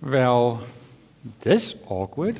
Wel, 0.00 0.58
dis 1.44 1.74
awkward. 1.88 2.36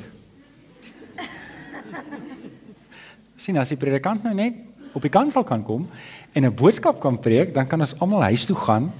Sien 3.37 3.57
as 3.61 3.69
die 3.69 3.77
predikant 3.77 4.25
nou 4.25 4.33
net 4.33 4.57
op 4.97 5.05
die 5.05 5.13
kansel 5.13 5.45
kan 5.45 5.61
kom 5.63 5.85
en 6.33 6.45
'n 6.45 6.55
boodskap 6.55 6.99
kan 6.99 7.19
preek, 7.19 7.53
dan 7.53 7.67
kan 7.67 7.79
ons 7.79 7.93
almal 7.99 8.21
huis 8.21 8.45
toe 8.45 8.55
gaan 8.55 8.91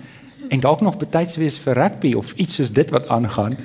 en 0.50 0.60
dalk 0.60 0.82
nog 0.82 0.98
betyds 0.98 1.36
wees 1.36 1.58
vir 1.58 1.74
rugby 1.74 2.14
of 2.14 2.34
iets 2.34 2.56
soos 2.56 2.72
dit 2.72 2.90
wat 2.90 3.10
aangaan. 3.10 3.58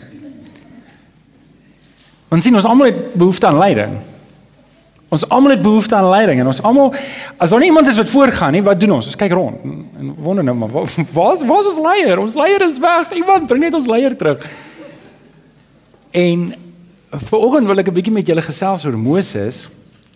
Ons 2.29 2.43
sien 2.43 2.55
ons 2.55 2.65
almal 2.65 2.87
het 2.87 3.15
behoefte 3.15 3.47
aan 3.47 3.59
leiding. 3.59 4.01
Ons 5.09 5.29
almal 5.29 5.51
het 5.51 5.63
behoefte 5.63 5.95
aan 5.95 6.09
leiding 6.09 6.41
en 6.41 6.47
ons 6.47 6.63
almal 6.63 6.95
as 7.37 7.51
daar 7.51 7.61
nie 7.61 7.69
iemand 7.69 7.87
is 7.87 7.97
wat 7.97 8.09
voorgaan 8.09 8.53
nie, 8.53 8.63
wat 8.63 8.81
doen 8.81 8.93
ons? 8.93 9.07
Ons 9.07 9.17
kyk 9.17 9.33
rond 9.33 9.63
en 9.99 10.15
wonder 10.15 10.45
nou 10.45 10.57
maar 10.57 10.71
waar 10.71 10.89
waar 11.13 11.61
is 11.61 11.69
ons 11.69 11.79
leier? 11.79 12.19
Ons 12.19 12.35
leier 12.35 12.63
is 12.63 12.79
weg. 12.79 13.13
Iemand 13.13 13.47
bring 13.47 13.63
net 13.63 13.75
ons 13.75 13.87
leier 13.87 14.17
terug. 14.17 14.66
En 16.17 16.55
vanoggend 17.11 17.69
wil 17.69 17.79
ek 17.79 17.89
'n 17.89 17.97
bietjie 17.97 18.13
met 18.13 18.27
julle 18.27 18.43
gesels 18.43 18.85
oor 18.85 18.97
Moses. 18.97 19.69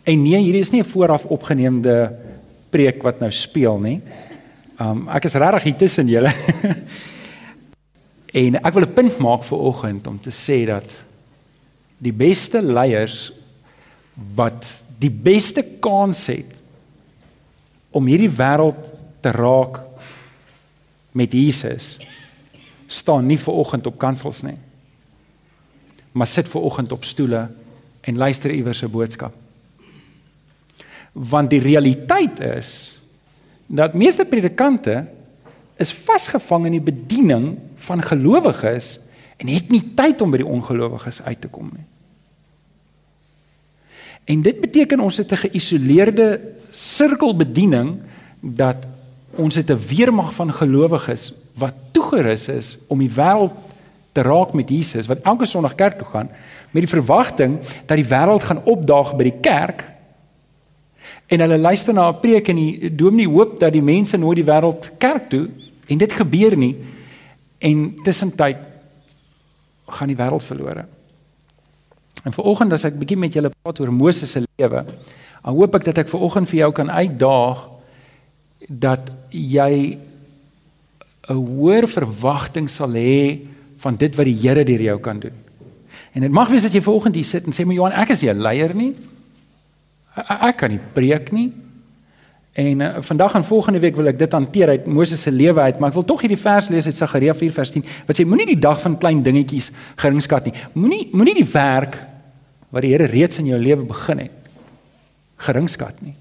En 0.03 0.23
nee, 0.23 0.39
hierdie 0.39 0.65
is 0.65 0.73
nie 0.73 0.81
'n 0.81 0.89
vooraf 0.89 1.25
opgeneemde 1.25 2.17
preek 2.71 3.03
wat 3.03 3.21
nou 3.21 3.31
speel 3.31 3.79
nie. 3.79 4.01
Um 4.81 5.09
ek 5.09 5.25
is 5.25 5.35
regtig 5.35 5.63
hier 5.63 5.77
tussen 5.77 6.09
julle. 6.09 6.33
en 8.43 8.65
ek 8.65 8.75
wil 8.75 8.83
'n 8.83 8.95
punt 8.95 9.19
maak 9.19 9.45
vir 9.45 9.59
oggend 9.59 10.07
om 10.07 10.21
te 10.21 10.31
sê 10.31 10.67
dat 10.67 11.05
die 11.99 12.13
beste 12.13 12.63
leiers 12.63 13.33
wat 14.35 14.85
die 14.99 15.11
beste 15.11 15.63
kans 15.81 16.27
het 16.27 16.49
om 17.91 18.07
hierdie 18.07 18.33
wêreld 18.33 18.91
te 19.21 19.31
raak 19.31 19.81
met 21.13 21.33
Jesus 21.33 21.99
staan 22.87 23.27
nie 23.27 23.39
ver 23.39 23.53
oggend 23.53 23.87
op 23.87 23.99
kansels 23.99 24.43
nie 24.43 24.57
maar 26.21 26.29
sit 26.29 26.49
ver 26.49 26.61
oggend 26.61 26.93
op 26.93 27.05
stoele 27.05 27.49
en 28.01 28.17
luister 28.17 28.53
iewers 28.53 28.83
'n 28.83 28.91
boodskap. 28.91 29.35
Want 31.13 31.51
die 31.51 31.61
realiteit 31.61 32.41
is 32.41 32.99
dat 33.67 33.95
meeste 33.95 34.25
predikante 34.25 35.07
is 35.77 35.93
vasgevang 35.93 36.65
in 36.65 36.73
die 36.73 36.93
bediening 36.93 37.59
van 37.77 38.03
gelowiges 38.03 39.01
en 39.37 39.49
het 39.49 39.69
nie 39.69 39.95
tyd 39.95 40.21
om 40.21 40.31
by 40.31 40.37
die 40.37 40.47
ongelowiges 40.47 41.23
uit 41.23 41.41
te 41.41 41.49
kom 41.49 41.71
nie. 41.73 41.87
En 44.25 44.43
dit 44.43 44.61
beteken 44.61 45.01
ons 45.01 45.17
het 45.17 45.33
'n 45.33 45.49
geïsoleerde 45.49 46.41
sirkelbediening 46.71 47.99
dat 48.41 48.87
ons 49.31 49.55
het 49.55 49.71
'n 49.71 49.87
weermag 49.89 50.35
van 50.35 50.53
gelowiges 50.53 51.33
wat 51.55 51.75
toegerus 51.91 52.49
is 52.49 52.79
om 52.87 52.99
die 52.99 53.15
wêreld 53.17 53.53
te 54.21 54.27
raak 54.27 54.53
met 54.53 54.69
Jesus 54.69 55.09
wat 55.09 55.25
elke 55.25 55.49
Sondag 55.49 55.75
kerk 55.81 55.97
toe 56.01 56.09
gaan 56.13 56.29
met 56.71 56.85
die 56.85 56.93
verwagting 56.93 57.57
dat 57.89 57.97
die 57.97 58.09
wêreld 58.13 58.45
gaan 58.45 58.61
opdaag 58.69 59.17
by 59.17 59.31
die 59.31 59.41
kerk 59.41 59.87
en 61.31 61.41
hulle 61.41 61.59
luister 61.59 61.95
na 61.95 62.11
'n 62.11 62.21
preek 62.21 62.49
en 62.49 62.57
die 62.57 62.95
dominee 62.95 63.29
hoop 63.29 63.59
dat 63.61 63.73
die 63.73 63.83
mense 63.83 64.17
nooit 64.17 64.43
die 64.43 64.51
wêreld 64.53 64.91
kerk 64.99 65.31
toe 65.31 65.49
en 65.89 65.99
dit 65.99 66.13
gebeur 66.13 66.57
nie 66.57 66.77
en 67.59 67.95
tussentyd 68.03 68.57
gaan 69.91 70.09
die 70.09 70.17
wêreld 70.17 70.45
verlore. 70.45 70.87
En 72.25 72.33
vanoggend 72.33 72.73
as 72.73 72.85
ek 72.85 72.99
bietjie 73.01 73.19
met 73.19 73.35
julle 73.35 73.51
praat 73.51 73.81
oor 73.81 73.93
Moses 73.93 74.31
se 74.31 74.43
lewe, 74.45 74.85
dan 75.43 75.57
hoop 75.57 75.75
ek 75.75 75.85
dat 75.85 75.99
ek 76.05 76.13
vanoggend 76.13 76.49
vir 76.49 76.59
jou 76.59 76.73
kan 76.73 76.91
uitdaag 76.91 77.69
dat 78.69 79.11
jy 79.31 79.99
'n 81.29 81.35
hoër 81.35 81.89
verwagting 81.89 82.69
sal 82.71 82.93
hê 82.93 83.41
van 83.81 83.97
dit 83.97 84.17
wat 84.17 84.29
die 84.29 84.37
Here 84.37 84.65
deur 84.65 84.83
jou 84.83 84.99
kan 85.01 85.21
doen. 85.21 85.37
En 86.13 86.27
dit 86.27 86.33
mag 86.33 86.51
wees 86.51 86.67
dat 86.67 86.75
jy 86.75 86.83
vanoggend 86.83 87.15
hier 87.15 87.27
sit 87.27 87.47
en 87.47 87.55
sê 87.55 87.65
maar 87.65 87.79
Johan, 87.79 87.97
ek 88.03 88.13
is 88.15 88.23
nie 88.23 88.31
'n 88.33 88.43
leier 88.43 88.75
nie. 88.75 88.95
Ek, 90.17 90.57
kan 90.57 90.71
nie 90.71 90.81
preek 90.93 91.31
nie. 91.33 91.53
En 92.53 92.81
uh, 92.81 92.97
vandag 93.01 93.35
en 93.35 93.45
volgende 93.45 93.79
week 93.79 93.97
wil 93.97 94.11
ek 94.11 94.19
dit 94.19 94.33
hanteer 94.33 94.69
uit 94.69 94.87
Moses 94.87 95.23
se 95.23 95.31
lewe 95.31 95.61
uit, 95.61 95.79
maar 95.79 95.91
ek 95.91 95.95
wil 95.95 96.05
tog 96.05 96.21
hierdie 96.21 96.41
vers 96.41 96.69
lees 96.69 96.87
uit 96.87 96.97
Sagaria 96.97 97.35
4 97.35 97.53
vers 97.53 97.71
10 97.71 97.85
wat 98.07 98.19
sê 98.19 98.27
moenie 98.27 98.47
die 98.47 98.59
dag 98.59 98.81
van 98.81 98.99
klein 98.99 99.23
dingetjies 99.23 99.71
geringskat 99.97 100.51
nie. 100.51 100.55
Moenie 100.75 101.09
moenie 101.13 101.35
die 101.35 101.51
werk 101.53 101.97
wat 102.71 102.83
die 102.83 102.91
Here 102.91 103.07
reeds 103.07 103.39
in 103.39 103.47
jou 103.47 103.59
lewe 103.59 103.87
begin 103.87 104.19
het 104.19 104.51
geringskat 105.41 106.03
nie. 106.03 106.15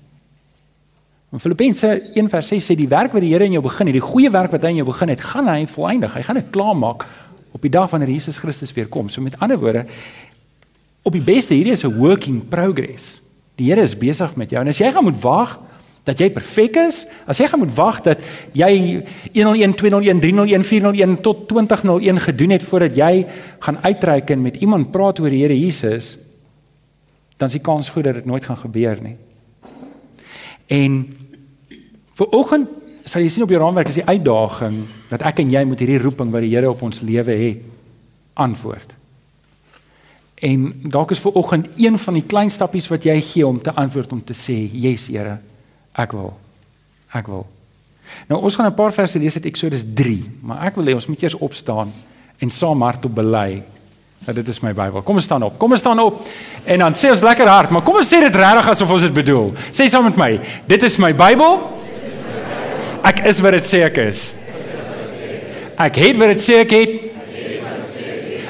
In 1.34 1.41
Filippense 1.41 1.90
1:6 2.16 2.70
sê 2.70 2.76
die 2.78 2.88
werk 2.90 3.14
wat 3.14 3.22
die 3.22 3.34
Here 3.34 3.46
in 3.46 3.58
jou 3.58 3.62
begin 3.66 3.88
het, 3.88 3.97
die 3.97 4.06
goeie 4.06 4.30
werk 4.31 4.52
wat 4.52 4.64
hy 4.64 4.70
in 4.70 4.81
jou 4.84 4.88
begin 4.88 5.09
het, 5.09 5.22
gaan 5.22 5.47
hy 5.47 5.66
volëindig. 5.66 6.14
Hy 6.14 6.22
gaan 6.22 6.40
dit 6.40 6.50
klaarmaak 6.53 7.06
op 7.51 7.61
die 7.61 7.71
dag 7.71 7.89
wanneer 7.89 8.09
Jesus 8.09 8.37
Christus 8.37 8.73
weer 8.73 8.87
kom. 8.87 9.09
So 9.09 9.21
met 9.21 9.39
ander 9.39 9.59
woorde, 9.59 9.85
op 11.01 11.15
die 11.15 11.23
beste 11.23 11.53
hierdie 11.53 11.73
is 11.73 11.83
'n 11.83 11.97
working 11.97 12.47
progress. 12.47 13.21
Die 13.55 13.71
Here 13.71 13.81
is 13.81 13.97
besig 13.97 14.35
met 14.35 14.49
jou 14.49 14.61
en 14.61 14.67
as 14.67 14.77
jy 14.77 14.91
gaan 14.91 15.03
moet 15.03 15.21
wag 15.21 15.59
dat 16.03 16.17
jy 16.19 16.29
perfek 16.29 16.75
is, 16.75 17.05
as 17.27 17.37
jy 17.37 17.47
gaan 17.47 17.59
moet 17.59 17.75
wag 17.75 18.01
dat 18.01 18.19
jy 18.51 19.03
101 19.33 19.75
201 19.75 20.19
301 20.19 20.63
401 20.63 21.21
tot 21.21 21.47
2001 21.47 22.19
gedoen 22.19 22.49
het 22.49 22.63
voordat 22.63 22.95
jy 22.95 23.27
gaan 23.59 23.77
uitreik 23.81 24.29
en 24.29 24.41
met 24.41 24.55
iemand 24.55 24.91
praat 24.91 25.19
oor 25.19 25.29
die 25.29 25.41
Here 25.43 25.59
Jesus, 25.59 26.17
dan 27.37 27.47
is 27.47 27.53
die 27.53 27.63
kans 27.63 27.89
goed 27.89 28.03
dat 28.03 28.13
dit 28.13 28.25
nooit 28.25 28.45
gaan 28.45 28.57
gebeur 28.57 28.97
nie. 29.01 29.16
En 30.67 31.17
vir 32.13 32.27
oggend 32.35 32.78
sal 33.09 33.25
jy 33.25 33.31
sien 33.34 33.46
op 33.46 33.52
die 33.52 33.58
raamwerk 33.58 33.90
is 33.90 33.97
die 33.97 34.06
uitdaging 34.06 34.80
dat 35.09 35.25
ek 35.25 35.42
en 35.42 35.52
jy 35.53 35.64
moet 35.66 35.81
hierdie 35.81 36.02
roeping 36.02 36.31
wat 36.34 36.46
die 36.46 36.52
Here 36.53 36.70
op 36.70 36.81
ons 36.86 37.02
lewe 37.02 37.36
het 37.40 37.64
antwoord. 38.40 38.96
En 40.46 40.70
dalk 40.88 41.12
is 41.12 41.20
vir 41.20 41.36
oggend 41.36 41.68
een 41.81 41.97
van 42.00 42.16
die 42.16 42.24
klein 42.24 42.52
stappies 42.53 42.88
wat 42.88 43.03
jy 43.03 43.18
gee 43.34 43.47
om 43.47 43.58
te 43.59 43.74
antwoord 43.75 44.14
om 44.16 44.22
te 44.24 44.34
sê, 44.38 44.70
"Yes, 44.72 45.08
Here, 45.08 45.40
ek 45.97 46.12
wil. 46.12 46.38
Ek 47.14 47.28
wil." 47.28 47.47
Nou 48.28 48.42
ons 48.42 48.56
gaan 48.56 48.68
'n 48.68 48.75
paar 48.75 48.94
verse 48.94 49.20
lees 49.20 49.36
uit 49.36 49.46
Eksodus 49.46 49.84
3, 49.94 50.24
maar 50.41 50.66
ek 50.66 50.76
wil 50.76 50.86
hê 50.86 50.94
ons 50.94 51.08
moet 51.08 51.24
eers 51.24 51.38
opstaan 51.38 51.91
en 52.40 52.50
saam 52.50 52.81
hardop 52.81 53.16
bely 53.16 53.64
Nou 54.26 54.36
dit 54.36 54.47
is 54.47 54.59
my 54.59 54.74
Bybel. 54.76 55.02
Kom 55.02 55.16
ons 55.16 55.24
staan 55.24 55.44
op. 55.44 55.58
Kom 55.59 55.72
ons 55.72 55.80
staan 55.80 56.00
op. 56.00 56.28
En 56.68 56.80
dan 56.84 56.94
sê 56.94 57.12
ons 57.14 57.22
lekker 57.24 57.47
hard, 57.47 57.70
maar 57.70 57.81
kom 57.86 57.96
ons 58.02 58.08
sê 58.08 58.20
dit 58.20 58.36
regtig 58.36 58.70
asof 58.74 58.91
ons 58.91 59.02
dit 59.02 59.14
bedoel. 59.14 59.53
Sê 59.72 59.88
saam 59.88 60.03
met 60.09 60.18
my. 60.20 60.31
Dit 60.68 60.84
is 60.84 60.97
my 60.97 61.14
Bybel. 61.16 61.59
Ek 63.05 63.21
is 63.29 63.39
wat 63.43 63.55
dit 63.55 63.67
sê 63.67 63.83
ek 63.87 63.99
is. 64.03 64.23
Ek 65.79 65.99
het 66.01 66.17
wat 66.19 66.33
dit 66.33 66.41
sê 66.43 66.59
ek 66.63 66.73
het. 66.75 66.95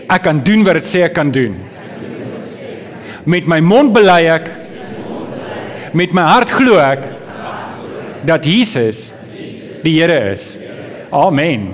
Ek 0.10 0.24
kan 0.26 0.40
doen 0.42 0.64
wat 0.66 0.80
dit 0.80 0.88
sê 0.90 1.04
ek 1.06 1.14
kan 1.18 1.30
doen. 1.34 1.58
Met 3.30 3.50
my 3.50 3.60
mond 3.62 3.94
bely 3.94 4.24
ek. 4.34 4.50
Met 5.94 6.14
my 6.14 6.26
hart 6.26 6.54
glo 6.54 6.80
ek 6.82 7.06
dat 8.26 8.46
Jesus 8.46 9.12
die 9.84 10.00
Here 10.00 10.18
is. 10.34 10.56
Amen. 11.14 11.70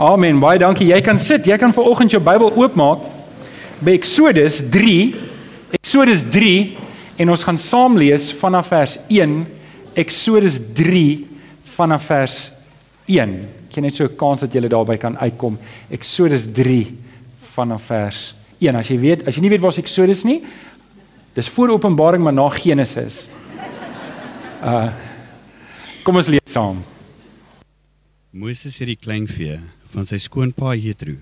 Amen. 0.00 0.38
Baie 0.42 0.58
dankie. 0.62 0.88
Jy 0.94 1.00
kan 1.04 1.18
sit. 1.20 1.46
Jy 1.46 1.58
kan 1.60 1.74
ver 1.74 1.90
oggend 1.90 2.14
jou 2.14 2.22
Bybel 2.24 2.54
oopmaak 2.54 3.02
by 3.82 3.96
Exodus 3.98 4.60
3. 4.72 4.94
Exodus 5.80 6.22
3 6.30 6.54
en 7.20 7.34
ons 7.34 7.44
gaan 7.44 7.58
saam 7.60 7.98
lees 8.00 8.30
vanaf 8.38 8.70
vers 8.72 8.96
1. 9.10 9.34
Exodus 9.98 10.60
3 10.78 11.29
vanaf 11.80 12.08
vers 12.10 12.36
1. 13.06 13.36
Ek 13.68 13.78
het 13.78 13.84
net 13.84 13.96
so 13.96 14.04
'n 14.04 14.16
kans 14.16 14.40
dat 14.40 14.52
jy 14.52 14.68
daarby 14.68 14.96
kan 14.96 15.16
uitkom. 15.18 15.58
Exodus 15.88 16.46
3 16.52 16.96
vanaf 17.54 17.82
vers 17.82 18.34
1. 18.58 18.76
As 18.76 18.88
jy 18.88 18.98
weet, 18.98 19.26
as 19.26 19.34
jy 19.34 19.40
nie 19.40 19.50
weet 19.50 19.60
waar 19.60 19.76
Exodus 19.76 20.24
nie, 20.24 20.42
dis 21.34 21.48
voor 21.48 21.68
Openbaring 21.68 22.22
maar 22.22 22.32
na 22.34 22.48
Genesis. 22.48 23.28
Uh 24.62 24.92
Kom 26.02 26.16
ons 26.16 26.28
lees 26.32 26.40
saam. 26.48 26.78
Moses 28.32 28.78
het 28.80 28.88
die 28.88 28.96
kleinvee 28.96 29.58
van 29.92 30.06
sy 30.06 30.16
skoonpa 30.16 30.72
Jethro, 30.74 31.12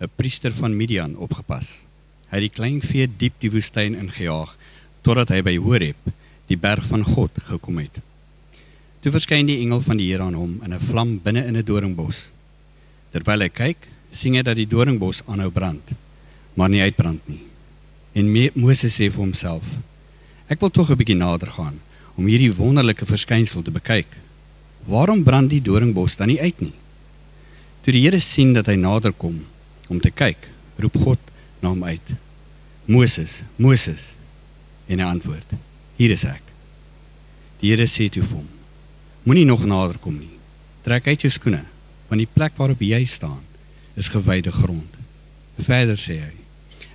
'n 0.00 0.10
priester 0.16 0.52
van 0.52 0.76
Midian, 0.76 1.16
opgepas. 1.16 1.84
Hy 2.28 2.36
het 2.36 2.52
die 2.52 2.56
klein 2.58 2.80
vee 2.82 3.08
diep 3.08 3.32
die 3.40 3.50
woestyn 3.50 3.94
ingejaag 3.94 4.56
totdat 5.02 5.28
hy 5.30 5.40
by 5.42 5.56
Horeb, 5.56 5.96
die 6.46 6.56
berg 6.56 6.84
van 6.84 7.02
God, 7.02 7.30
gekom 7.48 7.78
het. 7.78 8.09
Toe 9.00 9.12
verskyn 9.14 9.48
die 9.48 9.62
engel 9.62 9.80
van 9.80 9.96
die 9.96 10.10
Here 10.10 10.26
aan 10.26 10.36
hom 10.36 10.58
in 10.64 10.74
'n 10.74 10.80
vlam 10.80 11.20
binne 11.24 11.46
in 11.46 11.56
'n 11.56 11.64
doringbos. 11.64 12.32
Terwyl 13.12 13.40
hy 13.40 13.48
kyk, 13.48 13.76
sien 14.12 14.34
hy 14.34 14.42
dat 14.42 14.56
die 14.56 14.66
doringbos 14.66 15.22
aanhou 15.26 15.50
brand, 15.50 15.82
maar 16.54 16.68
nie 16.68 16.82
uitbrand 16.82 17.28
nie. 17.28 17.42
En 18.12 18.28
Moses 18.54 18.94
sê 18.94 19.10
vir 19.10 19.22
homself: 19.22 19.64
Ek 20.48 20.60
wil 20.60 20.70
tog 20.70 20.90
'n 20.90 20.96
bietjie 20.96 21.16
nader 21.16 21.50
gaan 21.50 21.80
om 22.16 22.26
hierdie 22.26 22.52
wonderlike 22.52 23.06
verskynsel 23.06 23.62
te 23.62 23.70
bekyk. 23.70 24.06
Waarom 24.84 25.24
brand 25.24 25.50
die 25.50 25.62
doringbos 25.62 26.16
dan 26.16 26.28
nie 26.28 26.40
uit 26.40 26.60
nie? 26.60 26.74
Toe 27.82 27.92
die 27.92 28.02
Here 28.02 28.18
sien 28.18 28.52
dat 28.52 28.66
hy 28.66 28.76
nader 28.76 29.12
kom 29.12 29.46
om 29.88 30.00
te 30.00 30.10
kyk, 30.10 30.36
roep 30.76 30.96
God 30.96 31.18
na 31.62 31.68
hom 31.68 31.84
uit. 31.84 32.08
Moses, 32.84 33.42
Moses. 33.56 34.14
En 34.88 34.98
hy 34.98 35.04
antwoord: 35.06 35.46
Hier 35.96 36.10
is 36.10 36.24
ek. 36.24 36.42
Die 37.60 37.70
Here 37.70 37.86
sê 37.86 38.10
toe 38.10 38.22
vir 38.22 38.36
hom: 38.36 38.59
Moenie 39.22 39.44
nog 39.44 39.64
nader 39.64 39.98
kom 40.00 40.16
nie. 40.16 40.32
Trek 40.82 41.06
uit 41.06 41.26
jou 41.26 41.30
skoene, 41.32 41.60
want 42.08 42.22
die 42.22 42.30
plek 42.30 42.56
waarop 42.56 42.80
jy 42.80 43.02
staan 43.04 43.42
is 44.00 44.08
gewyde 44.08 44.52
grond. 44.52 44.96
Verder 45.60 45.98
sê 46.00 46.16
hy: 46.22 46.32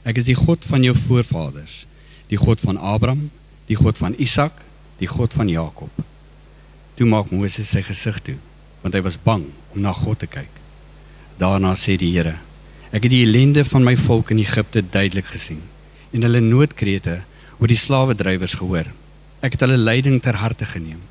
Ek 0.10 0.18
is 0.18 0.26
die 0.26 0.38
God 0.38 0.66
van 0.66 0.82
jou 0.86 0.96
voorvaders, 0.98 1.84
die 2.32 2.40
God 2.42 2.64
van 2.66 2.82
Abraham, 2.82 3.30
die 3.70 3.78
God 3.78 4.02
van 4.02 4.18
Isak, 4.18 4.58
die 4.98 5.10
God 5.10 5.34
van 5.38 5.52
Jakob. 5.52 5.92
Toe 6.98 7.06
maak 7.06 7.30
Moses 7.30 7.70
sy 7.70 7.84
gesig 7.86 8.18
toe, 8.26 8.38
want 8.82 8.98
hy 8.98 9.04
was 9.06 9.22
bang 9.22 9.46
om 9.76 9.82
na 9.86 9.94
God 9.94 10.24
te 10.24 10.30
kyk. 10.30 10.50
Daarna 11.38 11.76
sê 11.78 12.00
die 12.02 12.14
Here: 12.16 12.40
Ek 12.90 13.06
het 13.06 13.14
die 13.14 13.24
ellende 13.28 13.66
van 13.70 13.86
my 13.86 13.94
volk 14.00 14.34
in 14.34 14.42
Egipte 14.42 14.82
duidelik 14.82 15.30
gesien 15.30 15.62
en 16.16 16.24
hulle 16.24 16.40
noodkrete 16.40 17.20
oor 17.60 17.70
die 17.70 17.78
slawedrywers 17.78 18.56
gehoor. 18.56 18.88
Ek 19.44 19.58
het 19.58 19.66
hulle 19.66 19.78
lyding 19.78 20.22
ter 20.24 20.40
harte 20.40 20.66
geneem. 20.66 21.02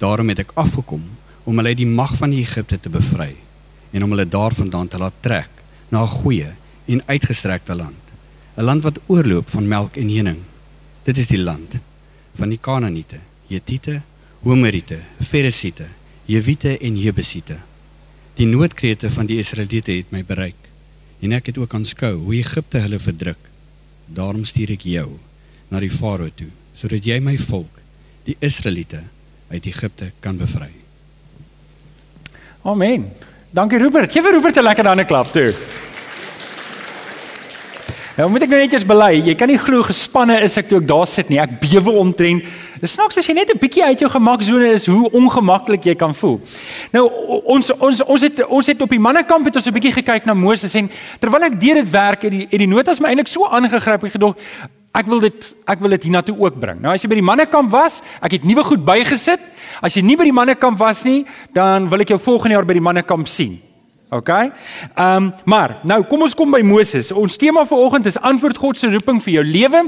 Daarom 0.00 0.32
het 0.32 0.46
ek 0.46 0.54
afgekom 0.56 1.02
om 1.44 1.58
hulle 1.60 1.74
uit 1.74 1.82
die 1.82 1.88
mag 1.88 2.14
van 2.16 2.32
Egipte 2.32 2.78
te 2.80 2.88
bevry 2.92 3.34
en 3.92 4.04
om 4.06 4.14
hulle 4.14 4.28
daarvandaan 4.28 4.88
te 4.88 4.98
laat 4.98 5.16
trek 5.20 5.50
na 5.92 6.02
'n 6.02 6.16
goeie 6.20 6.50
en 6.86 7.02
uitgestrekte 7.06 7.74
land, 7.74 8.02
'n 8.56 8.64
land 8.64 8.82
wat 8.82 9.00
oorloop 9.06 9.50
van 9.50 9.68
melk 9.68 9.96
en 9.96 10.08
honing. 10.08 10.40
Dit 11.04 11.18
is 11.18 11.26
die 11.26 11.42
land 11.42 11.74
van 12.34 12.48
die 12.48 12.58
Kanaaniete, 12.58 13.18
Hetiete, 13.48 14.02
Homeriete, 14.42 14.98
Feresiete, 15.20 15.86
Jewiete 16.24 16.78
en 16.78 16.98
Jebusiete. 16.98 17.58
Die 18.34 18.46
noodkrete 18.46 19.10
van 19.10 19.26
die 19.26 19.38
Israeliete 19.38 19.92
het 19.92 20.10
my 20.10 20.24
bereik 20.24 20.68
en 21.20 21.32
ek 21.32 21.46
het 21.46 21.58
ook 21.58 21.74
aanskou 21.74 22.14
hoe 22.14 22.34
Egipte 22.34 22.78
hulle 22.78 22.98
verdruk. 22.98 23.50
Daarom 24.06 24.44
stuur 24.44 24.70
ek 24.70 24.82
jou 24.82 25.18
na 25.68 25.80
die 25.80 25.90
Farao 25.90 26.30
toe 26.34 26.48
sodat 26.74 27.04
jy 27.04 27.18
my 27.20 27.36
volk, 27.38 27.80
die 28.24 28.36
Israeliete, 28.40 29.02
uit 29.50 29.66
Egipte 29.66 30.12
kan 30.20 30.36
bevry. 30.36 30.70
Amen. 32.62 33.12
Dankie 33.50 33.78
Rupert. 33.78 34.12
Geef 34.12 34.22
vir 34.22 34.32
Rupert 34.32 34.56
'n 34.56 34.62
lekker 34.62 34.86
hande 34.86 35.04
klap 35.04 35.32
toe. 35.32 35.54
Nou 38.16 38.30
moet 38.30 38.42
ek 38.42 38.48
nou 38.48 38.58
netjies 38.60 38.84
bely. 38.84 39.22
Jy 39.24 39.34
kan 39.34 39.48
nie 39.48 39.58
glo 39.58 39.82
gespanne 39.82 40.40
is 40.44 40.56
ek 40.56 40.68
toe 40.68 40.80
ek 40.80 40.86
daar 40.86 41.06
sit 41.06 41.28
nie. 41.28 41.38
Ek 41.40 41.60
bewe 41.62 41.90
omtrent. 41.90 42.44
Dis 42.80 42.92
snaaks 42.92 43.16
as 43.16 43.26
jy 43.26 43.34
net 43.34 43.50
'n 43.50 43.58
bietjie 43.58 43.84
uit 43.84 43.98
jou 43.98 44.10
gemaksone 44.10 44.72
is 44.72 44.86
hoe 44.86 45.10
ongemaklik 45.10 45.84
jy 45.84 45.94
kan 45.94 46.14
voel. 46.14 46.40
Nou 46.92 47.08
ons 47.44 47.70
ons 47.70 48.02
ons 48.02 48.20
het 48.20 48.46
ons 48.46 48.66
het 48.66 48.82
op 48.82 48.90
die 48.90 48.98
mannekamp 48.98 49.44
het 49.44 49.56
ons 49.56 49.66
'n 49.66 49.72
bietjie 49.72 49.92
gekyk 49.92 50.26
na 50.26 50.34
Moses 50.34 50.74
en 50.74 50.90
terwyl 51.18 51.44
ek 51.44 51.60
deur 51.60 51.74
dit 51.74 51.90
werk 51.90 52.22
het 52.22 52.30
die 52.30 52.46
het 52.50 52.58
die 52.58 52.66
notas 52.66 53.00
my 53.00 53.08
eintlik 53.08 53.28
so 53.28 53.46
aangegryp 53.46 54.04
ek 54.04 54.12
gedog 54.12 54.36
ek 54.96 55.06
wil 55.06 55.22
dit 55.22 55.48
ek 55.70 55.80
wil 55.82 55.94
dit 55.94 56.08
hiernatoe 56.08 56.36
ook 56.38 56.60
bring. 56.60 56.80
Nou 56.82 56.94
as 56.94 57.02
jy 57.04 57.10
by 57.12 57.20
die 57.20 57.26
mannekamp 57.26 57.70
was, 57.72 58.00
ek 58.20 58.38
het 58.38 58.46
nuwe 58.48 58.64
goed 58.66 58.84
bygesit. 58.86 59.42
As 59.80 59.96
jy 59.96 60.02
nie 60.04 60.18
by 60.18 60.26
die 60.26 60.36
mannekamp 60.36 60.78
was 60.80 61.04
nie, 61.06 61.24
dan 61.54 61.88
wil 61.90 62.02
ek 62.02 62.14
jou 62.14 62.20
volgende 62.20 62.58
jaar 62.58 62.66
by 62.68 62.76
die 62.76 62.84
mannekamp 62.84 63.30
sien. 63.30 63.60
OK? 64.10 64.28
Ehm 64.28 64.50
um, 64.96 65.28
maar 65.44 65.76
nou 65.86 66.00
kom 66.10 66.24
ons 66.26 66.34
kom 66.34 66.50
by 66.50 66.62
Moses. 66.66 67.12
Ons 67.14 67.38
tema 67.38 67.62
vir 67.66 67.78
oggend 67.78 68.08
is 68.10 68.18
antwoord 68.18 68.58
God 68.58 68.78
se 68.78 68.90
roeping 68.90 69.20
vir 69.22 69.36
jou 69.38 69.44
lewe 69.46 69.84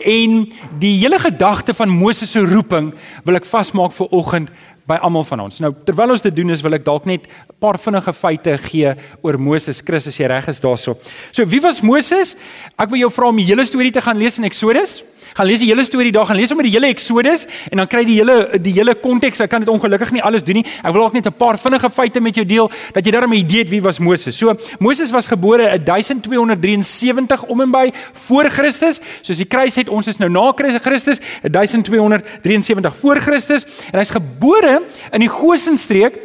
en 0.00 0.38
die 0.80 0.94
hele 1.02 1.18
gedagte 1.20 1.74
van 1.76 1.92
Moses 1.92 2.32
se 2.32 2.40
roeping 2.40 2.94
wil 3.24 3.36
ek 3.36 3.48
vasmaak 3.48 3.92
vir 3.92 4.08
oggend 4.16 4.48
by 4.86 4.98
almal 5.02 5.24
van 5.24 5.40
ons. 5.46 5.60
Nou 5.60 5.72
terwyl 5.84 6.14
ons 6.14 6.22
dit 6.22 6.34
doen 6.36 6.50
is 6.50 6.62
wil 6.62 6.74
ek 6.78 6.84
dalk 6.84 7.06
net 7.06 7.26
'n 7.26 7.58
paar 7.60 7.78
vinnige 7.78 8.12
feite 8.12 8.58
gee 8.58 8.94
oor 9.22 9.38
Moses. 9.38 9.80
Chris 9.80 10.06
as 10.06 10.16
jy 10.16 10.26
reg 10.26 10.48
is 10.48 10.60
daarso. 10.60 10.96
So 11.32 11.44
wie 11.44 11.60
was 11.60 11.82
Moses? 11.82 12.36
Ek 12.78 12.90
wil 12.90 12.98
jou 12.98 13.10
vra 13.10 13.28
om 13.28 13.36
die 13.36 13.44
hele 13.44 13.64
storie 13.64 13.90
te 13.90 14.00
gaan 14.00 14.16
lees 14.16 14.38
in 14.38 14.44
Eksodus 14.44 15.02
gaan 15.34 15.46
lees 15.46 15.60
die 15.60 15.68
hele 15.68 15.84
storie 15.84 16.12
daar, 16.12 16.26
gaan 16.26 16.36
lees 16.36 16.48
sommer 16.48 16.66
die 16.66 16.72
hele 16.72 16.86
Exodus 16.86 17.46
en 17.70 17.78
dan 17.78 17.86
kry 17.86 18.00
jy 18.00 18.06
die 18.06 18.18
hele 18.20 18.58
die 18.62 18.72
hele 18.72 18.94
konteks. 18.94 19.40
Ek 19.40 19.50
kan 19.50 19.60
dit 19.60 19.68
ongelukkig 19.68 20.12
nie 20.12 20.22
alles 20.22 20.44
doen 20.44 20.60
nie. 20.60 20.66
Ek 20.82 20.92
wil 20.92 21.04
ook 21.04 21.12
net 21.12 21.26
'n 21.26 21.32
paar 21.32 21.58
vinnige 21.58 21.90
feite 21.90 22.20
met 22.20 22.34
jou 22.34 22.46
deel 22.46 22.70
dat 22.92 23.04
jy 23.04 23.12
daarmee 23.12 23.38
'n 23.38 23.44
idee 23.44 23.58
het 23.58 23.68
wie 23.68 23.82
was 23.82 23.98
Moses. 23.98 24.36
So 24.36 24.56
Moses 24.78 25.10
was 25.10 25.26
gebore 25.26 25.72
in 25.72 25.84
1273 25.84 27.42
om 27.44 27.60
en 27.60 27.70
by 27.70 27.92
voor 28.12 28.50
Christus. 28.50 29.00
Soos 29.22 29.36
die 29.36 29.46
kruis 29.46 29.76
het 29.76 29.88
ons 29.88 30.06
is 30.06 30.18
nou 30.18 30.30
na 30.30 30.52
Christus 30.52 31.18
1273 31.42 32.96
voor 32.96 33.16
Christus 33.16 33.66
en 33.92 33.98
hy's 33.98 34.10
gebore 34.10 34.82
in 35.12 35.20
die 35.20 35.28
Goshen 35.28 35.78
streek 35.78 36.18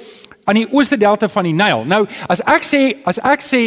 aan 0.46 0.58
die 0.58 0.68
ooste 0.74 0.98
delta 0.98 1.28
van 1.30 1.48
die 1.48 1.54
Nyl. 1.54 1.84
Nou, 1.86 2.02
as 2.32 2.42
ek 2.50 2.66
sê 2.66 2.82
as 3.08 3.20
ek 3.22 3.44
sê 3.46 3.62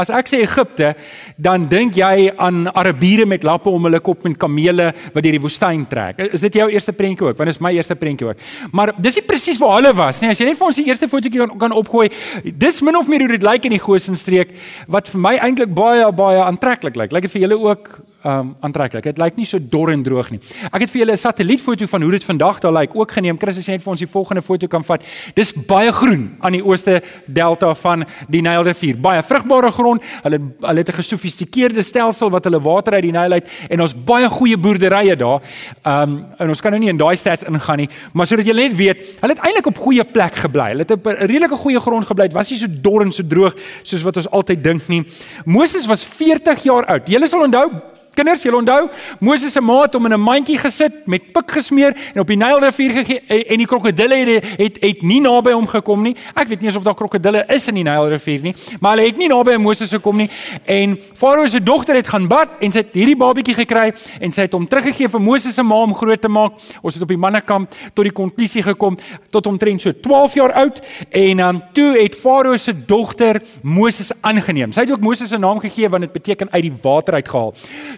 as 0.00 0.10
ek 0.10 0.30
sê 0.30 0.40
Egipte, 0.44 0.94
dan 1.36 1.66
dink 1.68 1.98
jy 1.98 2.30
aan 2.40 2.68
Arabiere 2.72 3.26
met 3.28 3.44
lappe 3.44 3.70
om 3.70 3.88
hulle 3.88 4.00
kop 4.04 4.24
en 4.28 4.36
kamele 4.36 4.90
wat 5.14 5.20
deur 5.24 5.36
die 5.36 5.42
woestyn 5.42 5.84
trek. 5.90 6.22
Is 6.32 6.44
dit 6.44 6.60
jou 6.60 6.68
eerste 6.72 6.94
prentjie 6.96 7.28
ook? 7.28 7.36
Want 7.38 7.50
dit 7.50 7.56
is 7.56 7.62
my 7.64 7.74
eerste 7.76 7.96
prentjie 7.98 8.30
ook. 8.30 8.40
Maar 8.72 8.94
dis 8.98 9.20
nie 9.20 9.26
presies 9.26 9.60
waar 9.60 9.78
hulle 9.78 9.92
was 9.96 10.22
nie. 10.22 10.32
As 10.32 10.40
jy 10.40 10.48
net 10.48 10.60
vir 10.60 10.70
ons 10.70 10.80
die 10.80 10.86
eerste 10.88 11.10
fotootjie 11.10 11.44
kan, 11.44 11.54
kan 11.66 11.76
opgooi, 11.76 12.08
dis 12.44 12.80
min 12.86 12.96
of 12.98 13.10
meer 13.10 13.26
hoe 13.26 13.34
dit 13.36 13.46
lyk 13.46 13.68
in 13.68 13.76
die 13.76 13.82
Goshen 13.82 14.16
streek 14.18 14.56
wat 14.88 15.10
vir 15.12 15.20
my 15.20 15.36
eintlik 15.44 15.74
baie 15.74 16.08
baie 16.14 16.42
aantreklik 16.44 16.96
lyk. 16.96 17.14
Lyk 17.14 17.28
dit 17.28 17.36
vir 17.36 17.48
julle 17.48 17.60
ook 17.68 17.94
um 18.24 18.54
aantreklik. 18.64 19.04
Dit 19.04 19.18
lyk 19.20 19.36
nie 19.36 19.46
so 19.48 19.60
dor 19.60 19.92
en 19.92 20.02
droog 20.04 20.30
nie. 20.32 20.40
Ek 20.70 20.84
het 20.84 20.90
vir 20.90 21.02
julle 21.02 21.12
'n 21.12 21.20
satellietfoto 21.20 21.86
van 21.86 22.02
hoe 22.02 22.10
dit 22.10 22.24
vandag 22.24 22.60
daar 22.60 22.72
lyk 22.72 22.96
ook 22.96 23.12
geneem. 23.12 23.38
Chris, 23.38 23.58
as 23.58 23.66
jy 23.66 23.72
net 23.72 23.82
vir 23.82 23.90
ons 23.90 24.00
die 24.00 24.08
volgende 24.08 24.42
foto 24.42 24.66
kan 24.66 24.84
vat. 24.84 25.02
Dis 25.34 25.52
baie 25.52 25.92
groen 25.92 26.13
aan 26.40 26.56
die 26.56 26.64
ooste 26.64 27.00
delta 27.26 27.74
van 27.74 28.04
die 28.28 28.42
Nylrivier. 28.44 28.98
Baie 29.00 29.22
vrugbare 29.22 29.70
grond. 29.74 30.02
Hulle 30.22 30.40
hulle 30.60 30.82
het 30.82 30.88
'n 30.88 31.00
gesofistikeerde 31.00 31.82
stelsel 31.82 32.30
wat 32.30 32.44
hulle 32.44 32.60
water 32.60 32.94
uit 32.94 33.02
die 33.02 33.12
Nyl 33.12 33.32
uit 33.32 33.48
en 33.68 33.80
ons 33.80 33.94
baie 33.94 34.28
goeie 34.28 34.56
boerderye 34.56 35.16
daar. 35.16 35.40
Um 35.84 36.26
en 36.38 36.48
ons 36.48 36.60
kan 36.60 36.70
nou 36.70 36.80
nie 36.80 36.90
in 36.90 36.96
daai 36.96 37.16
stats 37.16 37.42
ingaan 37.42 37.76
nie, 37.78 37.88
maar 38.12 38.26
sodat 38.26 38.46
julle 38.46 38.68
net 38.68 38.76
weet, 38.76 38.98
hulle 39.20 39.32
het 39.32 39.42
eintlik 39.44 39.66
op 39.66 39.78
goeie 39.78 40.04
plek 40.04 40.34
gebly. 40.34 40.68
Hulle 40.68 40.82
het 40.82 40.90
op 40.90 41.06
'n 41.06 41.26
redelike 41.26 41.56
goeie 41.56 41.80
grond 41.80 42.06
gebly. 42.06 42.24
Dit 42.24 42.36
was 42.36 42.50
nie 42.50 42.58
so 42.58 42.66
dor 42.70 43.02
en 43.02 43.12
so 43.12 43.22
droog 43.26 43.54
soos 43.82 44.02
wat 44.02 44.16
ons 44.16 44.30
altyd 44.30 44.64
dink 44.64 44.88
nie. 44.88 45.04
Moses 45.44 45.86
was 45.86 46.04
40 46.04 46.62
jaar 46.62 46.84
oud. 46.86 47.08
Julle 47.08 47.26
sal 47.26 47.42
onthou 47.42 47.93
Kinders, 48.14 48.44
julle 48.46 48.60
onthou, 48.60 48.88
Moses 49.18 49.52
se 49.52 49.60
ma 49.60 49.80
het 49.82 49.94
hom 49.96 50.06
in 50.06 50.14
'n 50.14 50.20
mandjie 50.20 50.58
gesit 50.58 51.06
met 51.06 51.32
pik 51.32 51.50
gesmeer 51.50 51.96
en 52.14 52.20
op 52.20 52.26
die 52.26 52.36
Nylrivier 52.36 52.90
gegee 52.90 53.20
en 53.26 53.58
die 53.58 53.66
krokodille 53.66 54.14
het, 54.14 54.46
het 54.58 54.78
het 54.80 55.02
nie 55.02 55.20
naby 55.20 55.50
hom 55.52 55.66
gekom 55.66 56.02
nie. 56.02 56.14
Ek 56.34 56.48
weet 56.48 56.60
nie 56.60 56.68
eens 56.68 56.76
of 56.76 56.84
daar 56.84 56.94
krokodille 56.94 57.44
is 57.48 57.68
in 57.68 57.74
die 57.74 57.82
Nylrivier 57.82 58.40
nie, 58.40 58.54
maar 58.80 58.96
hulle 58.96 59.08
het 59.08 59.16
nie 59.16 59.28
naby 59.28 59.56
Moses 59.56 59.90
gekom 59.90 60.16
nie. 60.16 60.30
En 60.64 60.98
Farao 61.14 61.46
se 61.46 61.62
dogter 61.62 61.94
het 61.96 62.06
gaan 62.06 62.28
bad 62.28 62.48
en 62.60 62.72
sy 62.72 62.78
het 62.78 62.94
hierdie 62.94 63.16
babatjie 63.16 63.54
gekry 63.54 63.92
en 64.20 64.32
sy 64.32 64.42
het 64.42 64.52
hom 64.52 64.66
teruggegee 64.66 65.08
vir 65.08 65.20
Moses 65.20 65.54
se 65.54 65.62
ma 65.62 65.82
om 65.82 65.94
groot 65.94 66.20
te 66.20 66.28
maak. 66.28 66.52
Ons 66.82 66.94
het 66.94 67.02
op 67.02 67.08
die 67.08 67.18
mannekamp 67.18 67.74
tot 67.94 68.04
die 68.04 68.12
konklusie 68.12 68.62
gekom 68.62 68.98
tot 69.30 69.46
omtrent 69.46 69.80
so 69.80 69.92
12 69.92 70.34
jaar 70.34 70.52
oud 70.52 70.80
en 71.10 71.40
um, 71.40 71.62
toe 71.72 71.98
het 71.98 72.14
Farao 72.14 72.56
se 72.56 72.72
dogter 72.86 73.42
Moses 73.62 74.12
aangeneem. 74.20 74.72
Sy 74.72 74.86
het 74.86 74.90
ook 74.94 75.00
Moses 75.00 75.28
se 75.28 75.38
naam 75.38 75.58
gegee 75.58 75.88
want 75.88 76.06
dit 76.06 76.12
beteken 76.12 76.48
uit 76.52 76.62
die 76.62 76.74
water 76.82 77.14
uitgehaal. 77.14 77.54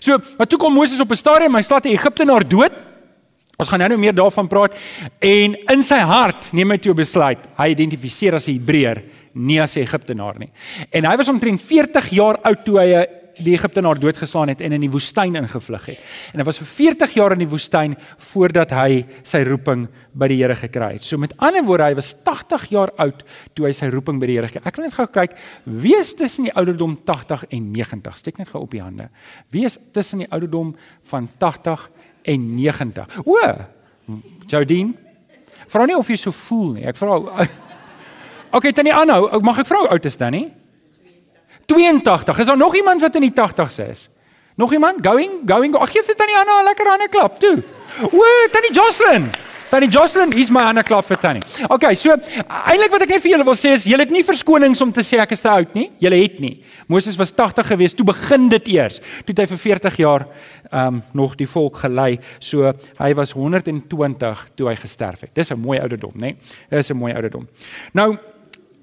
So, 0.07 0.21
maar 0.39 0.47
toe 0.47 0.59
kom 0.61 0.75
Moses 0.75 1.01
op 1.03 1.11
'n 1.11 1.19
stadium, 1.19 1.55
hy 1.55 1.63
slaat 1.63 1.87
'n 1.87 1.97
Egiptenaar 1.99 2.49
dood. 2.49 2.73
Ons 3.57 3.69
gaan 3.69 3.79
nou 3.79 3.89
nou 3.89 3.99
meer 3.99 4.15
daarvan 4.15 4.49
praat 4.49 4.75
en 5.19 5.57
in 5.73 5.83
sy 5.83 5.99
hart 5.99 6.53
neem 6.53 6.71
hy 6.71 6.77
toe 6.79 6.95
besluit. 6.95 7.39
Hy 7.57 7.69
identifiseer 7.71 8.35
as 8.35 8.49
'n 8.49 8.53
Hebreër, 8.53 9.03
nie 9.33 9.61
as 9.61 9.77
'n 9.77 9.81
Egiptenaar 9.81 10.39
nie. 10.39 10.51
En 10.93 11.05
hy 11.05 11.17
was 11.17 11.29
omtrent 11.29 11.61
40 11.61 12.11
jaar 12.11 12.37
oud 12.43 12.65
toe 12.65 12.79
hy 12.79 12.95
'n 12.95 13.07
die 13.43 13.55
Egiptenaar 13.55 13.99
doodgeslaan 14.01 14.49
het 14.53 14.63
en 14.65 14.73
in 14.77 14.85
die 14.85 14.91
woestyn 14.91 15.37
ingevlug 15.39 15.87
het. 15.91 16.01
En 16.33 16.41
hy 16.41 16.47
was 16.49 16.61
vir 16.63 16.69
40 16.71 17.17
jaar 17.19 17.35
in 17.37 17.43
die 17.45 17.51
woestyn 17.51 17.97
voordat 18.33 18.73
hy 18.77 19.05
sy 19.27 19.43
roeping 19.49 19.87
by 20.17 20.29
die 20.33 20.39
Here 20.41 20.57
gekry 20.57 20.93
het. 20.97 21.05
So 21.05 21.21
met 21.21 21.35
ander 21.43 21.65
woorde, 21.67 21.91
hy 21.91 21.99
was 21.99 22.13
80 22.25 22.69
jaar 22.73 22.93
oud 23.03 23.25
toe 23.57 23.69
hy 23.69 23.73
sy 23.77 23.91
roeping 23.93 24.21
by 24.23 24.31
die 24.31 24.39
Here 24.39 24.51
gekry 24.51 24.63
het. 24.63 24.71
Ek 24.73 24.81
wil 24.81 24.89
net 24.89 24.97
gou 24.97 25.09
kyk, 25.19 25.37
wie 25.85 25.97
is 25.99 26.15
tussen 26.17 26.49
die 26.49 26.55
ouderdom 26.57 26.99
80 27.05 27.47
en 27.51 27.71
90? 27.77 28.21
Steek 28.23 28.41
net 28.41 28.53
gou 28.53 28.65
op 28.65 28.75
die 28.75 28.85
hande. 28.85 29.11
Wie 29.55 29.67
is 29.69 29.79
tussen 29.97 30.25
die 30.25 30.31
ouderdom 30.31 30.75
van 31.13 31.29
80 31.43 31.89
en 32.33 32.47
90? 32.57 33.21
O, 33.27 33.41
Jodien. 34.51 34.95
Vra 35.67 35.87
nie 35.87 35.97
of 35.99 36.09
jy 36.09 36.19
so 36.21 36.33
voel 36.47 36.77
nie. 36.77 36.87
Ek 36.87 36.99
vra 36.99 37.19
Okay, 38.57 38.73
tannie 38.73 38.95
aanhou. 38.95 39.27
Mag 39.45 39.59
ek 39.61 39.69
vra 39.69 39.83
hoe 39.83 39.91
oud 39.93 40.07
is 40.09 40.17
Tannie? 40.17 40.47
82. 41.67 42.39
Is 42.39 42.47
daar 42.47 42.57
nog 42.57 42.75
iemand 42.75 43.01
wat 43.01 43.15
in 43.15 43.21
die 43.21 43.33
80s 43.33 43.91
is? 43.91 44.09
Nog 44.55 44.73
iemand? 44.73 45.07
Going, 45.07 45.31
going. 45.47 45.77
Ag 45.77 45.91
gee 45.91 46.03
vir 46.03 46.15
Tannie 46.17 46.37
Anna 46.37 46.61
'n 46.61 46.65
lekker 46.65 46.89
hande 46.89 47.09
klap 47.09 47.39
toe. 47.39 47.63
O, 48.13 48.23
Tannie 48.51 48.73
Jocelyn. 48.73 49.31
Tannie 49.69 49.89
Jocelyn, 49.91 50.33
hier's 50.33 50.51
my 50.51 50.63
hande 50.63 50.83
klap 50.87 51.05
vir 51.05 51.19
Tannie. 51.19 51.43
Okay, 51.69 51.95
so 51.99 52.15
eintlik 52.15 52.93
wat 52.95 53.03
ek 53.03 53.11
net 53.17 53.23
vir 53.25 53.33
julle 53.33 53.45
wil 53.45 53.57
sê 53.59 53.73
is 53.75 53.87
julle 53.91 54.05
het 54.07 54.13
nie 54.15 54.23
verskonings 54.23 54.81
om 54.81 54.93
te 54.95 55.03
sê 55.03 55.19
ek 55.19 55.35
is 55.35 55.43
te 55.43 55.51
oud 55.51 55.75
nie. 55.75 55.89
Julle 55.99 56.21
het 56.23 56.39
nie. 56.41 56.63
Moses 56.87 57.19
was 57.19 57.35
80 57.35 57.67
gewees 57.67 57.97
toe 57.99 58.07
begin 58.07 58.47
dit 58.49 58.69
eers. 58.77 59.01
Toe 59.27 59.35
het 59.35 59.43
hy 59.43 59.47
vir 59.51 59.59
40 59.65 59.99
jaar 60.05 60.27
ehm 60.71 60.87
um, 60.87 61.03
nog 61.13 61.35
die 61.37 61.49
volk 61.51 61.83
gelei. 61.83 62.21
So 62.39 62.73
hy 62.99 63.11
was 63.19 63.35
120 63.35 64.47
toe 64.55 64.71
hy 64.71 64.77
gesterf 64.79 65.27
het. 65.27 65.35
Dis 65.35 65.51
'n 65.51 65.59
mooi 65.59 65.79
ouderdom, 65.79 66.15
né? 66.15 66.37
Dis 66.71 66.91
'n 66.91 66.97
mooi 66.97 67.13
ouderdom. 67.13 67.49
Nou 67.93 68.17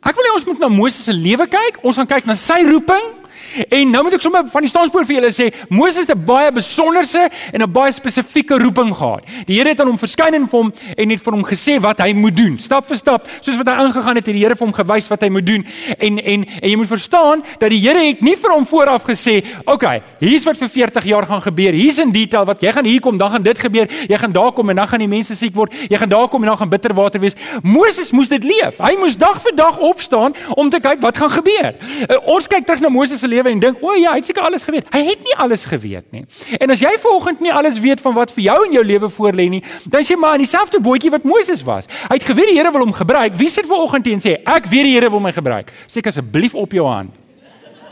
Ek 0.04 0.16
wil 0.16 0.28
hê 0.28 0.34
ons 0.36 0.46
moet 0.50 0.60
na 0.60 0.68
Moses 0.68 1.06
se 1.08 1.14
lewe 1.16 1.48
kyk. 1.48 1.80
Ons 1.84 2.00
gaan 2.00 2.10
kyk 2.10 2.26
na 2.28 2.36
sy 2.36 2.60
roeping 2.68 3.24
En 3.70 3.92
nou 3.92 4.02
moet 4.06 4.16
ek 4.18 4.24
sommer 4.24 4.46
van 4.50 4.66
die 4.66 4.72
standspoort 4.72 5.08
vir 5.08 5.20
julle 5.20 5.32
sê, 5.34 5.50
Moses 5.70 6.08
het 6.08 6.16
'n 6.16 6.26
baie 6.26 6.52
besonderse 6.52 7.30
en 7.54 7.62
'n 7.62 7.72
baie 7.72 7.92
spesifieke 7.92 8.58
roeping 8.58 8.96
gehad. 8.96 9.26
Die 9.46 9.58
Here 9.58 9.70
het 9.70 9.80
aan 9.80 9.88
hom 9.88 9.98
verskyn 9.98 10.34
en 10.34 10.48
vir 10.48 10.60
hom 10.60 10.74
en 10.98 11.10
het 11.10 11.22
vir 11.22 11.34
hom 11.34 11.44
gesê 11.44 11.80
wat 11.80 12.00
hy 12.00 12.14
moet 12.14 12.36
doen, 12.36 12.58
stap 12.58 12.88
vir 12.88 12.96
stap, 12.96 13.28
soos 13.42 13.58
wat 13.58 13.68
hy 13.68 13.74
aangegaan 13.74 14.16
het, 14.16 14.26
het 14.26 14.36
die 14.36 14.44
Here 14.44 14.56
vir 14.56 14.66
hom 14.68 14.74
gewys 14.74 15.08
wat 15.08 15.22
hy 15.22 15.30
moet 15.30 15.46
doen. 15.46 15.66
En 16.00 16.20
en 16.20 16.46
en 16.62 16.70
jy 16.70 16.76
moet 16.76 16.88
verstaan 16.88 17.44
dat 17.60 17.70
die 17.70 17.80
Here 17.80 18.00
het 18.00 18.22
nie 18.22 18.36
vir 18.36 18.52
hom 18.52 18.66
vooraf 18.66 19.04
gesê, 19.04 19.44
"Oké, 19.66 19.72
okay, 19.72 20.04
hier's 20.20 20.44
wat 20.46 20.58
vir 20.58 20.70
40 20.70 21.04
jaar 21.04 21.26
gaan 21.26 21.42
gebeur. 21.42 21.74
Hier's 21.74 21.98
in 21.98 22.12
detail 22.12 22.46
wat 22.46 22.62
jy 22.62 22.72
gaan 22.72 22.86
hier 22.86 23.02
kom, 23.02 23.18
dan 23.18 23.32
gaan 23.32 23.44
dit 23.44 23.60
gebeur. 23.60 23.88
Jy 24.08 24.18
gaan 24.18 24.32
daar 24.32 24.52
kom 24.52 24.70
en 24.70 24.76
dan 24.76 24.88
gaan 24.88 25.00
die 25.00 25.08
mense 25.08 25.36
siek 25.36 25.54
word. 25.54 25.74
Jy 25.90 25.98
gaan 25.98 26.10
daar 26.10 26.28
kom 26.28 26.42
en 26.42 26.48
dan 26.48 26.58
gaan 26.58 26.70
bitter 26.70 26.94
water 26.94 27.20
wees." 27.20 27.36
Moses 27.62 28.12
moes 28.12 28.28
dit 28.28 28.44
leef. 28.44 28.78
Hy 28.78 28.96
moes 29.00 29.18
dag 29.18 29.42
vir 29.42 29.56
dag 29.56 29.78
opstaan 29.94 30.36
om 30.58 30.70
te 30.74 30.82
kyk 30.84 31.02
wat 31.06 31.18
gaan 31.22 31.32
gebeur. 31.38 31.72
Uh, 31.74 32.18
ons 32.36 32.50
kyk 32.50 32.66
terug 32.68 32.84
na 32.84 32.92
Moses 32.94 33.22
se 33.22 33.30
lewe 33.30 33.52
en 33.54 33.62
dink, 33.62 33.82
"O 33.82 33.94
ja, 33.94 34.12
hy 34.12 34.22
het 34.22 34.26
seker 34.26 34.44
alles 34.44 34.66
geweet." 34.68 34.90
Hy 34.94 35.04
het 35.06 35.24
nie 35.24 35.36
alles 35.38 35.66
geweet 35.70 36.12
nie. 36.12 36.26
En 36.60 36.74
as 36.74 36.82
jy 36.82 36.94
vanoggend 37.00 37.40
nie 37.40 37.54
alles 37.54 37.80
weet 37.80 38.02
van 38.02 38.14
wat 38.14 38.32
vir 38.32 38.44
jou 38.44 38.60
in 38.66 38.74
jou 38.80 38.84
lewe 38.84 39.10
voorlê 39.10 39.50
nie, 39.50 39.64
dan 39.90 40.02
is 40.02 40.10
jy 40.10 40.18
maar 40.18 40.34
in 40.34 40.46
dieselfde 40.46 40.80
bootjie 40.80 41.12
wat 41.12 41.24
Moses 41.24 41.64
was. 41.64 41.88
Hy 42.10 42.18
het 42.18 42.24
geweet 42.24 42.52
die 42.52 42.58
Here 42.58 42.72
wil 42.72 42.86
hom 42.86 42.94
gebruik. 42.94 43.36
Wie 43.36 43.50
sit 43.50 43.66
vanoggend 43.66 44.08
en 44.08 44.20
sê, 44.20 44.38
"Ek 44.46 44.66
weet 44.66 44.84
die 44.84 44.94
Here 44.94 45.10
wil 45.10 45.20
my 45.20 45.32
gebruik." 45.32 45.72
Steek 45.88 46.08
asseblief 46.08 46.54
op 46.56 46.72
jou 46.72 46.88
hand. 46.88 47.12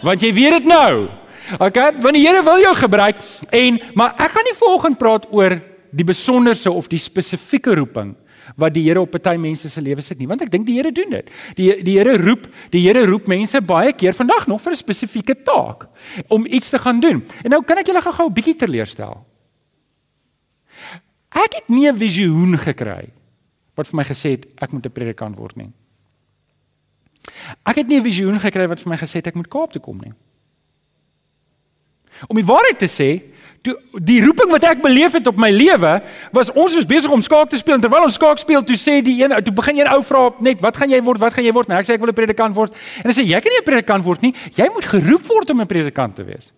Want 0.02 0.22
jy 0.22 0.34
weet 0.34 0.52
dit 0.52 0.66
nou. 0.66 1.10
Okay, 1.60 1.92
want 2.00 2.14
die 2.14 2.28
Here 2.28 2.44
wil 2.44 2.60
jou 2.62 2.76
gebruik 2.76 3.20
en 3.50 3.80
maar 3.94 4.14
ek 4.18 4.32
gaan 4.32 4.48
nie 4.48 4.56
vanoggend 4.56 4.98
praat 4.98 5.26
oor 5.32 5.62
die 5.92 6.06
besonderse 6.08 6.72
of 6.72 6.88
die 6.88 7.00
spesifieke 7.02 7.76
roeping 7.76 8.14
wat 8.56 8.74
die 8.74 8.84
Here 8.84 9.02
op 9.02 9.12
party 9.12 9.36
mense 9.38 9.70
se 9.70 9.82
lewens 9.82 10.08
sit 10.08 10.18
nie, 10.18 10.28
want 10.28 10.42
ek 10.42 10.52
dink 10.52 10.66
die 10.66 10.76
Here 10.76 10.92
doen 10.92 11.10
dit. 11.10 11.32
Die 11.56 11.84
die 11.84 11.98
Here 11.98 12.18
roep, 12.18 12.48
die 12.72 12.82
Here 12.86 13.06
roep 13.06 13.28
mense 13.28 13.62
baie 13.62 13.94
keer 13.94 14.14
vandag 14.14 14.48
nog 14.48 14.62
vir 14.62 14.72
'n 14.72 14.76
spesifieke 14.76 15.36
taak 15.44 15.88
om 16.30 16.46
iets 16.46 16.70
te 16.70 16.80
gaan 16.80 17.00
doen. 17.00 17.24
En 17.44 17.50
nou 17.50 17.64
kan 17.64 17.78
ek 17.78 17.88
julle 17.88 18.02
gou-gou 18.02 18.28
'n 18.28 18.34
bietjie 18.34 18.56
teleurstel. 18.56 19.26
Ek 21.32 21.54
het 21.54 21.70
nie 21.70 21.88
'n 21.88 21.98
visioen 21.98 22.58
gekry 22.58 23.10
wat 23.76 23.88
vir 23.88 23.96
my 23.96 24.04
gesê 24.04 24.32
het 24.32 24.46
ek 24.62 24.72
moet 24.72 24.86
'n 24.86 24.92
predikant 24.92 25.38
word 25.38 25.56
nie. 25.56 25.72
Ek 27.66 27.76
het 27.76 27.88
nie 27.88 28.00
'n 28.00 28.04
visioen 28.04 28.40
gekry 28.40 28.68
wat 28.68 28.80
vir 28.80 28.90
my 28.90 28.98
gesê 28.98 29.22
het 29.22 29.28
ek 29.28 29.36
moet 29.36 29.50
Kaap 29.50 29.72
toe 29.72 29.82
kom 29.82 29.98
nie. 29.98 30.14
Om 32.28 32.36
die 32.36 32.46
waarheid 32.46 32.80
te 32.80 32.88
sê, 32.88 33.31
toe 33.62 33.76
die 34.02 34.20
roeping 34.24 34.50
wat 34.50 34.64
ek 34.72 34.82
beleef 34.82 35.14
het 35.14 35.28
op 35.30 35.38
my 35.38 35.52
lewe 35.54 35.94
was 36.34 36.50
ons 36.52 36.76
was 36.78 36.88
besig 36.90 37.12
om 37.14 37.22
skaak 37.22 37.52
te 37.52 37.60
speel 37.62 37.78
en 37.78 37.84
terwyl 37.84 38.08
ons 38.08 38.18
skaak 38.18 38.42
speel 38.42 38.64
toe 38.66 38.78
sê 38.80 39.02
die 39.06 39.20
een 39.22 39.36
toe 39.46 39.54
begin 39.54 39.84
een 39.84 39.92
ou 39.94 40.02
vra 40.06 40.30
net 40.40 40.64
wat 40.66 40.78
gaan 40.78 40.90
jy 40.90 41.02
word? 41.06 41.22
Wat 41.22 41.34
gaan 41.34 41.46
jy 41.46 41.54
word? 41.54 41.70
Nou 41.70 41.78
ek 41.78 41.86
sê 41.86 41.94
ek 41.94 42.02
wil 42.02 42.10
'n 42.10 42.18
predikant 42.18 42.56
word. 42.56 42.74
En 43.04 43.10
hy 43.10 43.14
sê 43.14 43.26
jy 43.26 43.40
kan 43.40 43.52
nie 43.54 43.62
'n 43.62 43.70
predikant 43.70 44.04
word 44.04 44.22
nie. 44.22 44.34
Jy 44.56 44.68
moet 44.74 44.86
geroep 44.86 45.26
word 45.28 45.50
om 45.50 45.62
'n 45.62 45.68
predikant 45.68 46.16
te 46.16 46.24
wees. 46.24 46.52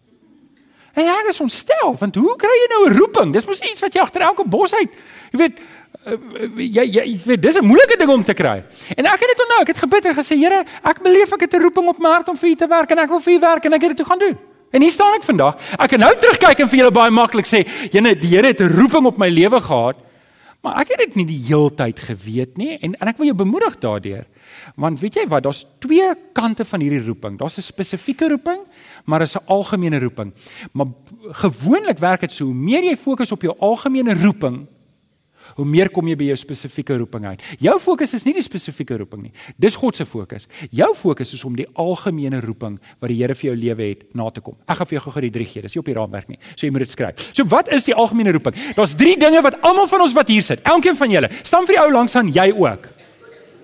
En 0.94 1.04
ek 1.04 1.28
is 1.30 1.42
ontstel 1.42 1.96
want 2.00 2.16
hoe 2.16 2.36
kry 2.38 2.56
jy 2.62 2.68
nou 2.70 2.90
'n 2.90 2.98
roeping? 2.98 3.34
Dis 3.34 3.46
mos 3.46 3.60
iets 3.60 3.82
wat 3.82 3.94
jy 3.94 4.02
agter 4.02 4.22
elke 4.22 4.48
bos 4.48 4.74
uit 4.74 4.92
jy 5.34 5.40
weet 5.42 5.60
uh, 6.06 6.18
jy 6.58 6.86
jy 6.94 7.06
weet 7.26 7.42
dis 7.42 7.58
'n 7.58 7.66
moeilike 7.66 7.98
ding 7.98 8.10
om 8.10 8.24
te 8.24 8.34
kry. 8.34 8.64
En 8.96 9.06
ek 9.06 9.20
het 9.20 9.30
dit 9.34 9.42
onthou 9.42 9.62
ek 9.62 9.68
het 9.68 9.78
gebid 9.78 10.06
en 10.06 10.16
gesê 10.16 10.38
Here 10.38 10.66
ek 10.84 11.02
beleef 11.02 11.34
ek 11.34 11.42
het 11.42 11.54
'n 11.54 11.62
roeping 11.62 11.88
op 11.88 12.00
my 12.00 12.10
hart 12.10 12.30
om 12.30 12.38
vir 12.38 12.50
u 12.50 12.56
te 12.56 12.68
werk 12.68 12.92
en 12.92 13.00
ek 13.00 13.10
wil 13.10 13.20
vir 13.20 13.34
u 13.34 13.40
werk 13.40 13.66
en 13.66 13.74
ek 13.74 13.82
het 13.82 13.90
dit 13.90 13.98
toe 13.98 14.06
gaan 14.06 14.20
doen 14.20 14.38
En 14.74 14.82
hier 14.82 14.92
staan 14.92 15.14
ek 15.20 15.28
vandag. 15.28 15.60
Ek 15.78 15.92
kan 15.94 16.02
nou 16.02 16.10
terugkyk 16.18 16.64
en 16.64 16.70
vir 16.72 16.80
julle 16.80 16.94
baie 16.96 17.14
maklik 17.14 17.46
sê, 17.46 17.62
jene 17.94 18.16
die 18.18 18.32
Here 18.32 18.50
het 18.50 18.62
'n 18.62 18.74
roeping 18.74 19.06
op 19.06 19.20
my 19.22 19.30
lewe 19.30 19.62
gehad, 19.62 19.98
maar 20.64 20.80
ek 20.82 20.90
het 20.90 20.98
dit 20.98 21.16
nie 21.16 21.26
die 21.26 21.44
heeltyd 21.46 22.00
geweet 22.00 22.58
nie 22.58 22.78
en 22.82 22.96
en 22.96 23.08
ek 23.08 23.18
wil 23.18 23.28
jou 23.28 23.36
bemoedig 23.36 23.78
daardeur. 23.80 24.26
Want 24.76 25.00
weet 25.00 25.16
jy 25.16 25.28
wat, 25.28 25.44
daar's 25.44 25.66
twee 25.80 26.10
kante 26.34 26.66
van 26.66 26.80
hierdie 26.80 27.06
roeping. 27.06 27.38
Daar's 27.38 27.58
'n 27.58 27.62
spesifieke 27.62 28.28
roeping, 28.30 28.62
maar 29.06 29.20
daar's 29.20 29.36
'n 29.36 29.46
algemene 29.46 30.00
roeping. 30.00 30.34
Maar 30.72 30.88
gewoonlik 31.32 32.00
werk 32.00 32.22
dit 32.22 32.32
so, 32.32 32.46
hoe 32.46 32.54
meer 32.54 32.84
jy 32.84 32.96
fokus 32.96 33.32
op 33.32 33.42
jou 33.42 33.56
algemene 33.60 34.16
roeping, 34.16 34.68
hoe 35.58 35.66
meer 35.68 35.92
kom 35.94 36.08
jy 36.08 36.16
by 36.20 36.30
jou 36.32 36.38
spesifieke 36.44 36.98
roeping 36.98 37.28
uit. 37.32 37.44
Jou 37.64 37.76
fokus 37.82 38.14
is 38.18 38.26
nie 38.28 38.36
die 38.38 38.46
spesifieke 38.46 38.98
roeping 39.00 39.26
nie. 39.28 39.34
Dis 39.62 39.78
God 39.80 39.98
se 40.00 40.06
fokus. 40.08 40.48
Jou 40.72 40.92
fokus 40.98 41.34
is 41.36 41.44
om 41.48 41.56
die 41.58 41.68
algemene 41.80 42.42
roeping 42.44 42.80
wat 43.00 43.12
die 43.12 43.20
Here 43.24 43.36
vir 43.38 43.52
jou 43.52 43.56
lewe 43.56 43.90
het 43.92 44.08
na 44.18 44.30
te 44.34 44.42
kom. 44.44 44.58
Ek 44.68 44.80
gaan 44.80 44.90
vir 44.90 44.98
jou 44.98 45.04
gou-gou 45.06 45.24
die 45.24 45.34
drie 45.38 45.48
gee. 45.48 45.64
Dis 45.64 45.78
nie 45.78 45.84
op 45.84 45.92
die 45.92 45.96
raamwerk 45.96 46.32
nie. 46.34 46.40
So 46.56 46.66
jy 46.66 46.74
moet 46.76 46.84
dit 46.86 46.96
skryf. 46.96 47.30
So 47.32 47.46
wat 47.52 47.72
is 47.72 47.88
die 47.88 47.96
algemene 47.96 48.34
roeping? 48.36 48.58
Daar's 48.76 48.98
drie 49.00 49.16
dinge 49.20 49.44
wat 49.46 49.62
almal 49.64 49.88
van 49.92 50.04
ons 50.04 50.16
wat 50.18 50.32
hier 50.34 50.44
sit, 50.44 50.64
elkeen 50.68 50.98
van 51.00 51.14
julle, 51.14 51.30
staan 51.44 51.68
vir 51.70 51.78
die 51.78 51.84
ou 51.84 51.92
langs 51.94 52.18
aan 52.20 52.32
jy 52.34 52.50
ook. 52.52 52.90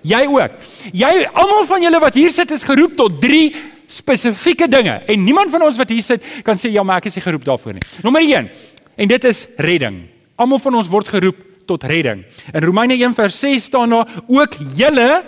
Jy 0.06 0.22
ook. 0.32 0.56
Jy 0.96 1.12
almal 1.28 1.66
van 1.68 1.84
julle 1.84 2.00
wat 2.00 2.16
hier 2.16 2.32
sit 2.32 2.54
is 2.56 2.64
geroep 2.64 2.96
tot 2.96 3.20
drie 3.20 3.50
spesifieke 3.90 4.68
dinge 4.70 5.00
en 5.10 5.24
niemand 5.24 5.50
van 5.50 5.66
ons 5.66 5.78
wat 5.80 5.90
hier 5.90 6.04
sit 6.04 6.24
kan 6.46 6.58
sê 6.60 6.70
ja 6.70 6.84
maar 6.86 7.02
ek 7.02 7.10
is 7.10 7.18
nie 7.18 7.26
geroep 7.26 7.44
daarvoor 7.44 7.76
nie. 7.76 7.86
Nommer 8.06 8.22
1 8.24 8.50
en 8.96 9.10
dit 9.10 9.28
is 9.28 9.46
redding. 9.58 10.02
Almal 10.40 10.62
van 10.62 10.78
ons 10.80 10.88
word 10.88 11.10
geroep 11.10 11.49
tot 11.70 11.86
redding. 11.86 12.24
In 12.52 12.64
Romeine 12.66 12.96
1 12.98 13.14
vers 13.14 13.38
6 13.40 13.62
staan 13.70 13.94
daar 13.94 14.08
ook 14.26 14.54
julle 14.74 15.22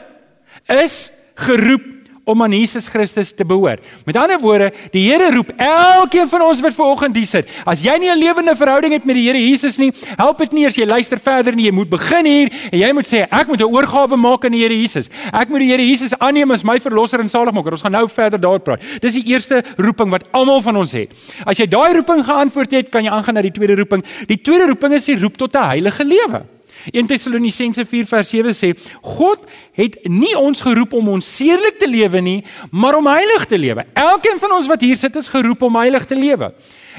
is 0.66 1.10
geroep 1.34 1.91
om 2.24 2.42
aan 2.42 2.52
Jesus 2.52 2.86
Christus 2.86 3.32
te 3.34 3.44
behoort. 3.44 3.86
Met 4.06 4.16
ander 4.16 4.38
woorde, 4.40 4.70
die 4.94 5.02
Here 5.10 5.32
roep 5.34 5.50
elkeen 5.56 6.28
van 6.28 6.42
ons 6.46 6.60
wat 6.62 6.74
vanoggend 6.74 7.16
hier 7.18 7.26
sit. 7.26 7.48
As 7.66 7.82
jy 7.82 7.96
nie 7.98 8.10
'n 8.10 8.18
lewende 8.18 8.54
verhouding 8.56 8.92
het 8.92 9.04
met 9.04 9.14
die 9.14 9.26
Here 9.26 9.38
Jesus 9.38 9.76
nie, 9.78 9.92
help 10.16 10.38
dit 10.38 10.52
nie 10.52 10.66
as 10.66 10.76
jy 10.76 10.86
luister 10.86 11.18
verder 11.18 11.54
nie. 11.54 11.66
Jy 11.66 11.72
moet 11.72 11.90
begin 11.90 12.24
hier 12.24 12.52
en 12.72 12.78
jy 12.78 12.92
moet 12.92 13.06
sê 13.06 13.26
ek 13.30 13.46
moet 13.46 13.60
'n 13.60 13.74
oorgawe 13.74 14.16
maak 14.16 14.44
aan 14.44 14.52
die 14.52 14.62
Here 14.62 14.74
Jesus. 14.74 15.08
Ek 15.32 15.48
moet 15.48 15.60
die 15.60 15.70
Here 15.70 15.82
Jesus 15.82 16.14
aanneem 16.18 16.50
as 16.52 16.62
my 16.62 16.78
verlosser 16.78 17.20
en 17.20 17.28
saligmaker. 17.28 17.72
Ons 17.72 17.82
gaan 17.82 17.92
nou 17.92 18.08
verder 18.08 18.40
daaroor 18.40 18.60
praat. 18.60 18.80
Dis 19.00 19.14
die 19.14 19.26
eerste 19.26 19.62
roeping 19.76 20.10
wat 20.10 20.28
almal 20.32 20.60
van 20.60 20.76
ons 20.76 20.92
het. 20.92 21.10
As 21.44 21.58
jy 21.58 21.66
daai 21.66 21.94
roeping 21.94 22.24
geantwoord 22.24 22.70
het, 22.70 22.88
kan 22.88 23.04
jy 23.04 23.10
aangaan 23.10 23.34
na 23.34 23.42
die 23.42 23.50
tweede 23.50 23.74
roeping. 23.74 24.04
Die 24.26 24.40
tweede 24.40 24.66
roeping 24.66 24.94
is 24.94 25.04
die 25.04 25.18
roep 25.18 25.36
tot 25.36 25.56
'n 25.56 25.68
heilige 25.68 26.04
lewe. 26.04 26.51
1 26.90 27.06
Tessalonisense 27.06 27.84
4 27.86 28.06
vers 28.10 28.28
7 28.28 28.54
sê 28.56 28.72
God 29.00 29.44
het 29.78 29.98
nie 30.10 30.34
ons 30.38 30.60
geroep 30.60 30.92
om 30.98 31.12
ons 31.14 31.26
seerlik 31.36 31.78
te 31.78 31.88
lewe 31.88 32.20
nie, 32.20 32.38
maar 32.70 32.98
om 32.98 33.06
heilig 33.06 33.46
te 33.46 33.58
lewe. 33.58 33.84
Elkeen 33.94 34.40
van 34.42 34.56
ons 34.58 34.66
wat 34.70 34.82
hier 34.82 34.96
sit 34.96 35.16
is 35.16 35.30
geroep 35.30 35.62
om 35.62 35.78
heilig 35.78 36.04
te 36.08 36.18
lewe. 36.18 36.50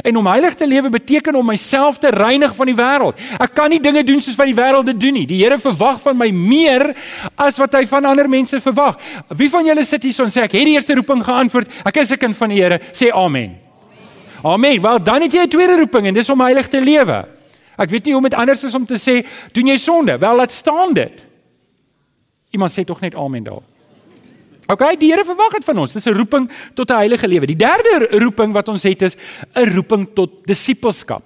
En 0.02 0.18
om 0.18 0.28
heilig 0.28 0.56
te 0.58 0.66
lewe 0.68 0.90
beteken 0.90 1.36
om 1.36 1.46
myself 1.46 2.00
te 2.02 2.10
reinig 2.10 2.56
van 2.56 2.70
die 2.72 2.78
wêreld. 2.78 3.20
Ek 3.38 3.54
kan 3.54 3.70
nie 3.70 3.82
dinge 3.84 4.02
doen 4.08 4.22
soos 4.24 4.38
wat 4.40 4.50
die 4.50 4.58
wêreld 4.58 4.88
dit 4.90 5.00
doen 5.00 5.20
nie. 5.20 5.26
Die 5.30 5.42
Here 5.44 5.60
verwag 5.62 6.00
van 6.02 6.18
my 6.18 6.32
meer 6.34 6.94
as 7.36 7.60
wat 7.62 7.76
hy 7.78 7.84
van 7.90 8.08
ander 8.10 8.30
mense 8.30 8.58
verwag. 8.64 8.98
Wie 9.38 9.52
van 9.54 9.68
julle 9.68 9.86
sit 9.86 10.08
hier 10.08 10.16
so 10.16 10.26
en 10.26 10.34
sê 10.34 10.48
ek 10.48 10.56
het 10.58 10.66
die 10.66 10.78
eerste 10.80 10.98
roeping 10.98 11.22
geantwoord? 11.26 11.70
Ek 11.86 12.02
is 12.02 12.12
'n 12.12 12.18
kind 12.18 12.38
van 12.38 12.50
die 12.50 12.62
Here. 12.62 12.80
Sê 12.94 13.12
amen. 13.12 13.60
Amen. 14.44 14.82
Wel, 14.82 15.04
dan 15.04 15.22
het 15.22 15.34
jy 15.34 15.44
'n 15.44 15.50
tweede 15.50 15.78
roeping 15.78 16.08
en 16.08 16.14
dis 16.14 16.30
om 16.30 16.42
heilig 16.42 16.68
te 16.68 16.82
lewe. 16.82 17.43
Ek 17.78 17.90
weet 17.90 18.06
nie 18.06 18.14
hoe 18.14 18.22
om 18.22 18.30
dit 18.30 18.38
anders 18.38 18.64
is 18.64 18.76
om 18.76 18.86
te 18.86 19.00
sê 19.02 19.22
doen 19.52 19.68
jy 19.68 19.78
sonde? 19.78 20.18
Wel 20.18 20.36
laat 20.36 20.52
staan 20.52 20.94
dit. 20.94 21.28
Iemand 22.54 22.72
sê 22.72 22.84
tog 22.86 23.02
net 23.02 23.16
amen 23.16 23.44
daar. 23.44 23.64
OK, 24.72 24.84
die 25.00 25.12
Here 25.12 25.26
verwag 25.26 25.58
dit 25.58 25.66
van 25.66 25.78
ons. 25.84 25.94
Dis 25.94 26.06
'n 26.06 26.16
roeping 26.16 26.50
tot 26.74 26.90
'n 26.90 26.96
heilige 26.96 27.28
lewe. 27.28 27.46
Die 27.46 27.56
derde 27.56 28.08
roeping 28.20 28.54
wat 28.54 28.68
ons 28.70 28.84
het 28.84 29.02
is 29.02 29.18
'n 29.56 29.74
roeping 29.76 30.14
tot 30.14 30.46
disippelskap. 30.46 31.24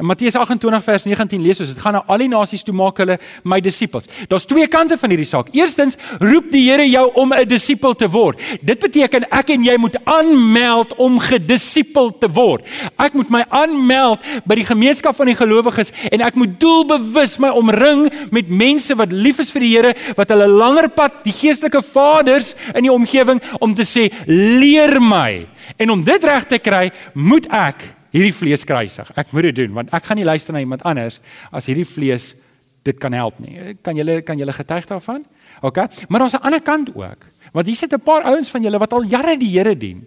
In 0.00 0.06
Matteus 0.06 0.32
28 0.34 0.80
vers 0.84 1.04
19 1.04 1.42
lees 1.44 1.58
ons 1.60 1.68
dit 1.74 1.80
gaan 1.84 1.98
na 1.98 2.00
al 2.08 2.22
die 2.22 2.28
nasies 2.32 2.62
toe 2.64 2.72
maak 2.72 3.02
hulle 3.02 3.18
my 3.44 3.58
disippels. 3.60 4.08
Daar's 4.30 4.46
twee 4.48 4.64
kante 4.72 4.96
van 4.96 5.12
hierdie 5.12 5.28
saak. 5.28 5.50
Eerstens 5.52 5.98
roep 6.22 6.48
die 6.48 6.62
Here 6.70 6.86
jou 6.88 7.04
om 7.20 7.34
'n 7.34 7.44
disipel 7.48 7.94
te 7.94 8.08
word. 8.08 8.40
Dit 8.62 8.80
beteken 8.80 9.28
ek 9.30 9.50
en 9.50 9.64
jy 9.64 9.76
moet 9.76 9.96
aanmeld 10.04 10.94
om 10.96 11.18
gedisipel 11.18 12.18
te 12.18 12.28
word. 12.28 12.64
Ek 12.96 13.12
moet 13.12 13.28
my 13.28 13.44
aanmeld 13.48 14.20
by 14.46 14.54
die 14.54 14.64
gemeenskap 14.64 15.16
van 15.16 15.26
die 15.26 15.36
gelowiges 15.36 15.92
en 16.10 16.20
ek 16.20 16.34
moet 16.34 16.60
doelbewus 16.60 17.38
my 17.38 17.48
omring 17.48 18.10
met 18.30 18.48
mense 18.48 18.94
wat 18.94 19.12
lief 19.12 19.38
is 19.38 19.50
vir 19.50 19.60
die 19.60 19.76
Here, 19.76 19.94
wat 20.16 20.28
hulle 20.28 20.48
langer 20.48 20.88
pad, 20.88 21.24
die 21.24 21.32
geestelike 21.32 21.82
vaders 21.82 22.54
in 22.74 22.82
die 22.82 22.92
omgewing 22.92 23.40
om 23.60 23.74
te 23.74 23.84
sê 23.84 24.10
leer 24.26 25.00
my. 25.00 25.46
En 25.76 25.90
om 25.90 26.04
dit 26.04 26.24
reg 26.24 26.46
te 26.46 26.58
kry, 26.58 26.90
moet 27.14 27.46
ek 27.46 27.99
hierdie 28.10 28.34
vlees 28.34 28.64
kruisig. 28.64 29.10
Ek 29.16 29.32
moet 29.32 29.50
dit 29.50 29.56
doen 29.62 29.74
want 29.80 29.92
ek 29.94 30.04
gaan 30.04 30.16
nie 30.16 30.28
luister 30.28 30.52
na 30.52 30.60
iemand 30.60 30.82
anders 30.82 31.20
as 31.50 31.66
hierdie 31.66 31.86
vlees 31.88 32.34
dit 32.82 32.96
kan 32.98 33.12
help 33.12 33.38
nie. 33.40 33.76
Kan 33.84 33.96
julle 33.96 34.20
kan 34.22 34.38
julle 34.38 34.52
getuig 34.52 34.86
daarvan? 34.88 35.24
OK. 35.60 35.76
Maar 36.08 36.20
aan 36.20 36.30
'n 36.30 36.42
ander 36.42 36.62
kant 36.62 36.94
ook. 36.94 37.26
Want 37.52 37.66
hier 37.66 37.76
sit 37.76 37.92
'n 37.92 38.00
paar 38.00 38.22
ouens 38.22 38.50
van 38.50 38.62
julle 38.62 38.78
wat 38.78 38.92
al 38.92 39.04
jare 39.04 39.36
die 39.36 39.58
Here 39.58 39.76
dien. 39.76 40.06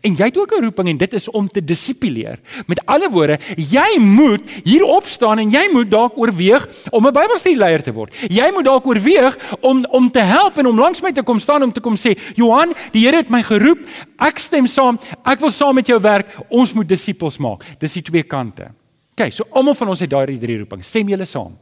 En 0.00 0.14
jy 0.14 0.24
het 0.24 0.38
ook 0.38 0.52
'n 0.52 0.62
roeping 0.62 0.88
en 0.88 0.96
dit 0.96 1.12
is 1.12 1.30
om 1.30 1.48
te 1.48 1.64
dissipuleer. 1.64 2.38
Met 2.66 2.86
ander 2.86 3.10
woorde, 3.10 3.38
jy 3.56 3.98
moet 4.00 4.42
hier 4.64 4.84
opstaan 4.84 5.38
en 5.38 5.50
jy 5.50 5.68
moet 5.72 5.90
dalk 5.90 6.18
oorweeg 6.18 6.68
om 6.90 7.06
'n 7.06 7.12
Bybelstudieleier 7.12 7.82
te 7.82 7.92
word. 7.92 8.14
Jy 8.28 8.50
moet 8.52 8.64
dalk 8.64 8.86
oorweeg 8.86 9.56
om 9.60 9.84
om 9.84 10.10
te 10.10 10.22
help 10.22 10.58
en 10.58 10.66
om 10.66 10.78
langs 10.78 11.00
my 11.00 11.12
te 11.12 11.22
kom 11.22 11.38
staan 11.38 11.62
om 11.62 11.72
te 11.72 11.80
kom 11.80 11.94
sê, 11.96 12.18
"Johan, 12.34 12.74
die 12.90 13.04
Here 13.04 13.16
het 13.16 13.30
my 13.30 13.42
geroep. 13.42 13.78
Ek 14.18 14.38
stem 14.38 14.66
saam. 14.66 14.98
Ek 15.24 15.40
wil 15.40 15.50
saam 15.50 15.74
met 15.74 15.86
jou 15.86 16.00
werk. 16.00 16.38
Ons 16.48 16.72
moet 16.72 16.88
disippels 16.88 17.38
maak." 17.38 17.64
Dis 17.78 17.92
die 17.92 18.02
twee 18.02 18.22
kante. 18.22 18.70
OK, 19.16 19.32
so 19.32 19.44
almal 19.50 19.74
van 19.74 19.88
ons 19.88 20.00
het 20.00 20.10
daai 20.10 20.38
drie 20.38 20.58
roepings. 20.58 20.88
Stem 20.88 21.08
julle 21.08 21.24
saam? 21.24 21.56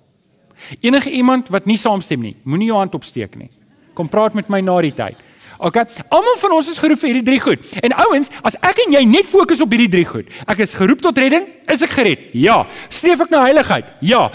Enige 0.81 1.11
iemand 1.11 1.49
wat 1.49 1.67
nie 1.67 1.77
saamstem 1.77 2.21
nie, 2.21 2.37
moenie 2.45 2.67
jou 2.67 2.79
hand 2.79 2.95
opsteek 2.95 3.37
nie. 3.37 3.51
Kom 3.95 4.09
praat 4.09 4.35
met 4.35 4.49
my 4.49 4.61
na 4.61 4.81
die 4.81 4.95
tyd. 4.97 5.17
OK? 5.63 5.79
Almal 6.11 6.39
van 6.43 6.57
ons 6.59 6.71
is 6.73 6.81
geroep 6.83 7.01
vir 7.03 7.13
hierdie 7.13 7.27
drie 7.27 7.41
goed. 7.43 7.71
En 7.83 7.95
ouens, 8.09 8.31
as 8.43 8.59
ek 8.61 8.83
en 8.87 8.97
jy 8.97 9.05
net 9.09 9.31
fokus 9.31 9.63
op 9.65 9.71
hierdie 9.73 9.91
drie 9.93 10.07
goed, 10.09 10.29
ek 10.51 10.65
is 10.67 10.75
geroep 10.79 11.03
tot 11.05 11.19
redding, 11.23 11.47
is 11.71 11.85
ek 11.87 11.95
gered? 11.95 12.29
Ja. 12.35 12.63
Streef 12.91 13.23
ek 13.25 13.31
na 13.33 13.45
heiligheid? 13.47 13.95
Ja. 14.03 14.29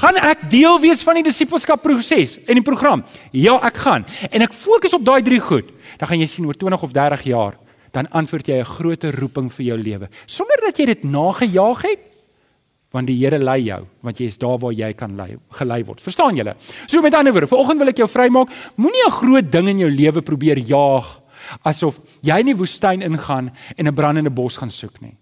Gaan 0.00 0.20
ek 0.22 0.44
deel 0.52 0.78
wees 0.84 1.02
van 1.02 1.18
die 1.18 1.26
disippelskap 1.26 1.82
proses 1.82 2.36
in 2.46 2.60
die 2.60 2.66
program? 2.66 3.02
Ja, 3.34 3.56
ek 3.66 3.80
gaan. 3.82 4.06
En 4.30 4.46
ek 4.46 4.54
fokus 4.54 4.94
op 4.94 5.02
daai 5.06 5.22
drie 5.26 5.40
goed. 5.42 5.72
Dan 5.98 6.12
gaan 6.12 6.22
jy 6.22 6.28
sien 6.30 6.46
oor 6.46 6.58
20 6.58 6.86
of 6.86 6.94
30 6.94 7.26
jaar, 7.32 7.56
dan 7.90 8.06
antwoord 8.14 8.46
jy 8.46 8.60
'n 8.60 8.64
groot 8.64 9.04
roeping 9.18 9.50
vir 9.50 9.66
jou 9.66 9.78
lewe 9.78 10.08
sonder 10.26 10.58
dat 10.62 10.78
jy 10.78 10.86
dit 10.86 11.04
nagejaag 11.04 11.82
het 11.82 12.09
want 12.92 13.06
die 13.06 13.16
Here 13.16 13.38
lei 13.38 13.60
jou 13.68 13.80
want 14.02 14.20
jy 14.20 14.26
is 14.26 14.38
daar 14.38 14.58
waar 14.58 14.74
jy 14.74 14.92
kan 14.98 15.16
lei 15.16 15.36
gelei 15.58 15.82
word 15.86 16.00
verstaan 16.02 16.36
julle 16.36 16.56
so 16.86 17.02
met 17.02 17.14
ander 17.14 17.32
woorde 17.32 17.50
vanoggend 17.50 17.82
wil 17.82 17.92
ek 17.92 18.02
jou 18.02 18.08
vrymaak 18.08 18.48
moenie 18.76 19.06
'n 19.06 19.10
groot 19.10 19.50
ding 19.50 19.68
in 19.68 19.78
jou 19.78 19.90
lewe 19.90 20.22
probeer 20.22 20.58
jaag 20.58 21.20
asof 21.64 22.00
jy 22.22 22.38
in 22.40 22.46
die 22.46 22.56
woestyn 22.56 23.02
ingaan 23.02 23.52
en 23.76 23.86
'n 23.86 23.94
brandende 23.94 24.30
bos 24.30 24.56
gaan 24.56 24.70
soek 24.70 25.00
nie 25.00 25.16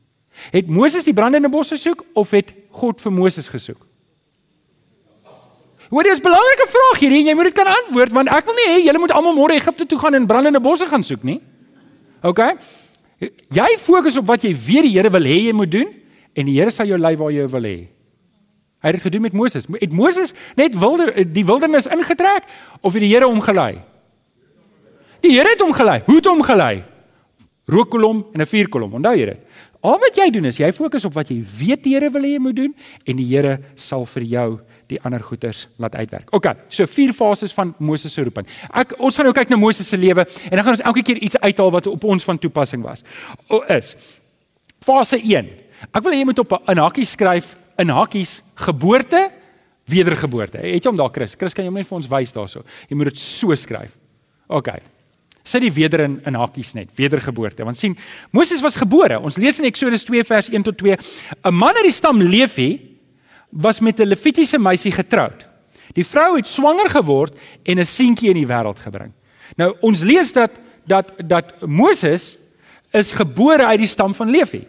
het 0.52 0.68
Moses 0.68 1.04
die 1.04 1.14
brandende 1.14 1.48
bos 1.48 1.68
gesoek 1.68 2.04
of 2.14 2.30
het 2.30 2.54
God 2.70 3.00
vir 3.00 3.12
Moses 3.12 3.48
gesoek 3.48 3.88
Wat 5.90 6.06
is 6.06 6.18
'n 6.18 6.22
belangrike 6.22 6.66
vraag 6.68 7.00
hierdie 7.00 7.18
en 7.18 7.26
jy 7.26 7.34
moet 7.34 7.44
dit 7.44 7.54
kan 7.54 7.66
antwoord 7.66 8.12
want 8.12 8.28
ek 8.28 8.44
wil 8.44 8.54
nie 8.54 8.68
hê 8.68 8.84
julle 8.84 8.98
moet 8.98 9.10
almal 9.10 9.34
môre 9.34 9.54
Egipte 9.56 9.86
toe 9.86 9.98
gaan 9.98 10.14
en 10.14 10.26
brandende 10.26 10.60
bosse 10.60 10.86
gaan 10.86 11.02
soek 11.02 11.22
nie. 11.22 11.40
OK? 12.22 12.40
Jy 13.50 13.76
fokus 13.78 14.16
op 14.16 14.26
wat 14.26 14.42
jy 14.42 14.52
weet 14.52 14.82
die 14.82 14.92
Here 14.92 15.10
wil 15.10 15.24
hê 15.24 15.46
jy 15.48 15.52
moet 15.52 15.70
doen 15.70 15.88
en 16.38 16.46
die 16.46 16.58
Here 16.58 16.70
sal 16.74 16.86
jou 16.90 16.98
lei 17.00 17.16
waar 17.18 17.32
jy 17.34 17.46
wil 17.50 17.66
hê. 17.66 17.78
Hy 18.78 18.92
het 18.92 18.98
dit 19.00 19.06
gedoen 19.08 19.24
met 19.26 19.34
Moses. 19.34 19.66
Het 19.80 19.94
Moses 19.96 20.34
net 20.58 20.76
wilder 20.78 21.10
die 21.26 21.44
wildernis 21.46 21.90
ingetrek 21.90 22.46
of 22.80 22.94
het 22.94 23.02
die 23.02 23.10
Here 23.10 23.26
hom 23.26 23.42
gelei? 23.42 23.80
Die 25.24 25.34
Here 25.34 25.50
het 25.50 25.64
hom 25.64 25.74
gelei. 25.74 25.98
Hoe 26.06 26.20
het 26.20 26.30
hom 26.30 26.44
gelei? 26.46 26.84
Rookkolom 27.68 28.26
en 28.32 28.40
'n 28.40 28.46
vuurkolom. 28.46 28.94
Onthou 28.94 29.16
jy 29.16 29.26
dit? 29.26 29.38
Al 29.80 29.98
wat 29.98 30.16
jy 30.16 30.30
doen 30.30 30.44
is 30.44 30.56
jy 30.58 30.72
fokus 30.72 31.04
op 31.04 31.14
wat 31.14 31.28
jy 31.28 31.44
weet 31.58 31.82
die 31.82 31.94
Here 31.94 32.10
wil 32.10 32.22
hê 32.22 32.32
jy 32.34 32.38
moet 32.38 32.56
doen 32.56 32.74
en 33.04 33.16
die 33.16 33.26
Here 33.26 33.58
sal 33.74 34.06
vir 34.06 34.22
jou 34.22 34.60
die 34.88 34.98
ander 35.04 35.20
goeters 35.20 35.68
laat 35.76 35.94
uitwerk. 35.94 36.32
OK, 36.34 36.46
so 36.68 36.86
vier 36.86 37.12
fases 37.12 37.52
van 37.52 37.74
Moses 37.78 38.12
se 38.12 38.24
roeping. 38.24 38.46
Ek 38.72 38.94
ons 38.98 39.16
gaan 39.16 39.28
nou 39.28 39.34
kyk 39.36 39.50
na 39.52 39.56
Moses 39.56 39.88
se 39.88 39.96
lewe 39.96 40.24
en 40.24 40.56
dan 40.56 40.64
gaan 40.64 40.76
ons 40.78 40.86
elke 40.90 41.02
keer 41.02 41.16
iets 41.16 41.38
uithaal 41.38 41.70
wat 41.70 41.86
op 41.86 42.04
ons 42.04 42.24
van 42.24 42.38
toepassing 42.38 42.82
was. 42.82 43.04
O 43.48 43.60
is 43.68 43.94
fase 44.80 45.20
1 45.20 45.67
Ek 45.92 46.02
wil 46.02 46.12
hê 46.12 46.18
jy 46.18 46.24
moet 46.24 46.38
op 46.38 46.52
'n 46.68 46.78
hakkie 46.78 47.04
skryf 47.04 47.56
in 47.78 47.88
hakkies 47.88 48.42
geboorte 48.54 49.30
wedergeboorte. 49.88 50.58
Het 50.58 50.84
jy 50.84 50.90
hom 50.90 50.96
daar 50.96 51.12
Chris? 51.12 51.34
Chris 51.38 51.54
kan 51.54 51.64
jy 51.64 51.70
hom 51.70 51.78
net 51.78 51.88
vir 51.88 51.96
ons 51.96 52.08
wys 52.08 52.32
daarso. 52.32 52.62
Jy 52.88 52.96
moet 52.96 53.12
dit 53.12 53.18
so 53.18 53.54
skryf. 53.54 53.96
OK. 54.48 54.68
Sit 55.44 55.64
die 55.64 55.72
weder 55.72 56.04
in 56.04 56.20
in 56.26 56.34
hakkies 56.34 56.74
net, 56.74 56.90
wedergeboorte. 56.94 57.64
Want 57.64 57.76
sien, 57.76 57.96
Moses 58.30 58.60
was 58.60 58.76
gebore. 58.76 59.18
Ons 59.20 59.36
lees 59.36 59.58
in 59.60 59.64
Eksodus 59.64 60.04
2 60.04 60.24
vers 60.24 60.48
1 60.52 60.62
tot 60.62 60.76
2. 60.76 60.96
'n 61.44 61.54
Man 61.54 61.76
uit 61.76 61.88
die 61.88 61.92
stam 61.92 62.20
Levi 62.22 62.80
was 63.50 63.80
met 63.80 64.00
'n 64.00 64.08
Levitiese 64.08 64.58
meisie 64.58 64.92
getroud. 64.92 65.46
Die 65.94 66.04
vrou 66.04 66.36
het 66.36 66.46
swanger 66.46 66.90
geword 66.90 67.34
en 67.64 67.78
'n 67.78 67.84
seentjie 67.84 68.28
in 68.28 68.36
die 68.36 68.46
wêreld 68.46 68.78
gebring. 68.78 69.12
Nou 69.56 69.74
ons 69.80 70.02
lees 70.02 70.32
dat 70.32 70.50
dat 70.86 71.12
dat 71.24 71.66
Moses 71.66 72.36
is 72.92 73.12
gebore 73.12 73.66
uit 73.66 73.78
die 73.78 73.86
stam 73.86 74.14
van 74.14 74.30
Levi. 74.30 74.66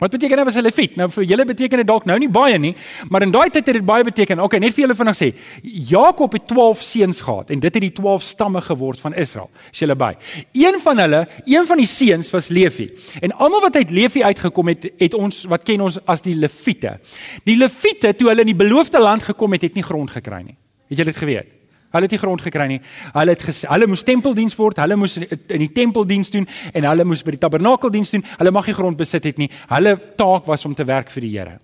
Wat 0.00 0.10
beteken 0.10 0.38
hy 0.38 0.44
was 0.44 0.56
'n 0.56 0.64
leviet? 0.64 0.96
Nou 0.96 1.10
vir 1.10 1.24
julle 1.24 1.44
beteken 1.44 1.78
dit 1.78 1.86
dalk 1.86 2.04
nou 2.04 2.18
nie 2.18 2.28
baie 2.28 2.58
nie, 2.58 2.74
maar 3.08 3.22
in 3.22 3.30
daai 3.30 3.50
tyd 3.50 3.66
het 3.66 3.74
dit 3.74 3.84
baie 3.84 4.04
beteken. 4.04 4.40
Okay, 4.40 4.58
net 4.58 4.74
vir 4.74 4.86
julle 4.86 4.94
vinnig 4.94 5.16
sê, 5.16 5.34
Jakob 5.62 6.32
het 6.32 6.46
12 6.48 6.82
seuns 6.82 7.20
gehad 7.20 7.50
en 7.50 7.60
dit 7.60 7.74
het 7.74 7.82
die 7.82 7.92
12 7.92 8.22
stamme 8.22 8.60
geword 8.60 9.00
van 9.00 9.14
Israel. 9.14 9.50
Is 9.72 9.78
julle 9.78 9.96
by? 9.96 10.16
Een 10.52 10.80
van 10.80 10.98
hulle, 10.98 11.28
een 11.44 11.66
van 11.66 11.76
die 11.76 11.86
seuns 11.86 12.30
was 12.30 12.48
Levi. 12.48 12.88
En 13.20 13.32
almal 13.32 13.60
wat 13.60 13.76
uit 13.76 13.90
Levi 13.90 14.22
uitgekom 14.22 14.68
het, 14.68 14.90
het 14.96 15.14
ons 15.14 15.44
wat 15.44 15.62
ken 15.62 15.80
ons 15.80 15.98
as 16.06 16.22
die 16.22 16.34
leviete. 16.34 16.98
Die 17.44 17.56
leviete 17.56 18.16
toe 18.16 18.28
hulle 18.28 18.40
in 18.40 18.56
die 18.56 18.64
beloofde 18.66 19.00
land 19.00 19.22
gekom 19.22 19.52
het, 19.52 19.62
het 19.62 19.74
nie 19.74 19.84
grond 19.84 20.10
gekry 20.10 20.42
nie. 20.42 20.56
Het 20.88 20.98
julle 20.98 21.12
dit 21.12 21.16
geweet? 21.16 21.59
Hulle 21.90 22.06
het 22.06 22.14
nie 22.14 22.20
grond 22.22 22.42
gekry 22.42 22.66
nie. 22.70 22.80
Hulle 23.14 23.34
het 23.34 23.42
gesê 23.42 23.66
hulle 23.70 23.88
moes 23.90 24.04
tempeldiens 24.06 24.54
word, 24.58 24.78
hulle 24.78 24.96
moes 24.96 25.16
in 25.18 25.64
die 25.64 25.72
tempeldiens 25.74 26.30
doen 26.30 26.46
en 26.72 26.86
hulle 26.86 27.04
moes 27.04 27.24
by 27.26 27.34
die 27.34 27.42
tabernakeldiens 27.42 28.14
doen. 28.14 28.22
Hulle 28.38 28.52
mag 28.54 28.68
nie 28.70 28.76
grond 28.76 28.98
besit 29.00 29.26
het 29.26 29.42
nie. 29.42 29.50
Hulle 29.72 29.96
taak 30.20 30.46
was 30.46 30.64
om 30.68 30.74
te 30.74 30.86
werk 30.86 31.10
vir 31.10 31.26
die 31.26 31.32
Here. 31.34 31.58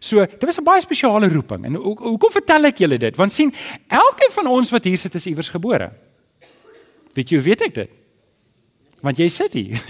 So, 0.00 0.24
dit 0.24 0.44
was 0.44 0.58
'n 0.58 0.64
baie 0.64 0.80
spesiale 0.80 1.28
roeping. 1.28 1.64
En 1.64 1.74
hoekom 1.74 2.16
hoe 2.20 2.30
vertel 2.30 2.64
ek 2.64 2.78
julle 2.78 2.98
dit? 2.98 3.16
Want 3.16 3.32
sien, 3.32 3.52
elkeen 3.88 4.30
van 4.30 4.46
ons 4.46 4.70
wat 4.70 4.84
hier 4.84 4.98
sit 4.98 5.14
is 5.14 5.26
iewers 5.26 5.48
gebore. 5.48 5.90
Weet 7.14 7.28
jy 7.28 7.36
hoe 7.36 7.44
weet 7.44 7.62
ek 7.62 7.74
dit? 7.74 7.90
Want 9.00 9.16
jy 9.18 9.28
sit 9.28 9.52
hier. 9.52 9.82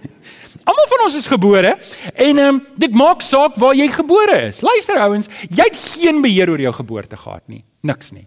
Almal 0.68 0.88
van 0.88 1.04
ons 1.04 1.16
is 1.16 1.26
gebore 1.26 1.78
en 2.14 2.38
ehm 2.38 2.54
um, 2.54 2.62
dit 2.76 2.94
maak 2.94 3.22
saak 3.22 3.56
waar 3.56 3.74
jy 3.74 3.88
gebore 3.88 4.46
is. 4.46 4.60
Luister 4.60 4.98
ouens, 4.98 5.28
jy 5.48 5.64
het 5.64 5.76
geen 5.76 6.20
beheer 6.22 6.50
oor 6.50 6.60
jou 6.60 6.72
geboorte 6.72 7.16
gehad 7.16 7.42
nie. 7.46 7.64
Niks 7.80 8.10
nie. 8.12 8.26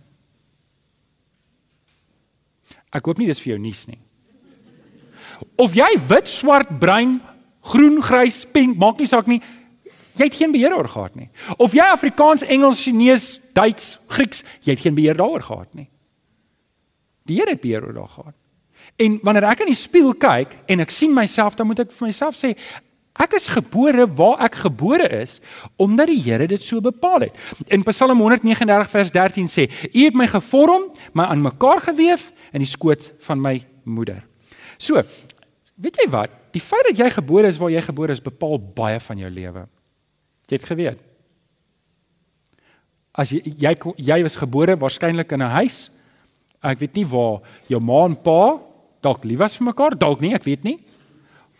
Ek 2.93 3.05
hoop 3.09 3.19
nie 3.19 3.29
dis 3.29 3.41
vir 3.41 3.55
jou 3.55 3.61
nuus 3.61 3.85
nie. 3.89 3.99
Of 5.59 5.73
jy 5.75 5.89
wit, 6.09 6.29
swart, 6.29 6.69
bruin, 6.79 7.17
groen, 7.73 7.99
grys, 8.03 8.43
pink, 8.53 8.77
maak 8.79 9.01
nie 9.01 9.09
saak 9.09 9.29
nie. 9.29 9.41
Jy 10.13 10.27
het 10.27 10.37
geen 10.37 10.53
beheer 10.53 10.75
oor 10.77 10.87
gehad 10.89 11.17
nie. 11.17 11.29
Of 11.57 11.73
jy 11.73 11.85
Afrikaans, 11.89 12.45
Engels, 12.45 12.83
Chinees, 12.85 13.39
Duits, 13.57 13.97
Grieks, 14.13 14.43
jy 14.61 14.75
het 14.75 14.83
geen 14.83 14.95
beheer 14.97 15.17
daaroor 15.17 15.41
gehad 15.41 15.73
nie. 15.73 15.87
Die 17.29 17.39
Here 17.39 17.55
het 17.55 17.63
beheer 17.63 17.85
oor 17.87 17.97
daag 17.97 18.13
gehad. 18.13 18.35
En 19.01 19.19
wanneer 19.25 19.47
ek 19.49 19.63
in 19.63 19.71
die 19.71 19.79
spieël 19.79 20.13
kyk 20.19 20.57
en 20.69 20.83
ek 20.83 20.91
sien 20.93 21.13
myself, 21.15 21.55
dan 21.57 21.69
moet 21.69 21.81
ek 21.81 21.93
vir 21.95 22.11
myself 22.11 22.37
sê, 22.37 22.51
ek 23.23 23.35
is 23.37 23.47
gebore 23.53 24.05
waar 24.17 24.41
ek 24.45 24.59
gebore 24.65 25.05
is 25.21 25.37
omdat 25.81 26.09
die 26.09 26.19
Here 26.21 26.45
dit 26.49 26.61
so 26.61 26.81
bepaal 26.81 27.27
het. 27.27 27.41
In 27.73 27.85
Psalm 27.87 28.21
139 28.21 28.89
vers 28.89 29.11
13 29.13 29.49
sê: 29.49 29.67
U 29.89 30.05
het 30.05 30.17
my 30.17 30.27
gevorm, 30.29 30.89
my 31.13 31.29
aan 31.29 31.41
mekaar 31.41 31.81
gewewe 31.81 32.21
in 32.53 32.63
die 32.63 32.69
skoot 32.69 33.09
van 33.25 33.41
my 33.41 33.57
moeder. 33.83 34.21
So, 34.77 35.01
weet 35.75 35.97
jy 36.01 36.07
wat? 36.13 36.31
Die 36.53 36.61
feit 36.61 36.85
dat 36.91 36.99
jy 37.01 37.09
gebore 37.15 37.49
is 37.49 37.57
waar 37.57 37.73
jy 37.73 37.81
gebore 37.81 38.13
is, 38.13 38.21
bepaal 38.21 38.59
baie 38.77 38.99
van 39.01 39.17
jou 39.17 39.31
lewe. 39.33 39.65
Jy 40.47 40.59
het 40.59 40.69
geweet. 40.69 41.01
As 43.13 43.31
jy 43.33 43.41
jy 43.45 43.73
jy 43.97 44.19
was 44.25 44.37
gebore 44.37 44.77
waarskynlik 44.77 45.31
in 45.33 45.41
'n 45.41 45.55
huis. 45.61 45.89
Ek 46.61 46.79
weet 46.79 46.95
nie 46.95 47.05
waar 47.05 47.41
jou 47.67 47.79
ma 47.79 48.05
en 48.05 48.15
pa 48.15 48.59
dalk 49.01 49.25
lief 49.27 49.39
was 49.39 49.57
vir 49.57 49.67
mekaar, 49.67 49.97
dalk 49.99 50.21
nie, 50.21 50.33
ek 50.33 50.45
weet 50.47 50.63
nie. 50.63 50.77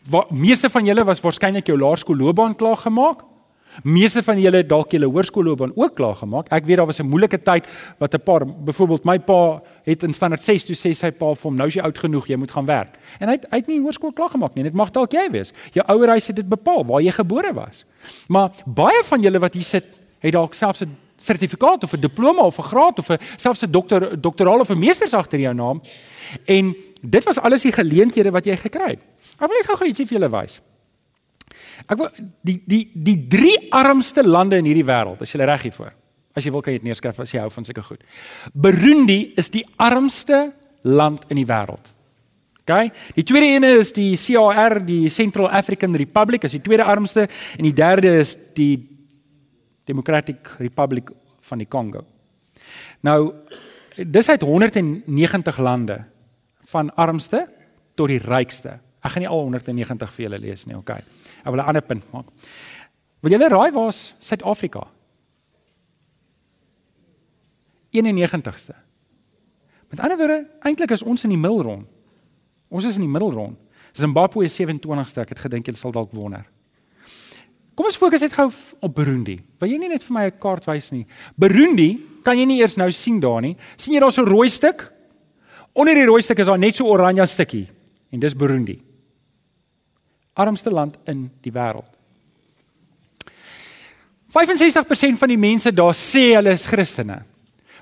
Waar 0.10 0.28
meeste 0.32 0.70
van 0.70 0.86
julle 0.86 1.04
was 1.04 1.22
waarskynlik 1.24 1.68
jou 1.68 1.78
laerskoolloopbaan 1.78 2.56
klaar 2.56 2.78
gemaak. 2.78 3.24
Meeste 3.84 4.24
van 4.24 4.40
julle 4.40 4.58
het 4.58 4.70
dalk 4.70 4.92
julle 4.92 5.10
hoërskoolloopbaan 5.10 5.72
ook 5.76 5.96
klaar 5.96 6.16
gemaak. 6.16 6.52
Ek 6.54 6.66
weet 6.66 6.78
daar 6.78 6.86
was 6.86 7.00
'n 7.00 7.10
moeilike 7.10 7.42
tyd 7.42 7.68
wat 7.98 8.14
'n 8.14 8.24
paar 8.24 8.46
byvoorbeeld 8.46 9.06
my 9.06 9.20
pa 9.20 9.62
het 9.84 10.04
in 10.04 10.14
standaard 10.14 10.44
6 10.44 10.64
toe 10.64 10.76
sê 10.76 10.94
sy 10.94 11.12
pa 11.12 11.34
vir 11.34 11.44
hom 11.44 11.56
nou 11.56 11.68
is 11.68 11.74
jy 11.74 11.82
oud 11.82 11.98
genoeg, 11.98 12.28
jy 12.28 12.36
moet 12.36 12.52
gaan 12.52 12.66
werk. 12.66 12.96
En 13.20 13.28
hy 13.28 13.34
het 13.34 13.50
uit 13.50 13.68
nie 13.68 13.82
hoërskool 13.82 14.14
klaar 14.14 14.30
gemaak 14.30 14.54
nie. 14.56 14.64
Dit 14.64 14.74
mag 14.74 14.92
dalk 14.92 15.12
jy 15.12 15.32
wees. 15.32 15.52
Jou 15.72 15.86
ouer 15.88 16.08
huis 16.08 16.28
het 16.28 16.36
dit 16.36 16.50
bepaal 16.50 16.86
waar 16.86 17.02
jy 17.02 17.12
gebore 17.12 17.54
was. 17.54 17.86
Maar 18.28 18.52
baie 18.66 19.04
van 19.04 19.22
julle 19.22 19.40
wat 19.40 19.54
hier 19.54 19.64
sit, 19.64 19.86
het 20.20 20.32
dalk 20.32 20.54
selfs 20.54 20.82
'n 20.82 20.98
sertifikaat 21.18 21.84
of 21.84 21.94
'n 21.94 22.00
diploma 22.00 22.42
of 22.42 22.58
'n 22.58 22.64
graad 22.64 23.00
of 23.00 23.10
'n 23.10 23.18
selfs 23.36 23.64
'n 23.64 23.72
dokter 23.72 24.22
doktoraal 24.22 24.60
of 24.60 24.70
'n 24.70 24.80
meesters 24.80 25.14
agter 25.14 25.40
jou 25.40 25.54
naam. 25.54 25.82
En 26.46 26.76
dit 27.02 27.24
was 27.24 27.40
alles 27.40 27.62
die 27.62 27.72
geleenthede 27.72 28.32
wat 28.32 28.46
jy 28.46 28.56
gekry 28.58 28.90
het. 28.90 29.00
Ek 29.40 29.48
wil 29.48 29.58
net 29.58 29.66
gou-gou 29.66 29.88
ietsie 29.88 30.06
vir 30.06 30.20
julle 30.20 30.30
wys. 30.30 30.62
Ek 31.88 31.98
wil 32.00 32.10
die 32.46 32.60
die 32.68 32.84
die 32.94 33.18
drie 33.30 33.58
armste 33.74 34.24
lande 34.26 34.60
in 34.62 34.68
hierdie 34.70 34.88
wêreld, 34.88 35.22
as 35.22 35.34
jy 35.34 35.42
reg 35.44 35.68
hiervoor. 35.70 35.94
As 36.34 36.46
jy 36.46 36.52
wil 36.54 36.64
kan 36.66 36.74
jy 36.74 36.82
dit 36.82 36.90
neerskryf 36.90 37.20
as 37.22 37.34
jy 37.34 37.42
hou 37.44 37.50
van 37.54 37.66
sulke 37.68 37.84
goed. 37.86 38.06
Burundi 38.54 39.34
is 39.38 39.52
die 39.54 39.66
armste 39.78 40.48
land 40.84 41.28
in 41.30 41.38
die 41.42 41.48
wêreld. 41.50 41.92
OK? 42.64 42.94
Die 43.18 43.26
tweede 43.28 43.52
ene 43.58 43.74
is 43.82 43.92
die 43.94 44.14
CAR, 44.18 44.80
die 44.86 45.10
Central 45.12 45.50
African 45.52 45.96
Republic, 46.00 46.46
as 46.48 46.56
die 46.56 46.64
tweede 46.64 46.88
armste 46.88 47.28
en 47.28 47.68
die 47.68 47.76
derde 47.76 48.16
is 48.22 48.38
die 48.56 48.78
Democratic 49.86 50.56
Republic 50.64 51.12
van 51.44 51.60
die 51.60 51.68
Kongo. 51.68 52.06
Nou 53.04 53.20
dis 53.98 54.30
uit 54.30 54.42
190 54.42 55.60
lande 55.62 56.00
van 56.72 56.90
armste 56.96 57.44
tot 58.00 58.10
die 58.10 58.22
rykste. 58.24 58.80
Ek 59.04 59.12
gaan 59.12 59.26
nie 59.26 59.30
al 59.30 59.44
190 59.44 60.12
vir 60.16 60.24
julle 60.26 60.40
lees 60.40 60.66
nie, 60.66 60.78
okay. 60.78 61.04
Ek 61.44 61.52
wil 61.52 61.60
'n 61.60 61.68
ander 61.68 61.82
punt 61.82 62.04
maak. 62.14 62.26
Wil 63.22 63.32
julle 63.32 63.50
raai 63.50 63.72
waar's 63.72 64.16
Suid-Afrika? 64.20 64.88
91ste. 67.92 68.76
Met 69.90 70.00
ander 70.00 70.18
woorde, 70.18 70.50
eintlik 70.62 70.92
is 70.92 71.04
ons 71.04 71.24
in 71.24 71.30
die 71.30 71.38
middelrond. 71.38 71.86
Ons 72.70 72.86
is 72.86 72.96
in 72.96 73.06
die 73.06 73.12
middelrond. 73.12 73.58
Zimbabwe 73.94 74.46
is 74.46 74.56
27ste, 74.58 75.22
ek 75.22 75.30
het 75.36 75.40
gedink 75.40 75.66
julle 75.66 75.78
sal 75.78 75.92
dalk 75.92 76.12
wonder. 76.12 76.48
Kom 77.78 77.86
ons 77.90 77.98
fokus 77.98 78.22
net 78.22 78.34
gou 78.34 78.48
op 78.86 78.96
Burundi. 78.96 79.40
Wil 79.62 79.70
jy 79.70 79.78
nie 79.82 79.90
net 79.90 80.04
vir 80.04 80.14
my 80.14 80.26
'n 80.26 80.40
kaart 80.40 80.66
wys 80.66 80.92
nie? 80.92 81.06
Burundi 81.38 82.02
kan 82.24 82.38
jy 82.38 82.46
nie 82.46 82.60
eers 82.62 82.78
nou 82.78 82.92
sien 82.92 83.20
daar 83.20 83.42
nie. 83.42 83.56
sien 83.78 83.94
jy 83.94 84.00
daar 84.00 84.12
so 84.12 84.22
'n 84.22 84.30
rooi 84.30 84.50
stuk? 84.50 84.92
Onder 85.74 85.94
die 85.94 86.06
rooi 86.06 86.22
stuk 86.22 86.40
is 86.40 86.48
daar 86.48 86.60
net 86.60 86.76
so 86.76 86.86
oranje 86.86 87.26
stukkie 87.26 87.68
en 88.12 88.20
dis 88.20 88.36
Burundi. 88.36 88.93
Armste 90.34 90.72
land 90.74 90.98
in 91.10 91.28
die 91.42 91.54
wêreld. 91.54 91.90
65% 94.34 95.20
van 95.22 95.30
die 95.30 95.38
mense 95.38 95.70
daar 95.74 95.94
sê 95.94 96.32
hulle 96.34 96.56
is 96.58 96.66
Christene. 96.66 97.20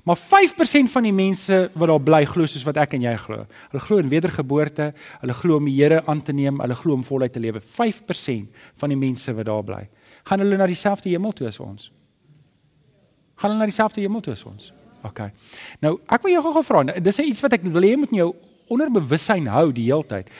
Maar 0.03 0.17
5% 0.17 0.89
van 0.91 1.05
die 1.05 1.13
mense 1.13 1.69
wat 1.77 1.87
daar 1.87 2.01
bly 2.01 2.21
glo 2.25 2.49
soos 2.49 2.65
wat 2.65 2.79
ek 2.81 2.95
en 2.97 3.05
jy 3.05 3.13
glo. 3.21 3.45
Hulle 3.69 3.83
glo 3.85 4.01
in 4.01 4.09
wedergeboorte, 4.11 4.89
hulle 5.21 5.35
glo 5.37 5.59
om 5.61 5.69
die 5.69 5.75
Here 5.77 6.01
aan 6.09 6.23
te 6.25 6.33
neem, 6.33 6.59
hulle 6.63 6.75
glo 6.75 6.97
om 6.97 7.03
voluit 7.05 7.33
te 7.33 7.39
lewe. 7.39 7.61
5% 7.61 8.63
van 8.81 8.91
die 8.91 8.99
mense 8.99 9.35
wat 9.37 9.47
daar 9.47 9.63
bly, 9.67 9.81
gaan 10.27 10.43
hulle 10.43 10.57
na 10.57 10.67
dieselfde 10.69 11.11
hemel 11.11 11.35
toe 11.37 11.47
as 11.47 11.59
ons. 11.61 11.91
Gaan 13.37 13.53
hulle 13.53 13.61
na 13.61 13.69
dieselfde 13.69 14.01
hemel 14.01 14.25
toe 14.25 14.33
as 14.33 14.45
ons. 14.49 14.71
OK. 15.05 15.21
Nou, 15.81 15.95
ek 16.09 16.25
wil 16.25 16.35
jou 16.35 16.43
gou 16.49 16.65
vra, 16.65 16.83
dis 16.97 17.21
iets 17.23 17.45
wat 17.45 17.59
ek 17.59 17.69
wil 17.69 17.85
hê 17.85 17.93
moet 17.97 18.11
in 18.13 18.23
jou 18.23 18.31
onderbewussyn 18.71 19.49
hou 19.51 19.69
die 19.75 19.87
hele 19.89 20.07
tyd. 20.07 20.33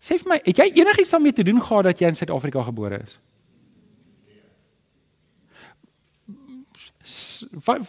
Sê 0.00 0.16
vir 0.16 0.32
my, 0.32 0.38
het 0.44 0.62
jy 0.62 0.68
enigiets 0.80 1.12
daarmee 1.12 1.36
te 1.36 1.44
doen 1.44 1.60
gehad 1.60 1.90
dat 1.90 2.00
jy 2.00 2.08
in 2.08 2.16
Suid-Afrika 2.16 2.62
gebore 2.68 3.02
is? 3.04 3.18
wat 7.64 7.80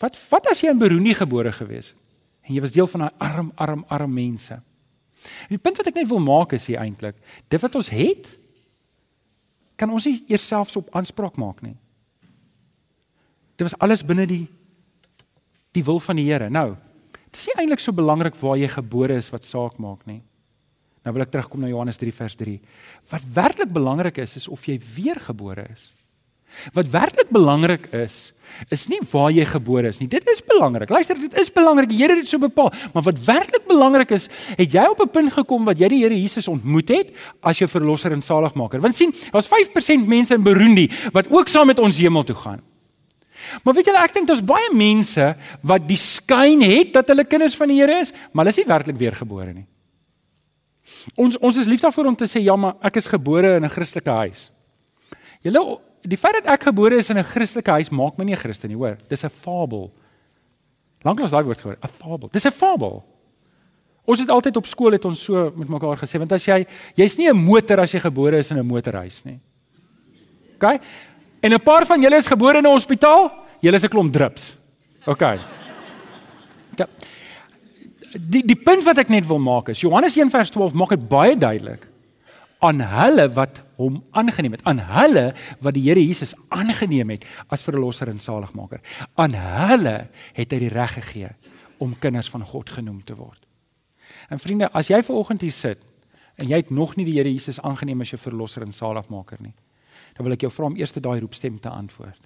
wat 0.00 0.16
wat 0.30 0.48
as 0.50 0.60
jy 0.60 0.72
in 0.72 0.80
Burundi 0.80 1.12
gebore 1.14 1.52
gewees 1.54 1.92
het 1.92 2.02
en 2.46 2.54
jy 2.54 2.62
was 2.62 2.74
deel 2.74 2.86
van 2.86 3.06
daai 3.06 3.14
arm 3.18 3.48
arm 3.54 3.84
arm 3.88 4.12
mense. 4.14 4.54
En 5.46 5.54
die 5.54 5.62
punt 5.62 5.78
wat 5.80 5.88
ek 5.90 5.96
net 5.98 6.10
wil 6.10 6.22
maak 6.22 6.52
is 6.54 6.68
hier 6.70 6.78
eintlik, 6.78 7.16
dit 7.50 7.62
wat 7.62 7.78
ons 7.78 7.90
het 7.90 8.28
kan 9.76 9.90
ons 9.92 10.06
nie 10.06 10.20
eers 10.30 10.46
selfs 10.46 10.78
op 10.78 10.92
aanspraak 10.96 11.36
maak 11.40 11.58
nie. 11.64 11.74
Dit 13.58 13.66
was 13.66 13.76
alles 13.82 14.04
binne 14.06 14.28
die 14.30 14.46
die 15.76 15.84
wil 15.84 15.98
van 16.00 16.16
die 16.16 16.24
Here. 16.24 16.48
Nou, 16.48 16.70
dit 17.12 17.36
is 17.36 17.50
nie 17.50 17.58
eintlik 17.60 17.82
so 17.84 17.92
belangrik 17.92 18.38
waar 18.40 18.56
jy 18.56 18.70
gebore 18.72 19.18
is 19.20 19.28
wat 19.34 19.44
saak 19.44 19.76
maak 19.82 20.06
nie. 20.08 20.22
Nou 21.06 21.14
wil 21.14 21.22
ek 21.22 21.30
terugkom 21.30 21.62
na 21.62 21.70
Johannes 21.70 22.00
3 22.02 22.10
vers 22.18 22.34
3. 22.34 22.56
Wat 23.12 23.28
werklik 23.34 23.70
belangrik 23.70 24.18
is 24.18 24.34
is 24.40 24.48
of 24.50 24.64
jy 24.66 24.80
weergebore 24.96 25.68
is. 25.70 25.92
Wat 26.74 26.88
werklik 26.90 27.28
belangrik 27.30 27.86
is, 27.94 28.32
is 28.72 28.86
nie 28.90 28.98
waar 29.10 29.28
jy 29.34 29.44
gebore 29.46 29.90
is 29.92 30.00
nie. 30.00 30.08
Dit 30.10 30.26
is 30.30 30.40
belangrik. 30.46 30.90
Luister, 30.90 31.18
dit 31.20 31.34
is 31.38 31.50
belangrik. 31.52 31.90
Die 31.90 31.98
Here 32.00 32.16
het 32.16 32.24
dit 32.24 32.30
so 32.30 32.40
bepaal. 32.42 32.72
Maar 32.94 33.04
wat 33.10 33.20
werklik 33.26 33.66
belangrik 33.68 34.14
is, 34.16 34.28
het 34.56 34.72
jy 34.72 34.86
op 34.90 35.02
'n 35.02 35.10
punt 35.10 35.32
gekom 35.32 35.64
wat 35.64 35.78
jy 35.78 35.88
die 35.88 36.02
Here 36.02 36.16
Jesus 36.16 36.48
ontmoet 36.48 36.88
het 36.88 37.12
as 37.42 37.58
jou 37.58 37.68
verlosser 37.68 38.12
en 38.12 38.22
saligmaker. 38.22 38.80
Want 38.80 38.94
sien, 38.94 39.12
daar's 39.30 39.48
5% 39.48 40.06
mense 40.06 40.34
in 40.34 40.42
Burundi 40.42 40.90
wat 41.12 41.30
ook 41.30 41.48
saam 41.48 41.66
met 41.66 41.78
ons 41.78 41.98
hemel 41.98 42.22
toe 42.24 42.36
gaan. 42.36 42.62
Maar 43.62 43.74
weet 43.74 43.86
julle, 43.86 44.02
ek 44.02 44.14
dink 44.14 44.26
daar's 44.26 44.44
baie 44.44 44.74
mense 44.74 45.36
wat 45.62 45.86
die 45.88 45.96
skyn 45.96 46.62
het 46.62 46.92
dat 46.92 47.08
hulle 47.08 47.24
kinders 47.24 47.56
van 47.56 47.68
die 47.68 47.80
Here 47.80 48.00
is, 48.00 48.12
maar 48.32 48.44
hulle 48.44 48.54
is 48.54 48.56
nie 48.56 48.66
werklik 48.66 48.96
weergebore 48.96 49.52
nie. 49.52 49.66
Ons 51.16 51.38
ons 51.38 51.56
is 51.56 51.66
lief 51.66 51.80
daarvoor 51.80 52.06
om 52.06 52.16
te 52.16 52.28
sê 52.30 52.42
ja, 52.42 52.56
maar 52.56 52.76
ek 52.86 52.96
is 52.96 53.06
gebore 53.10 53.56
in 53.56 53.64
'n 53.64 53.68
Christelike 53.68 54.10
huis. 54.10 54.50
Julle 55.42 55.80
die 56.06 56.18
feit 56.18 56.34
dat 56.34 56.52
ek 56.54 56.68
gebore 56.68 56.96
is 56.96 57.10
in 57.10 57.18
'n 57.18 57.24
Christelike 57.24 57.70
huis 57.70 57.90
maak 57.90 58.18
my 58.18 58.24
nie 58.24 58.34
'n 58.34 58.38
Christen 58.38 58.68
nie, 58.68 58.76
hoor. 58.76 58.98
Dis 59.08 59.24
'n 59.24 59.30
fabel. 59.30 59.92
Lanklaas 61.02 61.30
daai 61.30 61.44
woord 61.44 61.60
gehoor, 61.60 61.78
'n 61.82 61.88
fabel. 61.88 62.28
Dis 62.32 62.46
'n 62.46 62.52
fabel. 62.52 63.04
Ons 64.04 64.20
het 64.20 64.30
altyd 64.30 64.56
op 64.56 64.66
skool 64.66 64.92
het 64.92 65.04
ons 65.04 65.22
so 65.22 65.50
met 65.56 65.68
mekaar 65.68 65.98
gesê, 65.98 66.18
want 66.18 66.32
as 66.32 66.44
jy 66.44 66.66
jy's 66.94 67.18
nie 67.18 67.28
'n 67.28 67.36
motor 67.36 67.80
as 67.80 67.92
jy 67.92 68.00
gebore 68.00 68.38
is 68.38 68.50
in 68.50 68.58
'n 68.58 68.66
motorhuis 68.66 69.24
nie. 69.24 69.40
OK? 70.54 70.80
En 71.42 71.52
'n 71.52 71.60
paar 71.60 71.84
van 71.86 72.00
julle 72.00 72.16
is 72.16 72.26
gebore 72.26 72.58
in 72.58 72.64
'n 72.64 72.70
hospitaal, 72.70 73.32
julle 73.60 73.76
is 73.76 73.84
'n 73.84 73.88
klomp 73.88 74.12
drups. 74.12 74.56
OK. 75.06 75.38
Die 78.14 78.42
die 78.46 78.58
punt 78.58 78.84
wat 78.86 78.98
ek 79.02 79.10
net 79.12 79.26
wil 79.26 79.40
maak 79.42 79.68
is 79.72 79.82
Johannes 79.82 80.16
1:12 80.16 80.74
maak 80.74 80.94
dit 80.94 81.08
baie 81.08 81.36
duidelik 81.36 81.88
aan 82.64 82.80
hulle 82.80 83.26
wat 83.36 83.60
hom 83.76 83.98
aangeneem 84.16 84.56
het, 84.56 84.64
aan 84.64 84.80
hulle 84.80 85.26
wat 85.60 85.74
die 85.76 85.84
Here 85.84 86.00
Jesus 86.00 86.34
aangeneem 86.48 87.10
het 87.12 87.26
as 87.52 87.64
verlosser 87.66 88.08
en 88.08 88.18
saligmaker. 88.18 88.80
Aan 89.14 89.36
hulle 89.36 90.08
het 90.36 90.52
hy 90.52 90.60
die 90.62 90.72
reg 90.72 90.96
gegee 90.96 91.34
om 91.78 91.98
kinders 92.00 92.30
van 92.32 92.46
God 92.48 92.72
genoem 92.72 93.02
te 93.04 93.14
word. 93.14 93.42
En 94.32 94.40
vriende, 94.40 94.70
as 94.72 94.88
jy 94.88 95.02
ver 95.04 95.18
oggend 95.18 95.44
hier 95.44 95.52
sit 95.52 95.84
en 96.40 96.48
jy 96.48 96.62
het 96.62 96.72
nog 96.72 96.96
nie 96.96 97.04
die 97.04 97.18
Here 97.18 97.32
Jesus 97.32 97.60
aangeneem 97.60 98.00
as 98.00 98.14
jou 98.14 98.20
verlosser 98.20 98.64
en 98.64 98.72
saligmaker 98.72 99.40
nie, 99.40 99.54
dan 100.16 100.24
wil 100.24 100.36
ek 100.36 100.46
jou 100.46 100.52
vra 100.52 100.70
om 100.70 100.78
eers 100.80 100.96
daai 100.96 101.20
roepstem 101.20 101.60
te 101.60 101.68
antwoord. 101.68 102.24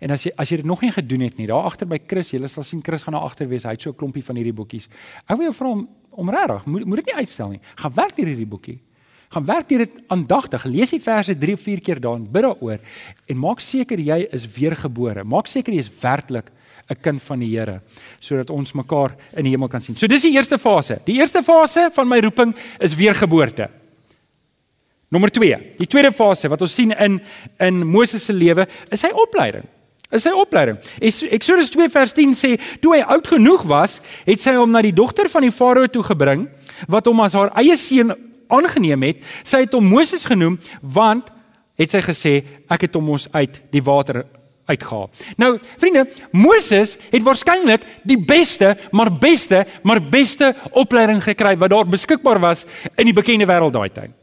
En 0.00 0.10
as 0.10 0.24
jy 0.24 0.32
as 0.36 0.50
jy 0.50 0.56
dit 0.56 0.66
nog 0.66 0.82
nie 0.82 0.92
gedoen 0.92 1.20
het 1.20 1.36
nie, 1.36 1.46
daar 1.46 1.64
agter 1.64 1.86
by 1.86 1.98
Chris, 2.06 2.30
jy 2.30 2.46
sal 2.46 2.62
sien 2.62 2.82
Chris 2.82 3.02
gaan 3.02 3.14
daar 3.14 3.28
agter 3.28 3.48
wees. 3.48 3.64
Hy 3.64 3.70
het 3.70 3.82
so 3.82 3.90
'n 3.90 3.96
klompie 3.96 4.24
van 4.24 4.36
hierdie 4.36 4.52
boekies. 4.52 4.88
Ek 5.28 5.36
wil 5.36 5.46
jou 5.46 5.54
vra 5.54 5.68
om 5.68 5.88
om 6.10 6.30
regtig, 6.30 6.64
moet 6.64 6.84
moet 6.84 6.96
dit 6.96 7.06
nie 7.06 7.14
uitstel 7.14 7.48
nie. 7.48 7.60
Gaan 7.76 7.92
werk 7.94 8.16
hierdie 8.16 8.46
boekie 8.46 8.80
gaan 9.28 9.46
werk 9.46 9.70
hier 9.70 9.84
dit 9.84 10.02
aandagtig. 10.12 10.64
Lees 10.70 10.92
die 10.94 11.02
verse 11.02 11.34
3 11.38 11.56
of 11.56 11.64
4 11.66 11.80
keer 11.84 12.00
daarin, 12.02 12.26
bid 12.30 12.46
daaroor 12.46 12.78
en 13.26 13.40
maak 13.42 13.62
seker 13.64 14.00
jy 14.00 14.22
is 14.34 14.46
weergebore. 14.54 15.24
Maak 15.24 15.50
seker 15.50 15.74
jy 15.74 15.82
is 15.82 15.90
werklik 16.02 16.52
'n 16.88 17.00
kind 17.02 17.22
van 17.22 17.38
die 17.40 17.50
Here 17.50 17.80
sodat 18.20 18.50
ons 18.50 18.72
mekaar 18.72 19.16
in 19.32 19.44
die 19.44 19.50
hemel 19.50 19.68
kan 19.68 19.80
sien. 19.80 19.96
So 19.96 20.06
dis 20.06 20.22
die 20.22 20.34
eerste 20.34 20.58
fase. 20.58 21.00
Die 21.04 21.18
eerste 21.18 21.42
fase 21.42 21.90
van 21.92 22.08
my 22.08 22.20
roeping 22.20 22.54
is 22.78 22.94
weergeboorte. 22.94 23.68
Nommer 25.10 25.30
2. 25.30 25.76
Die 25.78 25.86
tweede 25.86 26.12
fase 26.12 26.48
wat 26.48 26.60
ons 26.60 26.74
sien 26.74 26.92
in 26.92 27.20
in 27.58 27.86
Moses 27.86 28.24
se 28.24 28.32
lewe 28.32 28.66
is 28.90 29.00
sy 29.00 29.10
opleiding. 29.10 29.64
Is 30.14 30.22
sy 30.22 30.32
opleiding. 30.38 30.78
Eksodus 31.02 31.72
2 31.74 31.90
vers 31.90 32.14
10 32.14 32.34
sê 32.38 32.52
toe 32.82 32.94
hy 32.94 33.02
oud 33.02 33.26
genoeg 33.26 33.64
was, 33.66 33.98
het 34.26 34.42
sy 34.42 34.54
hom 34.54 34.70
na 34.70 34.82
die 34.84 34.94
dogter 34.94 35.30
van 35.32 35.46
die 35.46 35.54
farao 35.54 35.88
toe 35.90 36.04
gebring 36.06 36.46
wat 36.92 37.08
hom 37.10 37.24
as 37.24 37.34
haar 37.34 37.50
eie 37.58 37.74
seun 37.80 38.14
aangeneem 38.52 39.02
het. 39.08 39.24
Sy 39.42 39.64
het 39.64 39.74
hom 39.74 39.88
Moses 39.90 40.26
genoem 40.28 40.60
want 40.82 41.32
het 41.76 41.92
sy 41.92 42.02
gesê 42.06 42.34
ek 42.72 42.86
het 42.86 42.96
hom 42.96 43.10
ons 43.16 43.26
uit 43.34 43.60
die 43.74 43.82
water 43.84 44.22
uitgehaal. 44.66 45.08
Nou 45.38 45.56
vriende, 45.78 46.06
Moses 46.34 46.96
het 47.12 47.24
waarskynlik 47.26 47.84
die 48.06 48.18
beste, 48.18 48.74
maar 48.90 49.12
beste, 49.12 49.64
maar 49.86 50.02
beste 50.02 50.52
opleiding 50.74 51.22
gekry 51.24 51.54
wat 51.58 51.74
daar 51.74 51.90
beskikbaar 51.90 52.40
was 52.42 52.64
in 52.96 53.10
die 53.10 53.16
bekende 53.16 53.46
wêreld 53.46 53.74
daai 53.74 53.90
tyd. 53.90 54.14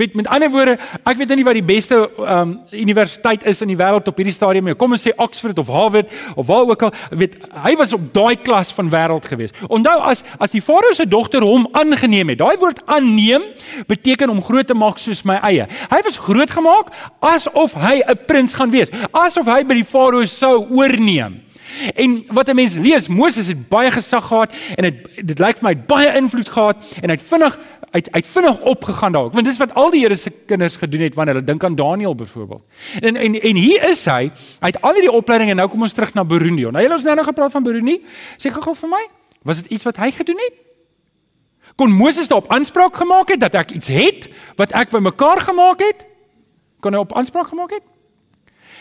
Weet 0.00 0.14
met 0.16 0.28
ander 0.32 0.48
woorde, 0.48 0.78
ek 1.04 1.18
weet 1.20 1.28
nou 1.28 1.36
nie 1.36 1.44
wat 1.44 1.58
die 1.58 1.66
beste 1.66 1.96
um 2.24 2.54
universiteit 2.72 3.42
is 3.50 3.58
in 3.60 3.68
die 3.68 3.76
wêreld 3.76 4.06
op 4.08 4.20
hierdie 4.20 4.32
stadium 4.32 4.70
nie. 4.70 4.74
Kom 4.80 4.94
ons 4.96 5.04
sê 5.04 5.12
Oxford 5.20 5.58
of 5.60 5.68
Harvard 5.68 6.08
of 6.40 6.48
waar 6.48 6.70
ook 6.72 6.86
al, 6.86 6.94
weet 7.20 7.36
hy 7.66 7.74
was 7.76 7.92
op 7.92 8.06
daai 8.14 8.38
klas 8.40 8.72
van 8.78 8.88
wêreld 8.92 9.28
gewees. 9.28 9.52
Onthou 9.68 9.98
as 10.08 10.24
as 10.40 10.56
die 10.56 10.62
farao 10.64 10.94
se 10.96 11.04
dogter 11.04 11.44
hom 11.44 11.68
aangeneem 11.76 12.32
het. 12.32 12.40
Daai 12.40 12.56
woord 12.62 12.80
aanneem 12.88 13.44
beteken 13.90 14.32
om 14.32 14.40
groot 14.44 14.70
te 14.70 14.78
maak 14.78 15.02
soos 15.02 15.20
my 15.28 15.36
eie. 15.50 15.68
Hy 15.92 16.00
was 16.08 16.16
groot 16.16 16.56
gemaak 16.56 16.94
asof 17.20 17.76
hy 17.76 18.00
'n 18.00 18.24
prins 18.26 18.56
gaan 18.56 18.72
wees, 18.72 18.88
asof 19.12 19.52
hy 19.52 19.62
by 19.68 19.74
die 19.82 19.90
farao 19.92 20.24
sou 20.24 20.64
oorneem. 20.64 21.42
En 21.94 22.24
wat 22.28 22.48
'n 22.48 22.54
mens 22.54 22.74
lees, 22.74 23.08
Moses 23.08 23.46
het 23.46 23.68
baie 23.68 23.90
gesag 23.90 24.26
gehad 24.26 24.52
en 24.76 24.82
dit 24.82 25.26
dit 25.26 25.38
lyk 25.38 25.58
vir 25.58 25.68
my 25.68 25.76
baie 25.86 26.16
invloed 26.16 26.48
gehad 26.48 26.76
en 27.02 27.08
hy 27.08 27.16
het 27.16 27.22
vinnig 27.22 27.58
uit 27.90 28.10
uit 28.10 28.26
vinnig 28.26 28.60
opgegaan 28.60 29.12
dalk 29.12 29.32
want 29.32 29.46
dis 29.46 29.58
wat 29.58 29.74
al 29.74 29.90
die 29.90 30.00
Here 30.00 30.14
se 30.14 30.30
kinders 30.30 30.76
gedoen 30.76 31.00
het 31.00 31.14
wanneer 31.14 31.34
hulle 31.34 31.46
dink 31.46 31.64
aan 31.64 31.74
Daniël 31.74 32.14
byvoorbeeld. 32.14 32.62
En 33.00 33.16
en 33.16 33.40
en 33.40 33.56
hier 33.56 33.88
is 33.88 34.04
hy, 34.04 34.30
hy 34.60 34.66
het 34.66 34.80
al 34.80 34.92
hierdie 34.92 35.12
opleiding 35.12 35.50
en 35.50 35.56
nou 35.56 35.68
kom 35.68 35.82
ons 35.82 35.92
terug 35.92 36.14
na 36.14 36.24
Burundi. 36.24 36.62
Nou 36.70 36.82
het 36.82 36.92
ons 36.92 37.02
nou 37.02 37.16
nog 37.16 37.24
gepraat 37.24 37.52
van 37.52 37.62
Burundi. 37.62 38.02
Sê 38.36 38.50
gou-gou 38.50 38.74
vir 38.74 38.88
my, 38.88 39.04
was 39.42 39.62
dit 39.62 39.70
iets 39.70 39.84
wat 39.84 39.96
hy 39.96 40.10
gedoen 40.10 40.38
het? 40.38 40.54
Kon 41.76 41.92
Moses 41.92 42.28
daarop 42.28 42.50
aanspraak 42.52 42.96
gemaak 42.96 43.28
het 43.28 43.40
dat 43.40 43.54
ek 43.54 43.70
iets 43.70 43.88
het 43.88 44.28
wat 44.56 44.70
ek 44.70 44.90
bymekaar 44.90 45.40
gemaak 45.40 45.80
het? 45.80 46.04
Kon 46.80 46.92
hy 46.92 47.00
op 47.00 47.16
aanspraak 47.16 47.46
gemaak 47.46 47.70
het? 47.70 47.86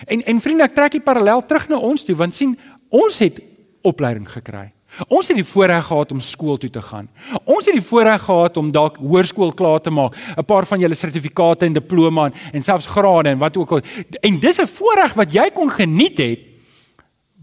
En 0.08 0.24
en 0.24 0.42
vriende, 0.42 0.64
ek 0.64 0.76
trek 0.76 0.92
die 0.92 1.04
parallel 1.04 1.46
terug 1.46 1.68
na 1.68 1.78
ons 1.78 2.04
toe 2.04 2.16
want 2.16 2.34
sien, 2.34 2.58
ons 2.90 3.20
het 3.20 3.40
opleiding 3.82 4.28
gekry. 4.30 4.72
Ons 5.08 5.30
het 5.30 5.38
die 5.38 5.46
voorreg 5.46 5.86
gehad 5.86 6.12
om 6.12 6.20
skool 6.20 6.58
toe 6.58 6.70
te 6.70 6.82
gaan. 6.82 7.08
Ons 7.46 7.70
het 7.70 7.76
die 7.78 7.86
voorreg 7.86 8.22
gehad 8.26 8.58
om 8.58 8.72
dalk 8.74 8.98
hoërskool 8.98 9.54
klaar 9.54 9.80
te 9.80 9.90
maak, 9.94 10.16
'n 10.38 10.46
paar 10.46 10.66
van 10.66 10.80
julle 10.80 10.96
sertifikate 10.96 11.66
en 11.66 11.74
diploma 11.74 12.26
en, 12.26 12.34
en 12.54 12.64
selfs 12.64 12.88
grade 12.88 13.30
en 13.30 13.38
wat 13.38 13.58
ook 13.58 13.72
al. 13.72 13.82
En 14.22 14.40
dis 14.40 14.58
'n 14.58 14.68
voorreg 14.68 15.14
wat 15.14 15.32
jy 15.32 15.50
kon 15.52 15.70
geniet 15.70 16.18
het 16.18 16.40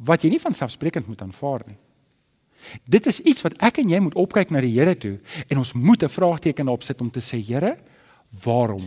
wat 0.04 0.22
jy 0.22 0.30
nie 0.30 0.40
van 0.40 0.52
selfsprekend 0.52 1.06
moet 1.06 1.22
aanvaar 1.22 1.62
nie. 1.66 1.76
Dit 2.84 3.06
is 3.06 3.20
iets 3.20 3.42
wat 3.42 3.54
ek 3.62 3.78
en 3.78 3.88
jy 3.88 4.00
moet 4.00 4.14
opkyk 4.14 4.50
na 4.50 4.60
die 4.60 4.74
Here 4.74 4.96
toe 4.98 5.18
en 5.48 5.58
ons 5.58 5.72
moet 5.72 6.02
'n 6.02 6.08
vraagteken 6.08 6.68
opsit 6.68 7.00
om 7.00 7.10
te 7.10 7.20
sê 7.20 7.38
Here, 7.38 7.78
waarom? 8.44 8.84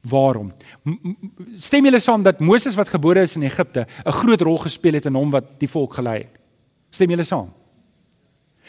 Waarom? 0.00 0.52
Stem 1.60 1.84
julle 1.84 2.00
saam 2.00 2.22
dat 2.24 2.40
Moses 2.40 2.76
wat 2.78 2.88
gebore 2.88 3.20
is 3.20 3.36
in 3.36 3.42
Egipte 3.42 3.86
'n 4.04 4.12
groot 4.12 4.40
rol 4.40 4.56
gespeel 4.56 4.94
het 4.94 5.06
in 5.06 5.14
hom 5.14 5.30
wat 5.30 5.60
die 5.60 5.68
volk 5.68 5.94
gelei 5.94 6.18
het? 6.18 6.40
Stem 6.90 7.10
julle 7.10 7.22
saam? 7.24 7.52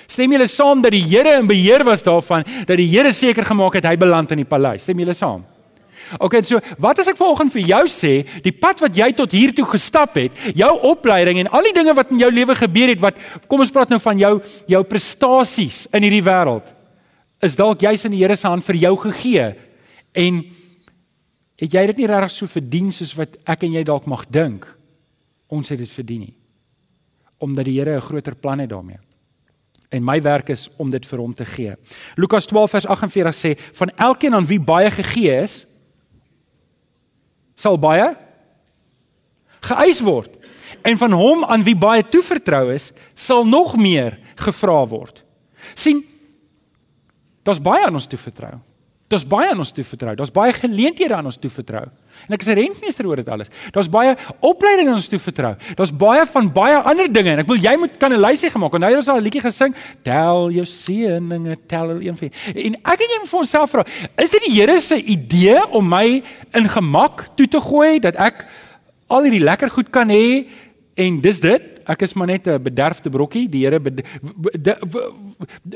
Stem 0.07 0.31
julle 0.31 0.47
saam 0.47 0.81
dat 0.81 0.91
die 0.91 1.03
Here 1.03 1.39
in 1.39 1.47
beheer 1.47 1.83
was 1.83 2.03
daarvan 2.03 2.43
dat 2.65 2.77
die 2.77 2.87
Here 2.87 3.11
seker 3.11 3.45
gemaak 3.45 3.73
het 3.73 3.85
hy 3.85 3.97
beland 3.97 4.31
in 4.31 4.37
die 4.37 4.45
paleis? 4.45 4.83
Stem 4.83 4.99
julle 4.99 5.13
saam? 5.13 5.45
Okay, 6.19 6.41
so 6.43 6.59
wat 6.77 6.99
as 6.99 7.07
ek 7.07 7.17
vanoggend 7.19 7.53
vir 7.53 7.61
jou 7.61 7.83
sê, 7.87 8.25
die 8.43 8.51
pad 8.51 8.81
wat 8.83 8.97
jy 8.97 9.11
tot 9.15 9.31
hier 9.31 9.53
toe 9.55 9.65
gestap 9.65 10.17
het, 10.19 10.31
jou 10.57 10.71
opleiding 10.89 11.39
en 11.39 11.47
al 11.47 11.63
die 11.63 11.75
dinge 11.77 11.93
wat 11.95 12.11
in 12.11 12.19
jou 12.19 12.31
lewe 12.31 12.55
gebeur 12.55 12.91
het 12.91 12.99
wat 12.99 13.15
kom 13.47 13.63
ons 13.63 13.71
praat 13.71 13.89
nou 13.89 13.99
van 13.99 14.19
jou 14.19 14.33
jou 14.67 14.83
prestasies 14.83 15.85
in 15.95 16.03
hierdie 16.03 16.25
wêreld 16.25 16.73
is 17.41 17.55
dalk 17.55 17.81
jy's 17.81 18.03
in 18.05 18.11
die 18.11 18.21
Here 18.21 18.35
se 18.35 18.49
hand 18.49 18.65
vir 18.65 18.81
jou 18.83 18.95
gegee 19.05 19.47
en 20.19 20.43
het 21.61 21.73
jy 21.73 21.85
dit 21.91 22.01
nie 22.01 22.09
regtig 22.09 22.33
so 22.35 22.49
verdien 22.49 22.91
soos 22.91 23.13
wat 23.17 23.37
ek 23.45 23.63
en 23.67 23.77
jy 23.77 23.85
dalk 23.87 24.09
mag 24.09 24.25
dink 24.29 24.65
ons 25.51 25.69
het 25.69 25.79
dit 25.79 25.89
verdien 25.89 26.27
nie 26.27 26.35
omdat 27.41 27.65
die 27.65 27.79
Here 27.79 27.97
'n 27.97 28.01
groter 28.01 28.35
plan 28.35 28.59
het 28.59 28.69
daarmee 28.69 28.99
en 29.91 30.03
my 30.03 30.21
werk 30.23 30.49
is 30.49 30.69
om 30.79 30.89
dit 30.89 31.05
vir 31.05 31.19
hom 31.19 31.33
te 31.35 31.45
gee. 31.45 31.75
Lukas 32.15 32.47
12 32.47 32.71
vers 32.77 32.87
48 32.87 33.35
sê 33.35 33.51
van 33.75 33.91
elkeen 33.99 34.35
aan 34.35 34.47
wie 34.47 34.59
baie 34.59 34.91
gegee 34.91 35.35
is, 35.43 35.65
sal 37.59 37.77
baie 37.79 38.13
geëis 39.67 39.99
word. 40.01 40.31
En 40.87 40.97
van 40.97 41.11
hom 41.11 41.43
aan 41.43 41.65
wie 41.67 41.75
baie 41.75 42.03
toevertrou 42.07 42.71
is, 42.73 42.91
sal 43.13 43.43
nog 43.45 43.75
meer 43.77 44.17
gevra 44.39 44.87
word. 44.87 45.23
sien 45.75 46.07
Daar's 47.41 47.61
baie 47.61 47.85
aan 47.85 47.97
ons 47.97 48.05
toevertrou. 48.05 48.53
Daar's 49.11 49.27
baie 49.27 49.49
aan 49.51 49.59
ons 49.59 49.73
toevertrou. 49.75 50.13
Daar's 50.15 50.31
baie 50.31 50.53
geleenthede 50.55 51.15
aan 51.17 51.27
ons 51.27 51.37
toevertrou. 51.39 51.83
En 52.27 52.35
ek 52.35 52.41
is 52.41 52.47
'n 52.47 52.55
rentmeester 52.55 53.07
oor 53.07 53.15
dit 53.15 53.29
alles. 53.29 53.49
Daar's 53.71 53.89
baie 53.89 54.15
opleiding 54.39 54.87
aan 54.87 54.95
ons 54.95 55.07
toevertrou. 55.07 55.55
Daar's 55.75 55.91
baie 55.91 56.25
van 56.25 56.51
baie 56.51 56.77
ander 56.77 57.11
dinge 57.11 57.31
en 57.31 57.39
ek 57.39 57.47
wil 57.47 57.57
jy 57.57 57.75
moet 57.77 57.97
kan 57.97 58.13
'n 58.13 58.19
lysie 58.19 58.49
gemaak. 58.49 58.73
Onthou 58.73 58.89
jy 58.89 58.97
ons 58.97 59.07
al 59.07 59.17
'n 59.17 59.23
liedjie 59.23 59.41
gesing, 59.41 59.75
tel 60.03 60.51
jou 60.51 60.65
seëninge, 60.65 61.57
tel 61.67 61.87
hulle 61.87 62.03
een 62.05 62.15
vir 62.15 62.29
een. 62.29 62.65
En 62.65 62.73
ek 62.75 62.99
en 62.99 63.07
jy 63.07 63.19
moet 63.19 63.29
vir 63.29 63.39
onsself 63.39 63.69
vra, 63.69 63.85
is 64.17 64.29
dit 64.29 64.41
die 64.45 64.61
Here 64.61 64.79
se 64.79 64.95
idee 64.95 65.67
om 65.71 65.87
my 65.87 66.23
in 66.53 66.69
gemak 66.69 67.35
toe 67.35 67.47
te 67.47 67.59
gooi 67.59 67.99
dat 67.99 68.15
ek 68.15 68.45
al 69.07 69.23
hierdie 69.23 69.43
lekker 69.43 69.69
goed 69.69 69.89
kan 69.89 70.09
hê 70.09 70.47
en 70.95 71.21
dis 71.21 71.39
dit? 71.39 71.61
Ek 71.87 72.01
is 72.01 72.13
maar 72.13 72.27
net 72.27 72.47
'n 72.47 72.61
bederfde 72.61 73.09
brokkie. 73.09 73.49
Die 73.49 73.65
Here 73.65 73.79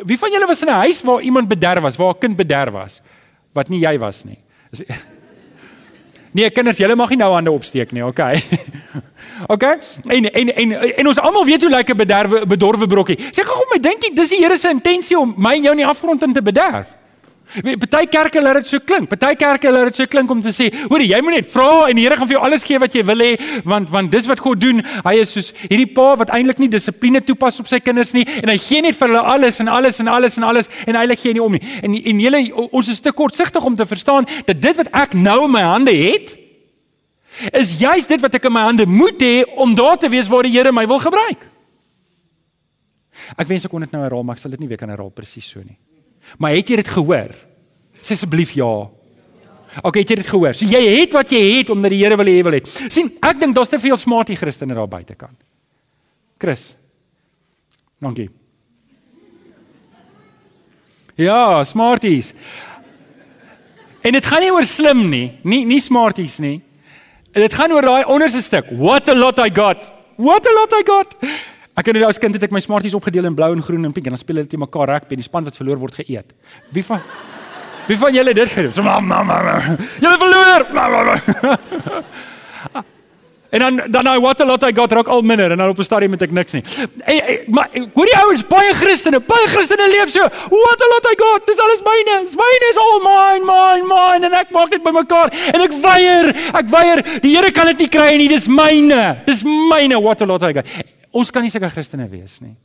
Wie 0.05 0.17
van 0.17 0.31
julle 0.31 0.47
was 0.47 0.61
in 0.61 0.69
'n 0.69 0.81
huis 0.85 1.01
waar 1.01 1.21
iemand 1.21 1.47
bederf 1.47 1.81
was, 1.81 1.97
waar 1.97 2.13
'n 2.13 2.19
kind 2.19 2.35
bederf 2.35 2.71
was? 2.71 3.01
Wat 3.55 3.71
nie 3.71 3.81
jy 3.83 3.97
was 4.01 4.23
nie. 4.27 4.39
Nee, 6.35 6.49
kinders, 6.51 6.81
julle 6.81 6.97
mag 6.99 7.13
nie 7.13 7.15
nou 7.21 7.29
hande 7.31 7.51
opsteek 7.51 7.93
nie, 7.95 8.01
okay? 8.03 8.41
Okay? 9.53 9.77
En 10.11 10.25
en 10.27 10.49
en 10.51 10.73
en 10.99 11.07
ons 11.07 11.19
almal 11.19 11.45
weet 11.47 11.61
hoe 11.63 11.69
lyk 11.71 11.89
'n 11.91 11.97
bederwe 11.97 12.45
bedorwe 12.47 12.87
brokkie. 12.87 13.17
Sê 13.31 13.43
gou 13.43 13.65
my 13.71 13.79
dink 13.79 14.03
ek 14.03 14.15
dis 14.15 14.29
die 14.29 14.39
Here 14.43 14.57
se 14.57 14.69
intensie 14.69 15.17
om 15.19 15.33
my 15.37 15.53
en 15.55 15.63
jou 15.63 15.71
in 15.71 15.83
die 15.83 15.87
afgrond 15.87 16.23
in 16.23 16.33
te 16.33 16.41
bederf. 16.41 16.91
Party 17.53 18.05
kerke 18.11 18.41
laat 18.41 18.59
dit 18.63 18.67
so 18.67 18.79
klink. 18.83 19.09
Party 19.09 19.35
kerke 19.39 19.71
laat 19.71 19.91
dit 19.91 19.99
so 20.01 20.09
klink 20.11 20.31
om 20.31 20.41
te 20.43 20.51
sê, 20.55 20.69
hoor 20.89 21.03
jy 21.03 21.19
moet 21.23 21.37
net 21.37 21.49
vra 21.51 21.87
en 21.89 21.97
die 21.97 22.05
Here 22.05 22.17
gaan 22.19 22.29
vir 22.29 22.37
jou 22.37 22.43
alles 22.45 22.65
gee 22.67 22.79
wat 22.81 22.95
jy 22.95 23.03
wil 23.07 23.23
hê, 23.23 23.31
want 23.65 23.89
want 23.93 24.11
dis 24.11 24.27
wat 24.29 24.41
God 24.43 24.61
doen. 24.61 24.81
Hy 25.05 25.15
is 25.21 25.35
soos 25.37 25.51
hierdie 25.63 25.87
pa 25.95 26.11
wat 26.19 26.33
eintlik 26.35 26.61
nie 26.61 26.69
dissipline 26.73 27.21
toepas 27.25 27.59
op 27.63 27.69
sy 27.71 27.79
kinders 27.83 28.13
nie 28.17 28.25
en 28.41 28.51
hy 28.51 28.57
gee 28.61 28.81
net 28.85 28.97
vir 28.99 29.11
hulle 29.11 29.23
alles 29.35 29.61
en 29.63 29.71
alles 29.71 30.01
en 30.03 30.11
alles 30.11 30.37
en 30.39 30.47
alles 30.47 30.71
en 30.85 30.99
eintlik 30.99 31.21
gee 31.21 31.33
hy 31.33 31.37
nie 31.39 31.45
om 31.45 31.57
nie. 31.57 31.63
En 31.81 31.95
en 31.95 32.23
julle 32.27 32.41
ons 32.65 32.91
is 32.91 33.01
te 33.01 33.13
kortsigtig 33.15 33.65
om 33.65 33.77
te 33.77 33.87
verstaan 33.87 34.27
dat 34.45 34.61
dit 34.61 34.81
wat 34.81 34.91
ek 35.05 35.15
nou 35.17 35.45
in 35.45 35.55
my 35.55 35.63
hande 35.65 35.95
het 35.95 36.35
is 37.51 37.75
juist 37.79 38.09
dit 38.09 38.21
wat 38.23 38.37
ek 38.37 38.47
in 38.47 38.55
my 38.55 38.67
hande 38.67 38.85
moet 38.87 39.19
hê 39.21 39.43
om 39.59 39.75
daar 39.75 39.99
te 39.99 40.09
wees 40.11 40.29
waar 40.31 40.47
die 40.47 40.53
Here 40.55 40.71
my 40.71 40.85
wil 40.87 41.01
gebruik. 41.03 41.49
Ek 43.35 43.47
wens 43.49 43.65
ek 43.65 43.71
kon 43.73 43.83
dit 43.83 43.91
nou 43.91 44.03
herhaal, 44.03 44.23
maar 44.23 44.37
ek 44.37 44.43
sal 44.43 44.53
dit 44.53 44.61
nie 44.61 44.69
weer 44.69 44.79
kan 44.79 44.91
herhaal 44.91 45.11
presies 45.15 45.47
so 45.49 45.63
nie. 45.63 45.77
Maar 46.37 46.57
het 46.57 46.69
jy 46.69 46.79
dit 46.81 46.91
gehoor? 46.97 47.33
Sê 48.01 48.15
asseblief 48.17 48.53
ja. 48.57 48.71
OK, 49.83 49.97
het 49.99 50.09
jy 50.09 50.15
dit 50.21 50.29
gehoor? 50.29 50.55
So 50.55 50.67
jy 50.69 50.81
het 51.01 51.15
wat 51.15 51.31
jy 51.33 51.41
het 51.57 51.69
omdat 51.73 51.91
die 51.91 51.99
Here 52.03 52.17
wil 52.19 52.29
hê 52.29 52.37
jy 52.37 52.45
wil 52.47 52.57
hê. 52.59 52.63
sien, 52.65 53.11
ek 53.21 53.39
dink 53.41 53.55
daar's 53.55 53.71
te 53.71 53.79
veel 53.79 53.97
smartie 53.99 54.37
Christene 54.39 54.77
daar 54.77 54.87
buite 54.87 55.15
kan. 55.19 55.33
Chris. 56.39 56.73
Dankie. 57.99 58.29
Ja, 61.15 61.63
smarties. 61.63 62.33
En 64.05 64.13
dit 64.13 64.25
gaan 64.25 64.43
nie 64.43 64.51
oor 64.53 64.67
slim 64.67 65.07
nie, 65.09 65.25
nie 65.43 65.63
nie 65.65 65.79
smarties 65.81 66.37
nie. 66.43 66.59
Dit 67.35 67.55
gaan 67.55 67.73
oor 67.73 67.87
daai 67.87 68.05
onderste 68.11 68.43
stuk. 68.43 68.69
What 68.71 69.09
a 69.09 69.15
lot 69.15 69.39
I 69.39 69.49
got. 69.49 69.91
What 70.15 70.45
a 70.45 70.53
lot 70.55 70.75
I 70.75 70.83
got. 70.87 71.15
Ek 71.75 71.89
het 71.89 71.97
nou 71.97 72.05
as 72.07 72.19
kind 72.21 72.33
het 72.37 72.43
ek 72.47 72.53
my 72.55 72.61
smarties 72.63 72.95
opgedeel 72.95 73.27
in 73.27 73.35
blou 73.35 73.51
en 73.53 73.63
groen 73.63 73.85
en 73.85 73.95
pink 73.95 74.07
en 74.07 74.15
dan 74.15 74.21
speel 74.21 74.39
hulle 74.39 74.51
te 74.51 74.57
mekaar 74.57 74.93
rugby 74.93 75.17
en 75.17 75.23
die 75.23 75.27
span 75.27 75.43
wat 75.43 75.57
verloor 75.59 75.81
word 75.81 75.99
geëet. 76.03 76.31
Wie 76.71 76.85
van 76.85 77.01
Wie 77.85 77.97
van 78.01 78.13
julle 78.15 78.33
dit 78.33 78.49
gedoen? 78.49 78.73
So 78.73 78.81
mam 78.81 79.05
mam 79.05 79.27
mam. 79.27 79.77
Julle 80.01 80.17
verloor. 80.17 80.65
En 83.55 83.61
dan 83.61 83.81
dan 83.89 84.15
I 84.15 84.19
what 84.19 84.41
a 84.41 84.45
lot 84.45 84.63
I 84.63 84.71
got 84.75 84.91
rock 84.91 85.07
al 85.07 85.21
minder 85.21 85.51
en 85.51 85.57
dan 85.57 85.69
op 85.69 85.77
'n 85.77 85.83
stadium 85.83 86.11
het 86.11 86.21
ek 86.21 86.31
niks 86.31 86.51
nie. 86.51 86.63
Ey, 87.03 87.19
ey 87.19 87.43
maar 87.47 87.69
hoor 87.93 88.05
die 88.05 88.17
ouens 88.17 88.47
baie 88.47 88.73
Christene, 88.73 89.19
baie 89.19 89.47
Christene 89.47 89.87
leef 89.87 90.09
so. 90.09 90.19
What 90.49 90.81
a 90.81 90.87
lot 90.93 91.05
I 91.11 91.15
got. 91.17 91.45
Dis 91.45 91.57
alles 91.57 91.81
myne. 91.81 92.25
Dis 92.25 92.35
myne 92.35 92.67
is 92.69 92.77
all 92.77 92.99
mine, 92.99 93.45
mine, 93.45 93.85
mine 93.87 94.25
en 94.25 94.33
ek 94.33 94.49
maak 94.49 94.69
dit 94.69 94.83
bymekaar 94.83 95.31
en 95.53 95.61
ek 95.61 95.71
weier. 95.81 96.35
Ek 96.53 96.67
weier. 96.69 97.19
Die 97.21 97.35
Here 97.35 97.51
kan 97.51 97.65
dit 97.65 97.77
nie 97.77 97.87
kry 97.87 98.17
nie. 98.17 98.27
Dis 98.27 98.47
myne. 98.47 99.17
Dis 99.25 99.43
myne 99.43 100.01
what 100.01 100.21
a 100.21 100.25
lot 100.25 100.43
I 100.43 100.53
got. 100.53 100.65
Ons 101.15 101.31
kan 101.31 101.45
nie 101.45 101.53
sulke 101.53 101.71
Christene 101.71 102.07
wees 102.11 102.41
nie. 102.43 102.55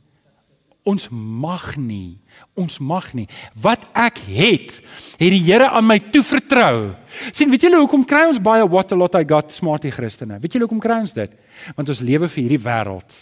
Ons 0.83 1.07
mag 1.11 1.75
nie. 1.77 2.17
Ons 2.57 2.79
mag 2.81 3.11
nie. 3.13 3.27
Wat 3.53 3.83
ek 3.93 4.17
het, 4.25 4.79
het 5.21 5.33
die 5.33 5.43
Here 5.45 5.69
aan 5.69 5.85
my 5.85 5.99
toevertrou. 6.11 6.95
sien, 7.31 7.51
weet 7.53 7.67
julle 7.67 7.79
hoekom 7.79 8.03
kry 8.03 8.25
ons 8.27 8.41
baie 8.41 8.65
what 8.67 8.91
a 8.91 8.97
lot 8.97 9.15
I 9.15 9.23
got 9.23 9.53
smarty 9.53 9.91
Christene? 9.93 10.39
Weet 10.41 10.57
julle 10.57 10.65
hoekom 10.65 10.81
kry 10.81 10.99
ons 10.99 11.13
dit? 11.13 11.31
Want 11.77 11.93
ons 11.93 12.01
lewe 12.01 12.27
vir 12.27 12.43
hierdie 12.43 12.65
wêreld 12.65 13.19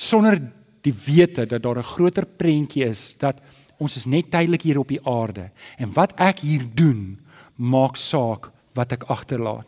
sonder 0.00 0.38
die 0.80 0.94
wete 0.96 1.44
dat 1.46 1.62
daar 1.62 1.78
'n 1.78 1.92
groter 1.94 2.24
prentjie 2.24 2.84
is 2.84 3.14
dat 3.18 3.40
ons 3.78 3.96
is 3.96 4.06
net 4.06 4.30
tydelik 4.30 4.62
hier 4.62 4.78
op 4.78 4.88
die 4.88 5.04
aarde 5.04 5.50
en 5.76 5.92
wat 5.92 6.12
ek 6.20 6.38
hier 6.40 6.64
doen 6.74 7.18
maak 7.56 7.96
saak 7.96 8.50
wat 8.74 8.92
ek 8.92 9.04
agterlaat. 9.04 9.66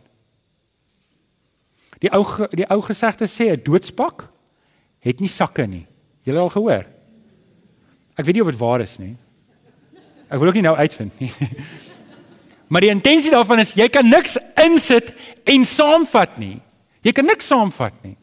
Die 2.03 2.11
ou 2.11 2.23
die 2.51 2.67
ou 2.67 2.81
gesegde 2.83 3.27
sê 3.31 3.53
'n 3.53 3.63
doodspak 3.63 4.27
het 4.99 5.19
nie 5.19 5.29
sakke 5.29 5.67
nie. 5.67 5.87
Julle 6.23 6.39
al 6.39 6.49
gehoor? 6.49 6.85
Ek 8.15 8.25
weet 8.25 8.35
nie 8.35 8.41
of 8.41 8.51
dit 8.51 8.59
waar 8.59 8.81
is 8.81 8.97
nie. 8.99 9.15
Ek 10.29 10.39
wil 10.39 10.47
ook 10.47 10.59
nie 10.59 10.67
nou 10.67 10.75
uitvind 10.75 11.19
nie. 11.19 11.31
Maar 12.73 12.81
die 12.81 12.89
intensie 12.89 13.29
daarvan 13.29 13.59
is 13.59 13.75
jy 13.77 13.85
kan 13.89 14.07
niks 14.09 14.37
insit 14.57 15.11
en 15.45 15.65
saamvat 15.65 16.39
nie. 16.41 16.55
Jy 17.05 17.11
kan 17.11 17.25
niks 17.25 17.47
saamvat 17.47 17.93
nie. 18.01 18.15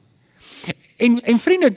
En 0.98 1.20
en 1.22 1.38
vriende 1.38 1.70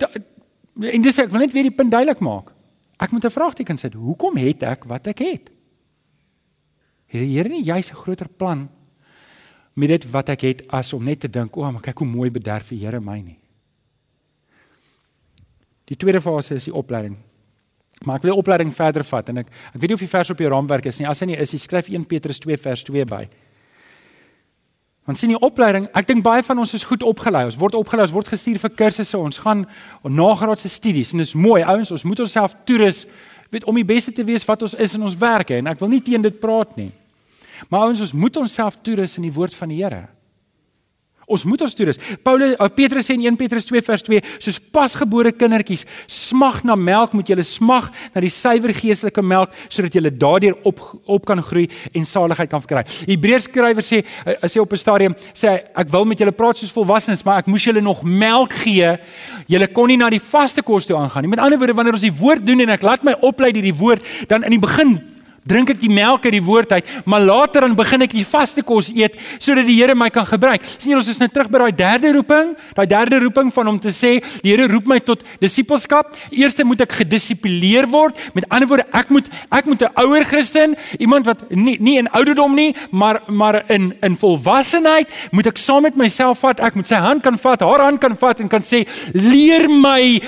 en 0.82 1.02
dis 1.06 1.20
ek 1.22 1.30
wil 1.30 1.44
net 1.44 1.54
weer 1.54 1.68
die 1.70 1.76
punt 1.76 1.92
duidelik 1.92 2.20
maak. 2.20 2.50
Ek 2.98 3.12
moet 3.12 3.26
'n 3.26 3.30
vraagteken 3.30 3.78
sit. 3.78 3.94
Hoekom 3.94 4.38
het 4.38 4.63
ek 4.63 4.88
wat 4.89 5.08
ek 5.08 5.20
het? 5.20 5.52
Het 7.06 7.22
die 7.22 7.38
Here 7.38 7.50
nie 7.50 7.63
juis 7.63 7.92
'n 7.92 7.96
groter 7.96 8.28
plan 8.28 8.70
met 9.73 9.89
dit 9.89 10.09
wat 10.12 10.29
ek 10.29 10.41
het 10.41 10.65
as 10.71 10.93
om 10.93 11.03
net 11.03 11.19
te 11.19 11.29
dink, 11.29 11.57
"O, 11.57 11.62
oh, 11.62 11.71
maar 11.71 11.81
kyk 11.81 11.97
hoe 11.97 12.07
mooi 12.07 12.29
bederf 12.31 12.67
die 12.69 12.79
Here 12.79 12.99
my 12.99 13.19
nie." 13.19 13.39
Die 15.86 15.97
tweede 15.97 16.21
fase 16.21 16.55
is 16.55 16.63
die 16.63 16.73
opleiding. 16.73 17.17
Maar 18.03 18.15
ek 18.15 18.21
wil 18.21 18.31
die 18.31 18.39
opleiding 18.39 18.73
verder 18.75 19.03
vat 19.03 19.29
en 19.29 19.38
ek 19.38 19.47
ek 19.47 19.79
weet 19.79 19.89
nie 19.89 19.97
of 19.97 19.99
die 19.99 20.12
vers 20.12 20.29
op 20.29 20.39
jou 20.39 20.49
raamwerk 20.49 20.86
is 20.86 20.99
nie. 20.99 21.07
As 21.07 21.19
hy 21.19 21.25
nie 21.25 21.38
is, 21.38 21.51
jy 21.51 21.59
skryf 21.59 21.89
1 21.89 22.05
Petrus 22.05 22.39
2 22.39 22.57
vers 22.57 22.83
2 22.83 23.05
by. 23.05 23.27
Want 25.03 25.19
sien 25.19 25.33
die 25.33 25.39
opleiding, 25.39 25.89
ek 25.93 26.07
dink 26.07 26.23
baie 26.23 26.43
van 26.43 26.59
ons 26.63 26.73
is 26.73 26.86
goed 26.88 27.03
opgelei. 27.03 27.43
Ons 27.49 27.59
word 27.59 27.75
opgelei, 27.75 28.05
ons 28.07 28.15
word 28.15 28.31
gestuur 28.31 28.59
vir 28.62 28.71
kursusse, 28.79 29.17
ons 29.19 29.38
gaan 29.43 29.65
nagraadse 30.07 30.71
studies 30.71 31.12
en 31.12 31.19
dit 31.19 31.27
is 31.27 31.36
mooi. 31.36 31.59
Ouens, 31.62 31.91
ons 31.91 32.05
moet 32.07 32.23
onsself 32.23 32.55
toerus 32.67 33.03
weet 33.51 33.67
om 33.69 33.75
die 33.77 33.86
beste 33.86 34.13
te 34.15 34.23
wees 34.25 34.45
wat 34.47 34.63
ons 34.65 34.73
is 34.79 34.95
in 34.95 35.03
ons 35.03 35.17
werke 35.19 35.59
en 35.59 35.67
ek 35.69 35.81
wil 35.83 35.91
nie 35.91 36.01
teen 36.01 36.23
dit 36.23 36.39
praat 36.39 36.77
nie. 36.79 36.91
Maar 37.70 37.88
ouens, 37.88 38.02
ons 38.02 38.13
moet 38.13 38.38
onsself 38.38 38.78
toerus 38.82 39.18
in 39.18 39.28
die 39.28 39.34
woord 39.34 39.56
van 39.56 39.70
die 39.70 39.84
Here. 39.84 40.08
Ons 41.24 41.46
moet 41.48 41.62
ons 41.63 41.74
toerus. 41.76 42.00
Paulus 42.24 42.58
uh, 42.58 42.68
Petrus 42.76 43.08
sê 43.08 43.16
in 43.16 43.24
1 43.24 43.38
Petrus 43.39 43.66
2 43.70 43.82
vers 43.86 44.04
2, 44.04 44.20
soos 44.44 44.58
pasgebore 44.76 45.32
kindertjies 45.32 45.86
smag 46.12 46.62
na 46.68 46.76
melk, 46.76 47.13
moet 47.16 47.32
julle 47.32 47.46
smag 47.48 47.88
na 48.12 48.24
die 48.24 48.32
suiwer 48.34 48.74
geestelike 48.76 49.24
melk 49.24 49.54
sodat 49.72 49.96
julle 49.96 50.12
daardeur 50.12 50.58
op 50.68 50.82
op 51.13 51.28
kan 51.28 51.39
groei 51.44 51.70
en 51.96 52.08
saligheid 52.08 52.52
kan 52.52 52.63
verkry. 52.63 52.84
Hebreërs 53.08 53.48
skrywer 53.48 53.86
sê 53.86 54.02
as 54.36 54.56
hy 54.56 54.60
op 54.63 54.74
'n 54.74 54.84
stadium 54.84 55.16
sê 55.32 55.63
ek 55.63 55.92
wil 55.92 56.06
met 56.06 56.20
julle 56.20 56.36
praat 56.36 56.58
soos 56.58 56.76
volwassenes, 56.76 57.24
maar 57.24 57.39
ek 57.39 57.48
moes 57.48 57.63
julle 57.63 57.82
nog 57.82 58.04
melk 58.04 58.54
gee. 58.54 58.98
Julle 59.48 59.68
kon 59.68 59.88
nie 59.88 59.98
na 59.98 60.10
die 60.10 60.20
vaste 60.20 60.62
kos 60.62 60.86
toe 60.86 60.98
aangaan 60.98 61.24
nie. 61.24 61.30
Met 61.30 61.39
ander 61.39 61.58
woorde, 61.58 61.74
wanneer 61.74 61.94
ons 61.94 62.02
die 62.02 62.12
woord 62.12 62.46
doen 62.46 62.60
en 62.60 62.70
ek 62.70 62.84
laat 62.84 63.04
my 63.04 63.16
oplei 63.22 63.52
deur 63.52 63.63
die 63.63 63.76
woord, 63.76 64.04
dan 64.28 64.44
in 64.44 64.52
die 64.52 64.60
begin 64.60 65.12
drink 65.47 65.73
ek 65.73 65.82
die 65.82 65.91
melk 65.91 66.25
uit 66.25 66.36
die 66.38 66.43
woord 66.43 66.71
uit, 66.71 66.89
maar 67.06 67.23
later 67.23 67.65
dan 67.65 67.75
begin 67.75 68.06
ek 68.06 68.15
die 68.15 68.25
vaste 68.27 68.63
kos 68.65 68.89
eet 68.95 69.17
sodat 69.38 69.67
die 69.67 69.75
Here 69.84 69.95
my 69.95 70.10
kan 70.13 70.25
gebruik. 70.25 70.63
sien 70.77 70.93
jy 70.93 70.97
ons 70.97 71.10
is 71.12 71.19
nou 71.19 71.27
terug 71.27 71.49
by 71.51 71.63
daai 71.65 71.75
derde 71.75 72.13
roeping, 72.15 72.53
daai 72.77 72.88
derde 72.88 73.19
roeping 73.19 73.51
van 73.53 73.67
om 73.67 73.79
te 73.79 73.91
sê 73.91 74.13
die 74.43 74.53
Here 74.53 74.67
roep 74.71 74.88
my 74.88 74.99
tot 74.99 75.23
disippelskap. 75.41 76.15
Eerste 76.32 76.63
moet 76.63 76.86
ek 76.86 76.95
gedissiplineer 77.01 77.89
word. 77.91 78.17
Met 78.34 78.47
ander 78.49 78.69
woorde, 78.69 78.88
ek 78.93 79.12
moet 79.12 79.29
ek 79.51 79.65
moet 79.65 79.84
'n 79.84 79.91
ouer 80.06 80.23
Christen, 80.23 80.75
iemand 80.99 81.25
wat 81.25 81.49
nie 81.51 81.77
nie 81.79 81.97
in 81.97 82.08
ouderdom 82.08 82.56
nie, 82.56 82.75
maar 82.91 83.21
maar 83.27 83.63
in 83.69 83.93
in 84.01 84.15
volwassenheid 84.15 85.10
moet 85.32 85.47
ek 85.47 85.58
saam 85.58 85.84
met 85.84 85.95
myself 85.95 86.39
vat. 86.39 86.60
Ek 86.60 86.75
moet 86.75 86.88
sy 86.88 86.95
hand 86.95 87.21
kan 87.23 87.38
vat, 87.38 87.60
haar 87.60 87.82
hand 87.82 87.99
kan 87.99 88.15
vat 88.17 88.39
en 88.39 88.47
kan 88.47 88.62
sê 88.62 88.88
leer 89.13 89.67
my 89.69 90.21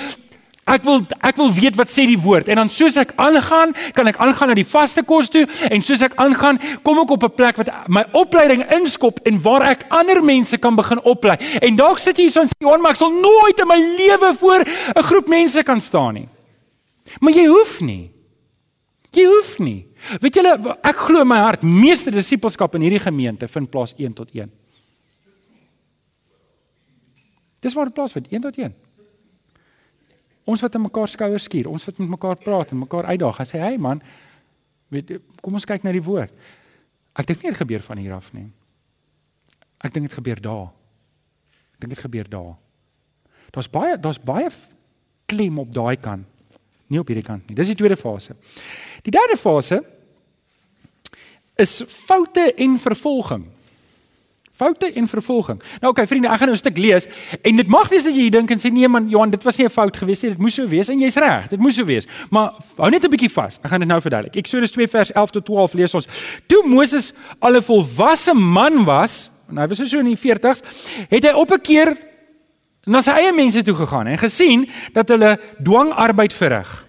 Ek 0.66 0.82
wil 0.82 1.04
ek 1.22 1.36
wil 1.38 1.52
weet 1.54 1.76
wat 1.78 1.86
sê 1.86 2.08
die 2.10 2.18
woord 2.18 2.48
en 2.50 2.58
dan 2.58 2.70
soos 2.72 2.96
ek 2.98 3.12
aangaan, 3.22 3.70
kan 3.94 4.08
ek 4.10 4.18
aangaan 4.18 4.50
na 4.50 4.56
die 4.58 4.66
vaste 4.66 5.04
kos 5.06 5.30
toe 5.30 5.44
en 5.70 5.84
soos 5.86 6.02
ek 6.02 6.16
aangaan, 6.18 6.58
kom 6.82 6.98
ek 7.04 7.12
op 7.14 7.22
'n 7.22 7.36
plek 7.38 7.60
wat 7.62 7.70
my 7.88 8.02
opleiding 8.18 8.64
inskop 8.74 9.20
en 9.30 9.38
waar 9.42 9.62
ek 9.62 9.86
ander 9.94 10.22
mense 10.22 10.58
kan 10.58 10.74
begin 10.74 10.98
oplei. 11.06 11.36
En 11.62 11.76
dalk 11.76 11.98
sit 11.98 12.16
jy 12.16 12.22
hier 12.26 12.32
so 12.32 12.40
en 12.40 12.48
sê, 12.48 12.58
"Johan, 12.58 12.80
maar 12.80 12.92
ek 12.92 12.96
sal 12.96 13.10
nooit 13.10 13.58
in 13.60 13.68
my 13.68 13.78
lewe 13.78 14.34
voor 14.34 14.64
'n 14.96 15.02
groep 15.02 15.28
mense 15.28 15.62
kan 15.62 15.80
staan 15.80 16.14
nie." 16.14 16.28
Maar 17.20 17.32
jy 17.32 17.46
hoef 17.46 17.80
nie. 17.80 18.10
Jy 19.12 19.24
hoef 19.24 19.58
nie. 19.58 19.86
Weet 20.20 20.34
julle, 20.34 20.76
ek 20.82 20.96
glo 20.96 21.20
in 21.20 21.28
my 21.28 21.38
hart, 21.38 21.62
meeste 21.62 22.10
disippelskap 22.10 22.74
in 22.74 22.82
hierdie 22.82 23.02
gemeente 23.02 23.48
vind 23.48 23.70
plaas 23.70 23.94
1 23.96 24.12
tot 24.12 24.28
1. 24.34 24.50
Dis 27.60 27.74
waar 27.74 27.84
dit 27.84 27.94
plaas 27.94 28.12
vind 28.12 28.32
1 28.32 28.40
tot 28.40 28.58
1. 28.58 28.74
Ons 30.46 30.62
wat 30.62 30.76
in 30.78 30.84
mekaar 30.84 31.10
skouers 31.10 31.48
skuur, 31.48 31.66
ons 31.68 31.84
wat 31.88 31.98
met 31.98 32.12
mekaar 32.14 32.38
praat 32.38 32.70
en 32.70 32.78
mekaar 32.84 33.08
uitdaag 33.10 33.40
en 33.42 33.48
sê, 33.48 33.58
"Hey 33.58 33.78
man, 33.78 34.02
weet 34.88 35.18
kom 35.42 35.52
ons 35.52 35.64
kyk 35.64 35.82
na 35.82 35.92
die 35.92 36.02
woord." 36.02 36.32
Ek 37.16 37.26
dink 37.26 37.42
nie 37.42 37.50
dit 37.50 37.58
gebeur 37.58 37.82
van 37.82 37.98
hier 37.98 38.14
af 38.14 38.32
nie. 38.32 38.46
Ek 39.80 39.92
dink 39.92 40.06
dit 40.08 40.18
gebeur 40.18 40.40
daar. 40.40 40.72
Ek 41.74 41.80
dink 41.80 41.94
dit 41.94 42.04
gebeur 42.04 42.28
daar. 42.28 42.54
Daar's 43.50 43.70
baie 43.70 43.98
daar's 43.98 44.18
baie 44.18 44.50
klem 45.26 45.58
op 45.58 45.72
daai 45.72 45.96
kant, 45.96 46.26
nie 46.86 47.00
op 47.00 47.08
hierdie 47.08 47.24
kant 47.24 47.48
nie. 47.48 47.56
Dis 47.56 47.66
die 47.66 47.78
tweede 47.78 47.96
fase. 47.96 48.36
Die 49.02 49.10
derde 49.10 49.36
fase 49.36 49.82
is 51.56 51.82
foute 51.88 52.52
en 52.54 52.78
vervolging. 52.78 53.46
Foute 54.56 54.88
en 54.92 55.08
vervolging. 55.08 55.58
Nou 55.80 55.92
okay, 55.92 56.06
vriende, 56.08 56.30
ek 56.32 56.40
gaan 56.40 56.48
nou 56.48 56.56
'n 56.56 56.62
stuk 56.62 56.78
lees 56.78 57.06
en 57.42 57.56
dit 57.56 57.68
mag 57.68 57.88
wees 57.88 58.04
dat 58.04 58.14
jy 58.14 58.30
dink 58.30 58.50
en 58.50 58.58
sê 58.58 58.72
nee 58.72 58.88
man, 58.88 59.08
Johan, 59.08 59.30
dit 59.30 59.42
was 59.44 59.58
nie 59.58 59.66
'n 59.66 59.70
fout 59.70 59.96
gewees 59.96 60.22
nie, 60.22 60.30
dit 60.30 60.38
moes 60.38 60.54
so 60.54 60.66
wees 60.66 60.88
en 60.88 60.98
jy's 60.98 61.16
reg, 61.16 61.48
dit 61.48 61.60
moes 61.60 61.74
so 61.74 61.84
wees. 61.84 62.06
Maar 62.30 62.52
hou 62.76 62.90
net 62.90 63.04
'n 63.04 63.10
bietjie 63.10 63.30
vas. 63.30 63.58
Ek 63.62 63.70
gaan 63.70 63.80
dit 63.80 63.88
nou 63.88 64.00
verduidelik. 64.00 64.36
Eksodus 64.36 64.70
2 64.70 64.88
vers 64.88 65.12
11 65.12 65.30
tot 65.30 65.44
12 65.44 65.74
lees 65.74 65.94
ons. 65.94 66.06
Toe 66.46 66.62
Moses 66.66 67.12
al 67.40 67.56
'n 67.56 67.62
volwasse 67.62 68.34
man 68.34 68.84
was, 68.84 69.30
en 69.50 69.58
hy 69.58 69.66
was 69.66 69.78
so 69.78 69.98
in 69.98 70.04
die 70.04 70.16
40s, 70.16 70.62
het 71.08 71.24
hy 71.24 71.32
op 71.32 71.50
'n 71.50 71.60
keer 71.60 71.96
na 72.86 73.00
sy 73.02 73.10
eie 73.10 73.32
mense 73.32 73.62
toe 73.62 73.74
gegaan 73.74 74.06
en 74.06 74.18
gesien 74.18 74.68
dat 74.92 75.08
hulle 75.08 75.38
dwangarbeid 75.62 76.32
verrig. 76.32 76.85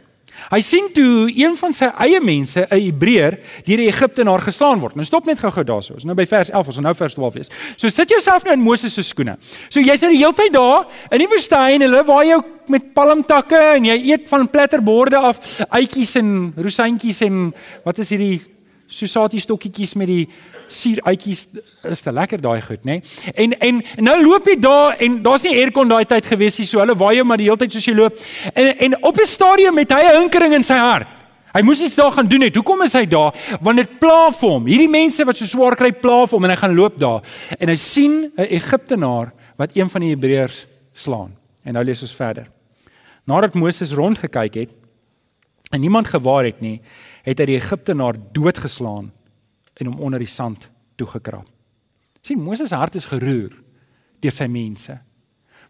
Hy 0.47 0.59
sien 0.63 0.87
toe 0.95 1.27
een 1.35 1.57
van 1.59 1.73
sy 1.75 1.89
eie 1.99 2.19
mense, 2.23 2.67
'n 2.69 2.79
Hebreër, 2.79 3.39
deur 3.65 3.77
die 3.77 3.87
Egiptenaar 3.87 4.41
geslaan 4.41 4.79
word. 4.79 4.95
Nou 4.95 5.05
stop 5.05 5.25
net 5.25 5.39
gou-gou 5.39 5.63
daarso. 5.63 5.93
Ons 5.93 6.05
nou 6.05 6.15
by 6.15 6.25
vers 6.25 6.49
11, 6.49 6.67
ons 6.67 6.77
nou 6.77 6.95
vers 6.95 7.13
12 7.13 7.33
wees. 7.33 7.49
So 7.75 7.89
sit 7.89 8.09
jouself 8.09 8.43
nou 8.43 8.53
in 8.53 8.63
Moses 8.63 8.93
se 8.93 9.03
skoene. 9.03 9.37
So 9.69 9.79
jy's 9.79 10.01
nou 10.01 10.11
die 10.11 10.19
hele 10.19 10.33
tyd 10.33 10.53
daar 10.53 10.87
in 11.11 11.19
die 11.19 11.27
woestyn, 11.27 11.81
hulle 11.81 12.03
waai 12.03 12.27
jou 12.27 12.43
met 12.69 12.93
palmtakke 12.93 13.59
en 13.75 13.85
jy 13.85 14.11
eet 14.11 14.29
van 14.29 14.47
platterborde 14.47 15.17
af 15.17 15.39
uitjies 15.69 16.15
en 16.15 16.53
rosientjies 16.57 17.21
en 17.21 17.53
wat 17.83 17.99
is 17.99 18.09
hierdie 18.09 18.41
Susati 18.87 19.39
stokkietjies 19.39 19.93
met 19.99 20.07
die 20.07 20.29
suuruitjies 20.71 21.47
is 21.91 22.01
te 22.01 22.11
lekker 22.11 22.39
daai 22.41 22.61
goed, 22.61 22.85
nê? 22.87 23.01
Nee? 23.01 23.33
En 23.35 23.55
en 23.59 23.81
nou 24.03 24.15
loop 24.23 24.47
jy 24.47 24.55
daar 24.63 24.95
en 25.03 25.19
daar's 25.23 25.43
nie 25.43 25.57
aircon 25.59 25.91
daai 25.91 26.05
tyd 26.05 26.25
gewees 26.25 26.59
nie, 26.59 26.65
so 26.65 26.79
hulle 26.79 26.95
waai 26.95 27.17
jou 27.17 27.25
maar 27.27 27.37
die 27.37 27.49
hele 27.49 27.59
tyd 27.59 27.75
soos 27.75 27.85
jy 27.85 27.95
loop. 27.97 28.17
En 28.53 28.77
en 28.87 29.03
op 29.03 29.19
'n 29.19 29.27
stadium 29.27 29.77
het 29.77 29.91
hy 29.91 30.01
'n 30.01 30.21
hinkering 30.21 30.53
in 30.53 30.63
sy 30.63 30.79
hart. 30.79 31.07
Hy 31.53 31.63
moes 31.65 31.81
iets 31.81 31.95
daar 31.95 32.11
gaan 32.11 32.27
doen 32.27 32.41
het. 32.41 32.55
Hoekom 32.55 32.81
is 32.81 32.93
hy 32.93 33.05
daar? 33.05 33.33
Want 33.61 33.77
dit 33.77 33.99
pla 33.99 34.31
vir 34.31 34.49
hom. 34.49 34.65
Hierdie 34.65 34.89
mense 34.89 35.25
wat 35.25 35.37
so 35.37 35.45
swaar 35.45 35.75
kry 35.75 35.91
pla 35.91 36.25
vir 36.25 36.37
hom 36.37 36.43
en 36.43 36.49
hy 36.49 36.55
gaan 36.55 36.75
loop 36.75 36.99
daar. 36.99 37.21
En 37.59 37.69
hy 37.69 37.75
sien 37.75 38.31
'n 38.37 38.47
Egiptenaar 38.59 39.33
wat 39.57 39.71
een 39.73 39.89
van 39.89 40.01
die 40.01 40.09
Hebreërs 40.09 40.65
slaan. 40.93 41.35
En 41.63 41.73
nou 41.73 41.83
lees 41.83 42.01
ons 42.01 42.15
verder. 42.15 42.47
Nadat 43.25 43.55
Moses 43.55 43.91
rondgekyk 43.91 44.53
het 44.53 44.71
en 45.71 45.81
niemand 45.81 46.07
gewaar 46.07 46.45
het 46.45 46.61
nie, 46.61 46.81
het 47.27 47.41
hy 47.41 47.47
die 47.49 47.59
Egiptenaar 47.59 48.15
doodgeslaan 48.33 49.11
en 49.77 49.89
hom 49.89 49.99
onder 50.07 50.23
die 50.23 50.31
sand 50.31 50.69
toegekrap. 50.95 51.47
sien 52.21 52.41
Moses 52.43 52.69
se 52.69 52.75
hart 52.75 52.95
is 52.95 53.07
geroer 53.07 53.53
deur 54.19 54.33
sy 54.33 54.47
mense. 54.47 54.97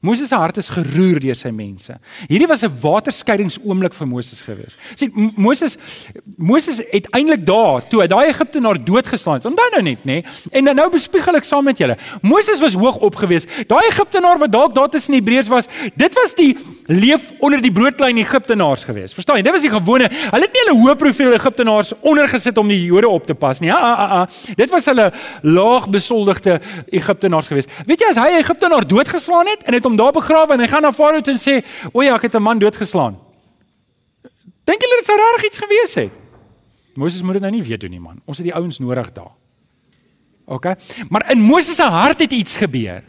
Moses 0.02 0.30
se 0.30 0.36
hart 0.36 0.58
is 0.58 0.70
geroer 0.70 1.20
deur 1.20 1.36
sy 1.36 1.50
mense. 1.50 1.96
Hierdie 2.28 2.48
was 2.48 2.64
'n 2.64 2.72
waterskeidingsoomblik 2.82 3.94
vir 3.94 4.08
Moses 4.08 4.42
gewees. 4.42 4.78
Sien 4.96 5.34
Moses 5.36 5.78
Moses 6.38 6.82
het 6.92 7.08
eintlik 7.12 7.46
daar 7.46 7.88
toe 7.88 8.02
hy 8.02 8.08
daai 8.08 8.28
Egiptenaar 8.30 8.84
doodgeslaan 8.84 9.36
het. 9.36 9.46
Onthou 9.46 9.70
nou 9.72 9.82
net, 9.82 10.06
nê? 10.06 10.24
En 10.52 10.64
nou 10.64 10.90
bespiegel 10.90 11.36
ek 11.36 11.44
saam 11.44 11.64
met 11.64 11.78
julle. 11.78 11.98
Moses 12.22 12.60
was 12.60 12.74
hoog 12.74 12.98
opgewees. 12.98 13.46
Daai 13.68 13.88
Egiptenaar 13.88 14.38
wat 14.38 14.52
dalk 14.52 14.76
daar 14.76 14.90
tussen 14.90 15.14
die 15.14 15.22
Hebreërs 15.22 15.48
was, 15.48 15.68
dit 15.96 16.14
was 16.14 16.36
die 16.36 16.58
leef 16.88 17.32
onder 17.40 17.62
die 17.62 17.72
broodklein 17.72 18.18
Egiptenaars 18.18 18.84
gewees. 18.88 19.14
Verstaan 19.14 19.40
jy? 19.40 19.44
Dit 19.48 19.56
was 19.56 19.66
die 19.66 19.72
gewone. 19.72 20.10
Hulle 20.12 20.46
het 20.46 20.54
nie 20.54 20.64
hulle 20.66 20.78
hoë 20.80 20.96
profiel 21.00 21.34
Egiptenaars 21.36 21.94
ondergesit 22.02 22.58
om 22.58 22.68
die 22.72 22.80
Jode 22.86 23.10
op 23.10 23.26
te 23.28 23.36
pas 23.36 23.60
nie. 23.60 23.70
Ja, 23.72 23.80
ja, 23.80 24.08
ja. 24.14 24.54
Dit 24.60 24.72
was 24.72 24.86
hulle 24.86 25.10
laag 25.42 25.90
besoldigde 25.90 26.60
Egiptenaars 26.86 27.50
gewees. 27.52 27.68
Weet 27.90 28.06
jy 28.06 28.12
as 28.14 28.22
hy 28.22 28.38
Egiptenaar 28.40 28.88
doodgeslaan 28.88 29.50
het 29.52 29.66
en 29.68 29.76
het 29.78 29.87
hom 29.88 29.98
daar 29.98 30.14
begrawe 30.16 30.54
en 30.54 30.64
hy 30.64 30.68
gaan 30.68 30.86
na 30.86 30.92
Farao 30.92 31.22
toe 31.22 31.34
en 31.34 31.40
sê, 31.40 31.66
"O 31.94 32.02
ja, 32.02 32.16
ek 32.16 32.28
het 32.28 32.36
'n 32.36 32.44
man 32.44 32.60
doodgeslaan." 32.60 33.18
Dink 34.68 34.82
julle 34.82 35.00
dit 35.00 35.06
sou 35.06 35.18
regtig 35.18 35.46
iets 35.48 35.58
gewees 35.58 35.94
het? 35.96 36.12
Moses 36.98 37.22
moet 37.22 37.34
dit 37.34 37.42
nou 37.42 37.52
nie 37.52 37.64
weet 37.64 37.80
doen 37.80 37.94
nie, 37.94 38.00
man. 38.00 38.22
Ons 38.26 38.38
het 38.38 38.48
die 38.50 38.56
ouens 38.56 38.80
nodig 38.80 39.12
daar. 39.16 39.32
OK? 40.46 40.66
Maar 41.10 41.32
in 41.32 41.40
Moses 41.40 41.76
se 41.76 41.84
hart 41.84 42.20
het 42.20 42.32
iets 42.32 42.56
gebeur. 42.56 43.04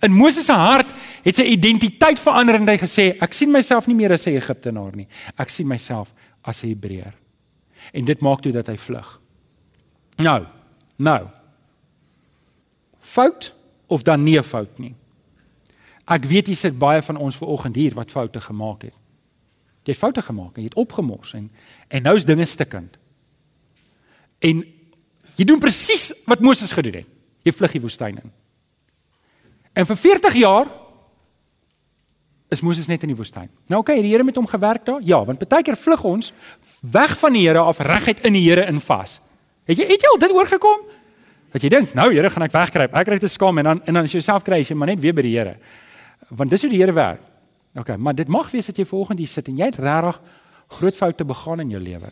In 0.00 0.12
Moses 0.12 0.46
se 0.46 0.52
hart 0.52 0.92
het 1.24 1.34
sy 1.34 1.42
identiteit 1.42 2.20
verander 2.20 2.54
en 2.54 2.68
hy 2.68 2.78
gesê, 2.78 3.18
"Ek 3.20 3.32
sien 3.32 3.50
myself 3.50 3.86
nie 3.86 3.96
meer 3.96 4.12
as 4.12 4.26
'n 4.26 4.36
Egiptenaar 4.36 4.96
nie. 4.96 5.08
Ek 5.36 5.50
sien 5.50 5.66
myself 5.66 6.14
as 6.42 6.62
'n 6.62 6.68
Hebreër." 6.68 7.14
En 7.92 8.04
dit 8.04 8.20
maak 8.20 8.40
toe 8.40 8.52
dat 8.52 8.66
hy 8.66 8.76
vlug. 8.76 9.20
Nou, 10.16 10.46
nou. 10.96 11.26
Fout 13.00 13.54
of 13.86 14.02
dan 14.02 14.22
nie 14.22 14.38
'n 14.38 14.42
fout 14.42 14.78
nie. 14.78 14.94
Ek 16.12 16.26
weet 16.28 16.50
jy 16.50 16.56
sit 16.58 16.76
baie 16.78 17.00
van 17.04 17.16
ons 17.16 17.38
ver 17.40 17.48
oggend 17.54 17.78
hier 17.78 17.94
wat 17.96 18.12
foute 18.12 18.40
gemaak 18.44 18.88
het. 18.88 18.98
Jy 19.86 19.94
het 19.94 20.00
foute 20.00 20.22
gemaak 20.22 20.58
jy 20.58 20.68
het 20.68 20.78
opgemors 20.78 21.32
en 21.38 21.48
en 21.88 22.04
nou 22.06 22.14
is 22.18 22.28
dinge 22.28 22.46
stikkend. 22.46 22.98
En 24.42 24.62
jy 25.38 25.46
doen 25.48 25.62
presies 25.62 26.10
wat 26.28 26.44
Moses 26.44 26.74
gedoen 26.74 27.02
het. 27.02 27.08
Jy 27.46 27.54
vlug 27.56 27.74
die 27.78 27.82
woestyn 27.82 28.20
in. 28.20 28.30
En 29.72 29.88
vir 29.88 29.96
40 29.96 30.38
jaar 30.38 30.70
is 32.52 32.60
Moses 32.60 32.86
net 32.86 33.02
in 33.02 33.14
die 33.14 33.16
woestyn. 33.16 33.48
Nou 33.72 33.80
oké, 33.80 33.94
okay, 33.94 34.02
die 34.04 34.12
Here 34.12 34.24
met 34.24 34.36
hom 34.36 34.46
gewerk 34.46 34.84
daar? 34.84 35.00
Ja, 35.00 35.22
want 35.24 35.40
baie 35.40 35.64
keer 35.64 35.78
vlug 35.80 36.04
ons 36.04 36.32
weg 36.80 37.14
van 37.18 37.32
die 37.32 37.46
Here 37.46 37.62
af 37.64 37.80
reguit 37.80 38.20
in 38.28 38.36
die 38.36 38.44
Here 38.44 38.66
in 38.68 38.80
vas. 38.84 39.20
Het 39.64 39.80
jy 39.80 39.86
het 39.88 40.04
jy 40.04 40.10
al 40.10 40.20
dit 40.20 40.34
oorgekom? 40.36 40.82
Dat 41.52 41.64
jy 41.64 41.70
dink, 41.72 41.94
nou 41.96 42.10
Here, 42.12 42.30
gaan 42.30 42.44
ek 42.44 42.52
wegkruip. 42.52 42.92
Ek 42.92 43.08
kry 43.08 43.18
te 43.22 43.30
skaam 43.32 43.62
en 43.62 43.70
dan 43.70 43.80
en 43.86 43.96
dan 43.96 44.04
as 44.04 44.12
jy 44.12 44.20
jouself 44.20 44.44
kry, 44.44 44.60
jy 44.60 44.76
maar 44.76 44.92
net 44.92 45.00
weer 45.00 45.16
by 45.16 45.24
die 45.24 45.32
Here 45.38 45.56
want 46.28 46.50
dis 46.50 46.62
hoe 46.62 46.70
die 46.70 46.80
Here 46.80 46.92
werk. 46.92 47.20
OK, 47.74 47.96
maar 47.96 48.14
dit 48.14 48.28
mag 48.28 48.50
wees 48.52 48.68
dat 48.68 48.76
jy 48.76 48.84
volgende 48.84 49.22
hier 49.24 49.32
sit 49.32 49.48
en 49.48 49.56
jy 49.56 49.70
het 49.70 49.78
regtig 49.80 50.20
groot 50.78 50.96
foute 50.96 51.24
begaan 51.24 51.60
in 51.64 51.70
jou 51.72 51.80
lewe. 51.82 52.10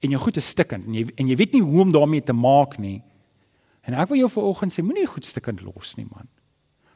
En 0.00 0.12
jou 0.12 0.20
goed 0.20 0.36
is 0.40 0.48
stikkend 0.48 0.86
en 0.88 0.96
jy 0.96 1.04
en 1.16 1.28
jy 1.28 1.36
weet 1.36 1.52
nie 1.56 1.62
hoe 1.64 1.82
om 1.84 1.92
daarmee 1.92 2.24
te 2.24 2.36
maak 2.36 2.78
nie. 2.80 3.02
En 3.84 3.96
ek 4.00 4.08
wil 4.08 4.22
jou 4.22 4.30
vanoggend 4.32 4.72
sê, 4.72 4.84
moenie 4.84 5.06
goed 5.08 5.26
stikkend 5.28 5.60
los 5.64 5.94
nie, 5.98 6.06
man. 6.08 6.28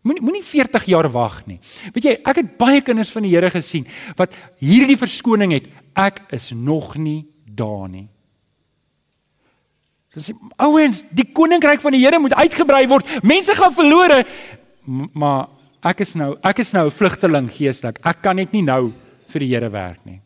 Moenie 0.06 0.22
moenie 0.24 0.44
40 0.44 0.86
jaar 0.88 1.08
wag 1.12 1.42
nie. 1.48 1.58
Weet 1.92 2.06
jy, 2.06 2.14
ek 2.22 2.40
het 2.40 2.54
baie 2.60 2.80
kinders 2.84 3.10
van 3.12 3.26
die 3.26 3.34
Here 3.34 3.50
gesien 3.52 3.88
wat 4.16 4.36
hierdie 4.62 4.96
verskoning 4.96 5.52
het. 5.56 5.68
Ek 5.98 6.22
is 6.32 6.52
nog 6.56 6.94
nie 6.96 7.26
daar 7.44 7.88
nie. 7.92 8.06
Dis 10.16 10.32
ouens, 10.56 11.02
die 11.14 11.26
koninkryk 11.36 11.82
van 11.84 11.94
die 11.94 12.00
Here 12.02 12.18
moet 12.22 12.36
uitgebrei 12.38 12.86
word. 12.88 13.10
Mense 13.26 13.54
gaan 13.58 13.74
verlore, 13.76 14.22
maar 15.12 15.50
ek 15.88 16.02
is 16.04 16.14
nou 16.18 16.36
ek 16.44 16.58
is 16.58 16.72
nou 16.72 16.86
'n 16.86 16.90
vlugteling 16.90 17.48
geestelik. 17.50 17.98
Ek 18.04 18.22
kan 18.22 18.36
net 18.36 18.52
nie 18.52 18.62
nou 18.62 18.92
vir 19.28 19.40
die 19.40 19.54
Here 19.54 19.70
werk 19.70 20.04
nie. 20.04 20.20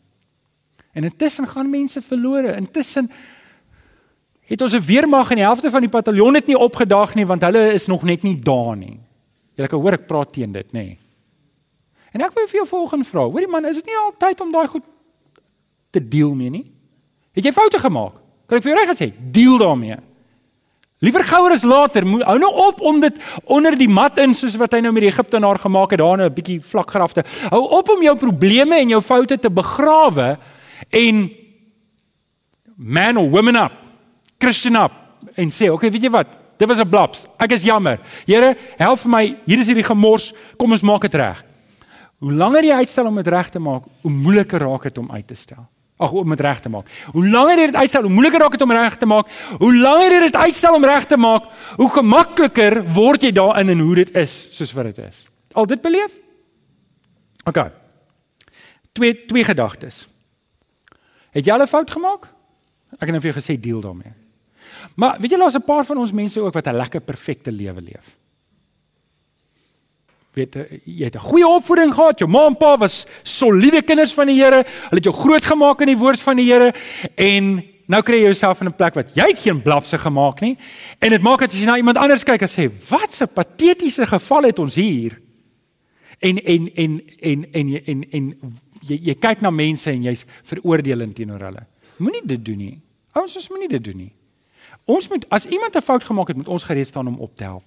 En 0.93 1.03
intussen 1.03 1.47
gaan 1.47 1.69
mense 1.69 2.01
verlore. 2.01 2.55
Intussen 2.55 3.09
het 4.45 4.61
ons 4.61 4.73
'n 4.73 4.85
weermag 4.85 5.29
en 5.31 5.37
die 5.37 5.45
helfte 5.45 5.71
van 5.71 5.81
die 5.81 5.89
bataljon 5.89 6.35
het 6.35 6.47
nie 6.47 6.57
opgedaag 6.57 7.15
nie 7.15 7.25
want 7.25 7.41
hulle 7.41 7.73
is 7.73 7.87
nog 7.87 8.03
net 8.03 8.23
nie 8.23 8.39
daar 8.39 8.75
nie. 8.77 8.99
Jy 9.55 9.67
kan 9.67 9.79
hoor 9.79 9.93
ek 9.93 10.07
praat 10.07 10.33
teen 10.33 10.51
dit, 10.51 10.73
nê. 10.73 10.97
En 12.13 12.21
ek 12.21 12.33
wil 12.33 12.47
vir 12.47 12.59
jou 12.61 12.67
volgende 12.67 13.05
vra. 13.05 13.25
Hoorie 13.25 13.47
man, 13.47 13.65
is 13.65 13.75
dit 13.75 13.85
nie 13.85 13.97
al 13.97 14.13
tyd 14.17 14.41
om 14.41 14.51
daai 14.51 14.67
goed 14.67 14.83
te 15.91 15.99
deel 15.99 16.33
mee 16.35 16.49
nie? 16.49 16.71
Het 17.33 17.45
jy 17.45 17.51
foute 17.51 17.79
gemaak? 17.79 18.13
Wat 18.47 18.57
ek 18.57 18.63
vir 18.63 18.73
jou 18.73 18.79
reg 18.79 18.91
gesê, 18.93 19.13
deel 19.31 19.57
daarmee. 19.57 19.97
Liewer 21.03 21.25
gouer 21.27 21.51
as 21.51 21.65
later, 21.67 22.05
hou 22.07 22.37
nou 22.39 22.49
op 22.63 22.81
om 22.87 23.01
dit 23.03 23.17
onder 23.51 23.75
die 23.75 23.89
mat 23.91 24.21
in 24.23 24.31
soos 24.37 24.55
wat 24.59 24.71
hy 24.71 24.79
nou 24.85 24.93
met 24.95 25.03
die 25.03 25.11
Egiptenaar 25.11 25.59
gemaak 25.59 25.91
het, 25.91 25.99
daar 25.99 26.23
'n 26.23 26.33
bietjie 26.33 26.61
vlak 26.61 26.91
grafte. 26.91 27.23
Hou 27.51 27.61
op 27.79 27.89
om 27.89 28.01
jou 28.01 28.15
probleme 28.15 28.75
en 28.79 28.89
jou 28.89 29.01
foute 29.01 29.37
te 29.39 29.49
begrawe 29.49 30.37
en 30.89 31.29
man 32.77 33.17
or 33.17 33.29
woman 33.29 33.55
up, 33.55 33.73
Christian 34.39 34.75
up 34.75 34.91
en 35.35 35.49
sê, 35.49 35.67
"Oké, 35.67 35.73
okay, 35.73 35.91
weet 35.91 36.03
jy 36.03 36.09
wat? 36.09 36.27
Dit 36.57 36.67
was 36.67 36.79
'n 36.79 36.89
blaps. 36.89 37.25
Ek 37.37 37.51
is 37.51 37.63
jammer. 37.63 37.99
Here, 38.25 38.55
help 38.77 38.99
vir 38.99 39.09
my. 39.09 39.37
Hier 39.45 39.59
is 39.59 39.67
hierdie 39.67 39.83
gemors. 39.83 40.33
Kom 40.57 40.71
ons 40.71 40.81
maak 40.81 41.01
dit 41.01 41.13
reg." 41.13 41.43
Hoe 42.19 42.31
langer 42.31 42.63
jy 42.63 42.73
uitstel 42.73 43.05
om 43.05 43.15
dit 43.15 43.27
reg 43.27 43.49
te 43.49 43.59
maak, 43.59 43.83
hoe 44.01 44.11
moeiliker 44.11 44.59
raak 44.59 44.83
dit 44.83 44.97
om 44.97 45.11
uit 45.11 45.27
te 45.27 45.35
stel. 45.35 45.67
Ag 46.03 46.11
om 46.11 46.33
dit 46.33 46.41
reg 46.43 46.59
te 46.59 46.69
maak. 46.69 46.89
Hoe 47.13 47.23
langer 47.27 47.59
jy 47.61 47.65
dit 47.71 47.75
uitstel, 47.75 48.07
hoe 48.07 48.11
moeiliker 48.11 48.43
raak 48.43 48.55
dit 48.57 48.65
om 48.65 48.71
reg 48.75 48.97
te 48.99 49.07
maak. 49.09 49.29
Hoe 49.59 49.71
langer 49.75 50.15
jy 50.15 50.19
dit 50.25 50.35
uitstel 50.35 50.75
om 50.75 50.87
reg 50.89 51.05
te 51.07 51.17
maak, 51.17 51.47
hoe 51.79 51.89
gemakliker 51.93 52.81
word 52.93 53.23
jy 53.23 53.31
daarin 53.35 53.71
en 53.75 53.85
hoe 53.87 53.95
dit 54.01 54.17
is 54.23 54.33
soos 54.51 54.73
wat 54.75 54.91
dit 54.91 54.99
is. 55.05 55.23
Al 55.53 55.69
dit 55.69 55.81
beleef? 55.81 56.17
OK. 57.47 57.61
Twee 58.93 59.15
twee 59.25 59.47
gedagtes. 59.47 60.03
Het 61.33 61.45
jy 61.45 61.53
al 61.53 61.63
'n 61.63 61.71
fout 61.71 61.91
gemaak? 61.91 62.27
Ek 62.99 63.07
het 63.07 63.11
net 63.11 63.21
vir 63.21 63.31
jou 63.31 63.39
gesê 63.41 63.59
deel 63.59 63.81
daarmee. 63.81 64.13
Maar 64.95 65.17
weet 65.19 65.31
jy 65.31 65.37
daar's 65.37 65.55
'n 65.55 65.65
paar 65.65 65.85
van 65.85 65.97
ons 65.97 66.11
mense 66.11 66.39
ook 66.39 66.53
wat 66.53 66.67
'n 66.67 66.75
lekker 66.75 67.01
perfekte 67.01 67.51
lewe 67.51 67.81
leef 67.81 68.17
weet 70.33 70.55
eh, 70.55 70.79
jy 70.85 71.05
het 71.05 71.15
'n 71.15 71.27
goeie 71.29 71.47
opvoeding 71.47 71.93
gehad, 71.93 72.19
jou 72.19 72.29
ma 72.29 72.45
en 72.47 72.57
pa 72.57 72.77
was 72.77 73.05
soliede 73.23 73.81
kinders 73.81 74.13
van 74.13 74.27
die 74.27 74.41
Here. 74.41 74.65
Hulle 74.65 75.01
het 75.01 75.03
jou 75.03 75.15
grootgemaak 75.15 75.81
in 75.81 75.87
die 75.87 75.97
woord 75.97 76.19
van 76.19 76.35
die 76.35 76.51
Here 76.51 76.73
en 77.15 77.63
nou 77.85 78.01
kry 78.01 78.15
jy 78.15 78.23
jouself 78.23 78.61
in 78.61 78.67
'n 78.67 78.75
plek 78.75 78.93
wat 78.93 79.15
jy 79.15 79.35
geen 79.35 79.61
blapse 79.61 79.97
gemaak 79.97 80.41
nie. 80.41 80.57
En 80.99 81.09
dit 81.09 81.21
maak 81.21 81.39
dat 81.39 81.53
as 81.53 81.59
jy 81.59 81.65
na 81.65 81.77
iemand 81.77 81.97
anders 81.97 82.23
kyk 82.23 82.41
en 82.41 82.47
sê, 82.47 82.71
"Wat 82.89 83.21
'n 83.21 83.33
patetiese 83.33 84.05
geval 84.05 84.43
het 84.43 84.59
ons 84.59 84.75
hier." 84.75 85.21
En 86.19 86.37
en 86.37 86.73
en 86.73 87.01
en 87.19 87.51
en 87.51 87.73
en 87.83 87.83
en, 87.85 88.05
en 88.11 88.33
jy 88.81 88.99
jy 89.01 89.15
kyk 89.15 89.41
na 89.41 89.49
mense 89.51 89.89
en 89.89 90.03
jy's 90.03 90.25
veroordelend 90.43 91.15
teenoor 91.15 91.39
hulle. 91.39 91.67
Moenie 91.97 92.25
dit 92.25 92.45
doen 92.45 92.57
nie. 92.57 92.81
Ouens, 93.11 93.35
ons 93.35 93.49
moenie 93.49 93.67
dit 93.67 93.83
doen 93.83 93.97
nie. 93.97 94.13
Ons 94.85 95.09
moet 95.09 95.25
as 95.29 95.45
iemand 95.45 95.75
'n 95.75 95.81
fout 95.81 96.03
gemaak 96.03 96.27
het, 96.27 96.37
moet 96.37 96.47
ons 96.47 96.63
gereed 96.63 96.87
staan 96.87 97.07
om 97.07 97.19
op 97.19 97.35
te 97.35 97.43
help. 97.43 97.63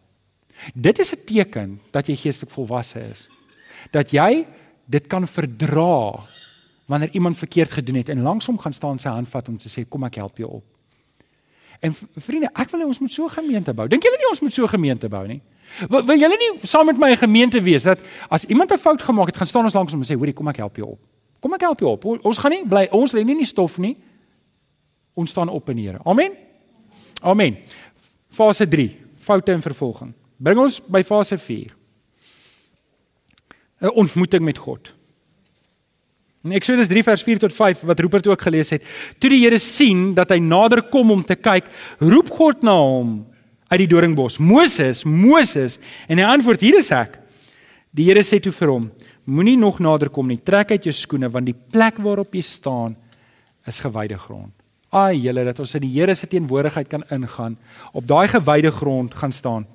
Dit 0.75 0.99
is 0.99 1.13
'n 1.13 1.25
teken 1.25 1.81
dat 1.91 2.07
jy 2.07 2.17
geestelik 2.17 2.53
volwasse 2.53 3.01
is. 3.11 3.29
Dat 3.91 4.11
jy 4.11 4.47
dit 4.85 5.07
kan 5.07 5.27
verdra 5.27 6.27
wanneer 6.87 7.11
iemand 7.11 7.39
verkeerd 7.39 7.71
gedoen 7.71 7.95
het 7.95 8.09
en 8.09 8.23
langsom 8.23 8.59
gaan 8.59 8.73
staan 8.73 8.99
sy 8.99 9.09
hand 9.09 9.29
vat 9.29 9.49
om 9.49 9.59
te 9.59 9.69
sê 9.69 9.89
kom 9.89 10.05
ek 10.05 10.15
help 10.15 10.37
jou 10.39 10.51
op. 10.51 10.65
En 11.81 11.93
vriende, 12.17 12.49
ek 12.55 12.71
wil 12.71 12.81
hê 12.81 12.87
ons 12.87 12.99
moet 12.99 13.13
so 13.13 13.25
'n 13.25 13.31
gemeente 13.31 13.75
bou. 13.75 13.89
Dink 13.89 14.03
julle 14.03 14.17
nie 14.17 14.29
ons 14.31 14.41
moet 14.41 14.53
so 14.53 14.63
'n 14.63 14.69
gemeente 14.69 15.09
bou 15.09 15.27
nie? 15.27 15.43
Wil, 15.89 16.05
wil 16.05 16.19
julle 16.19 16.37
nie 16.37 16.67
saam 16.67 16.87
met 16.87 16.99
my 16.99 17.11
'n 17.11 17.17
gemeente 17.17 17.63
wees 17.63 17.83
dat 17.83 17.99
as 18.31 18.45
iemand 18.45 18.73
'n 18.73 18.79
fout 18.79 19.03
gemaak 19.03 19.27
het, 19.27 19.37
gaan 19.37 19.47
staan 19.47 19.65
ons 19.65 19.75
langsom 19.75 20.01
en 20.01 20.07
sê 20.07 20.19
hoorie, 20.19 20.33
kom 20.33 20.49
ek 20.49 20.57
help 20.57 20.77
jou 20.77 20.91
op. 20.91 21.01
Kom 21.41 21.53
ek 21.55 21.61
help 21.61 21.81
jou 21.81 21.91
op. 21.91 22.05
Ons 22.05 22.39
gaan 22.39 22.51
nie 22.51 22.67
bly 22.67 22.89
ons 22.91 23.13
lê 23.13 23.25
nie 23.25 23.33
in 23.33 23.43
die 23.43 23.47
stof 23.47 23.79
nie. 23.79 23.97
Ons 25.15 25.31
staan 25.31 25.49
op 25.49 25.69
in 25.69 25.79
Here. 25.79 25.99
Amen. 26.05 26.33
Amen. 27.23 27.57
Fase 28.29 28.69
3, 28.69 28.97
foute 29.17 29.53
en 29.53 29.63
vervolging. 29.63 30.15
Bring 30.37 30.61
ons 30.61 30.80
by 30.84 31.03
fase 31.07 31.39
4. 31.39 31.72
'n 33.80 33.93
Ontmoeting 33.93 34.45
met 34.45 34.59
God. 34.59 34.93
In 36.45 36.53
Eksodus 36.53 36.89
3 36.89 37.03
vers 37.03 37.22
4 37.22 37.39
tot 37.39 37.53
5 37.53 37.80
wat 37.80 38.01
Rupert 38.01 38.26
ook 38.26 38.43
gelees 38.43 38.70
het, 38.70 38.84
toe 39.18 39.30
die 39.30 39.43
Here 39.43 39.59
sien 39.59 40.14
dat 40.14 40.30
hy 40.30 40.39
nader 40.39 40.82
kom 40.82 41.11
om 41.11 41.24
te 41.24 41.34
kyk, 41.34 41.66
roep 41.99 42.30
God 42.30 42.62
na 42.62 42.76
hom 42.76 43.26
uit 43.68 43.80
die 43.82 43.91
doringbos: 43.91 44.39
"Moses, 44.39 45.05
Moses!" 45.05 45.78
En 46.09 46.18
hy 46.18 46.24
antwoord: 46.24 46.61
"Hier 46.61 46.76
is 46.78 46.91
ek." 46.91 47.18
Die 47.91 48.05
Here 48.05 48.22
sê 48.22 48.41
toe 48.41 48.53
vir 48.53 48.68
hom: 48.68 48.93
"Moenie 49.24 49.57
nog 49.57 49.80
nader 49.80 50.09
kom 50.09 50.28
nie. 50.28 50.39
Trek 50.39 50.70
uit 50.70 50.84
jou 50.84 50.93
skoene 50.93 51.30
want 51.30 51.47
die 51.47 51.57
plek 51.70 51.99
waarop 51.99 52.34
jy 52.34 52.43
staan 52.43 52.97
is 53.66 53.80
gewyde 53.80 54.18
grond." 54.18 54.53
Ai, 54.93 55.16
julle 55.18 55.45
dat 55.45 55.59
ons 55.59 55.74
in 55.74 55.82
die 55.82 56.01
Here 56.01 56.14
se 56.14 56.26
teenwoordigheid 56.26 56.89
kan 56.89 57.03
ingaan, 57.11 57.59
op 57.93 58.07
daai 58.07 58.28
gewyde 58.28 58.70
grond 58.70 59.14
gaan 59.14 59.32
staan. 59.32 59.66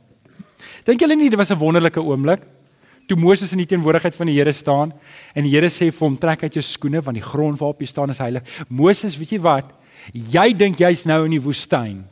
Dink 0.85 1.01
julle 1.01 1.15
nie 1.15 1.29
dit 1.29 1.39
was 1.39 1.51
'n 1.51 1.59
wonderlike 1.59 2.01
oomblik 2.01 2.41
toe 3.07 3.17
Moses 3.19 3.51
in 3.51 3.57
die 3.57 3.67
teenwoordigheid 3.67 4.15
van 4.15 4.29
die 4.29 4.37
Here 4.37 4.53
staan 4.55 4.93
en 5.35 5.43
die 5.43 5.51
Here 5.51 5.67
sê 5.67 5.91
vir 5.91 6.07
hom 6.07 6.17
trek 6.17 6.43
uit 6.43 6.53
jou 6.53 6.63
skoene 6.63 7.01
want 7.01 7.15
die 7.19 7.25
grond 7.25 7.59
waarop 7.59 7.81
jy 7.81 7.87
staan 7.87 8.09
is 8.09 8.21
heilig. 8.23 8.43
Moses, 8.69 9.17
weet 9.17 9.35
jy 9.35 9.41
wat? 9.43 9.73
Jy 10.13 10.53
dink 10.53 10.79
jy's 10.81 11.05
nou 11.05 11.25
in 11.25 11.35
die 11.35 11.43
woestyn, 11.43 12.05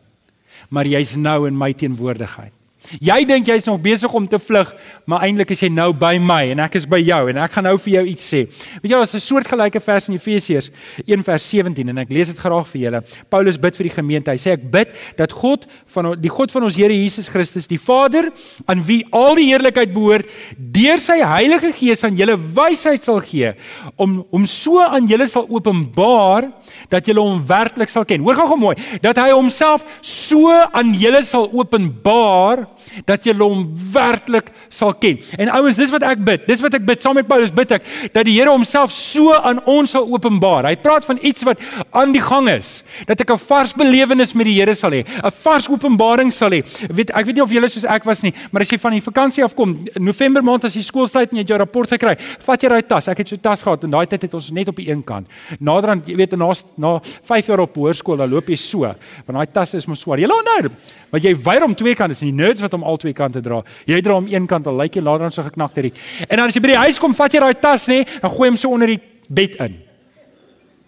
maar 0.69 0.85
jy's 0.85 1.15
nou 1.15 1.47
in 1.47 1.57
my 1.57 1.71
teenwoordigheid. 1.73 2.58
Jy 3.03 3.25
dink 3.27 3.45
jy's 3.45 3.67
nog 3.67 3.81
besig 3.83 4.13
om 4.15 4.25
te 4.27 4.39
vlug, 4.39 4.69
maar 5.05 5.25
eintlik 5.27 5.51
is 5.53 5.61
jy 5.65 5.69
nou 5.69 5.89
by 5.93 6.13
my 6.23 6.53
en 6.53 6.61
ek 6.63 6.77
is 6.79 6.85
by 6.89 6.97
jou 7.03 7.19
en 7.29 7.39
ek 7.43 7.51
gaan 7.57 7.67
nou 7.67 7.75
vir 7.83 7.93
jou 7.97 8.03
iets 8.13 8.29
sê. 8.31 8.39
Weet 8.79 8.87
jy, 8.89 8.95
daar's 8.95 9.13
'n 9.13 9.19
soortgelyke 9.19 9.81
vers 9.83 10.07
in 10.07 10.15
Efesiërs 10.15 10.71
1:17 11.05 11.89
en 11.89 11.97
ek 11.97 12.09
lees 12.09 12.29
dit 12.31 12.37
graag 12.37 12.67
vir 12.67 12.81
julle. 12.81 13.03
Paulus 13.29 13.57
bid 13.59 13.75
vir 13.75 13.83
die 13.83 13.95
gemeente. 13.95 14.31
Hy 14.31 14.37
sê 14.37 14.51
ek 14.53 14.71
bid 14.71 14.95
dat 15.17 15.31
God 15.31 15.67
van 15.87 16.15
die 16.19 16.29
God 16.29 16.51
van 16.51 16.63
ons 16.63 16.75
Here 16.75 16.93
Jesus 16.93 17.27
Christus, 17.27 17.67
die 17.67 17.77
Vader, 17.77 18.31
aan 18.65 18.85
wie 18.85 19.05
al 19.11 19.35
die 19.35 19.51
heerlikheid 19.51 19.93
behoort, 19.93 20.29
deur 20.57 20.97
sy 20.99 21.19
Heilige 21.19 21.73
Gees 21.73 22.03
aan 22.03 22.15
julle 22.15 22.37
wysheid 22.37 23.01
sal 23.01 23.19
gee 23.19 23.53
om 23.97 24.25
om 24.31 24.45
so 24.45 24.79
aan 24.79 25.07
julle 25.07 25.27
sal 25.27 25.45
openbaar 25.49 26.49
dat 26.89 27.05
julle 27.05 27.19
hom 27.19 27.45
werklik 27.45 27.89
sal 27.89 28.05
ken. 28.05 28.21
Hoor 28.21 28.35
gou-gou 28.35 28.57
mooi, 28.57 28.75
dat 29.01 29.17
hy 29.17 29.31
homself 29.31 29.83
so 30.01 30.49
aan 30.49 30.93
julle 30.93 31.21
sal 31.23 31.49
openbaar 31.51 32.69
dat 33.05 33.25
jy 33.25 33.33
hom 33.39 33.65
werklik 33.93 34.51
sal 34.69 34.93
ken. 34.93 35.19
En 35.37 35.51
ouens, 35.59 35.77
dis 35.79 35.91
wat 35.93 36.03
ek 36.03 36.23
bid. 36.25 36.47
Dis 36.47 36.61
wat 36.61 36.73
ek 36.73 36.85
bid 36.85 37.01
saam 37.01 37.15
met 37.19 37.27
Paulus 37.27 37.53
bid 37.55 37.71
ek 37.71 37.85
dat 38.13 38.25
die 38.25 38.37
Here 38.39 38.51
homself 38.51 38.91
so 38.95 39.33
aan 39.33 39.59
ons 39.69 39.91
sal 39.95 40.07
openbaar. 40.07 40.69
Hy 40.69 40.75
praat 40.81 41.05
van 41.05 41.19
iets 41.21 41.43
wat 41.47 41.59
aan 41.91 42.13
die 42.15 42.23
gang 42.23 42.49
is. 42.49 42.83
Dat 43.07 43.19
ek 43.21 43.31
'n 43.31 43.37
vars 43.37 43.73
belewenis 43.73 44.33
met 44.33 44.45
die 44.45 44.57
Here 44.59 44.73
sal 44.75 44.91
hê, 44.91 45.03
'n 45.05 45.31
vars 45.43 45.69
openbaring 45.69 46.31
sal 46.31 46.51
hê. 46.51 46.63
Weet 46.89 47.11
ek 47.11 47.25
weet 47.25 47.35
nie 47.35 47.43
of 47.43 47.51
julle 47.51 47.69
soos 47.69 47.85
ek 47.85 48.03
was 48.05 48.23
nie, 48.23 48.33
maar 48.51 48.61
as 48.61 48.69
jy 48.69 48.77
van 48.77 48.91
die 48.91 49.01
vakansie 49.01 49.43
afkom, 49.43 49.87
November 49.99 50.41
maand 50.41 50.65
as 50.65 50.75
jy 50.75 50.81
skooltyd 50.81 51.31
en 51.31 51.37
jy 51.37 51.43
het 51.43 51.47
jou 51.47 51.57
rapport 51.57 51.89
gekry, 51.89 52.17
vat 52.45 52.61
jy 52.61 52.69
daai 52.69 52.87
tas. 52.87 53.07
Ek 53.07 53.17
het 53.17 53.29
so 53.29 53.37
tas 53.37 53.61
gehad 53.61 53.83
en 53.83 53.91
daai 53.91 54.05
tyd 54.07 54.21
het 54.21 54.33
ons 54.33 54.51
net 54.51 54.67
op 54.67 54.75
die 54.75 54.89
een 54.89 55.03
kant. 55.03 55.27
Naderhand, 55.59 56.07
jy 56.07 56.15
weet, 56.15 56.37
na 56.37 56.53
na 56.77 56.99
5 57.23 57.47
jaar 57.47 57.59
op 57.59 57.75
hoërskool, 57.75 58.17
dan 58.17 58.29
loop 58.29 58.47
jy 58.49 58.55
so, 58.55 58.79
want 58.79 59.37
daai 59.37 59.53
tas 59.53 59.73
is 59.75 59.87
mos 59.87 59.99
swaar. 59.99 60.19
Jy 60.19 60.27
loop 60.27 60.45
nou, 60.45 60.71
want 61.11 61.23
jy 61.23 61.35
weier 61.35 61.63
om 61.63 61.75
twee 61.75 61.95
kante, 61.95 62.11
is 62.11 62.23
die 62.23 62.31
nerds 62.31 62.61
om 62.73 62.83
al 62.83 62.97
twee 62.97 63.13
kante 63.13 63.41
dra. 63.41 63.61
Jy 63.89 64.01
dra 64.05 64.17
hom 64.19 64.27
een 64.29 64.47
kant 64.47 64.67
al 64.67 64.77
lyk 64.79 64.95
jy 64.95 65.03
later 65.05 65.27
dan 65.27 65.35
so 65.35 65.43
geknak 65.43 65.75
hierdie. 65.75 65.93
En 66.27 66.37
dan 66.37 66.47
as 66.47 66.57
jy 66.57 66.63
by 66.63 66.73
die 66.73 66.81
huis 66.85 66.99
kom, 66.99 67.13
vat 67.13 67.33
jy 67.33 67.43
daai 67.43 67.59
tas 67.61 67.87
nê, 67.91 68.03
dan 68.21 68.31
gooi 68.31 68.49
hom 68.49 68.57
so 68.59 68.73
onder 68.73 68.87
die 68.93 68.99
bed 69.29 69.55
in. 69.65 69.77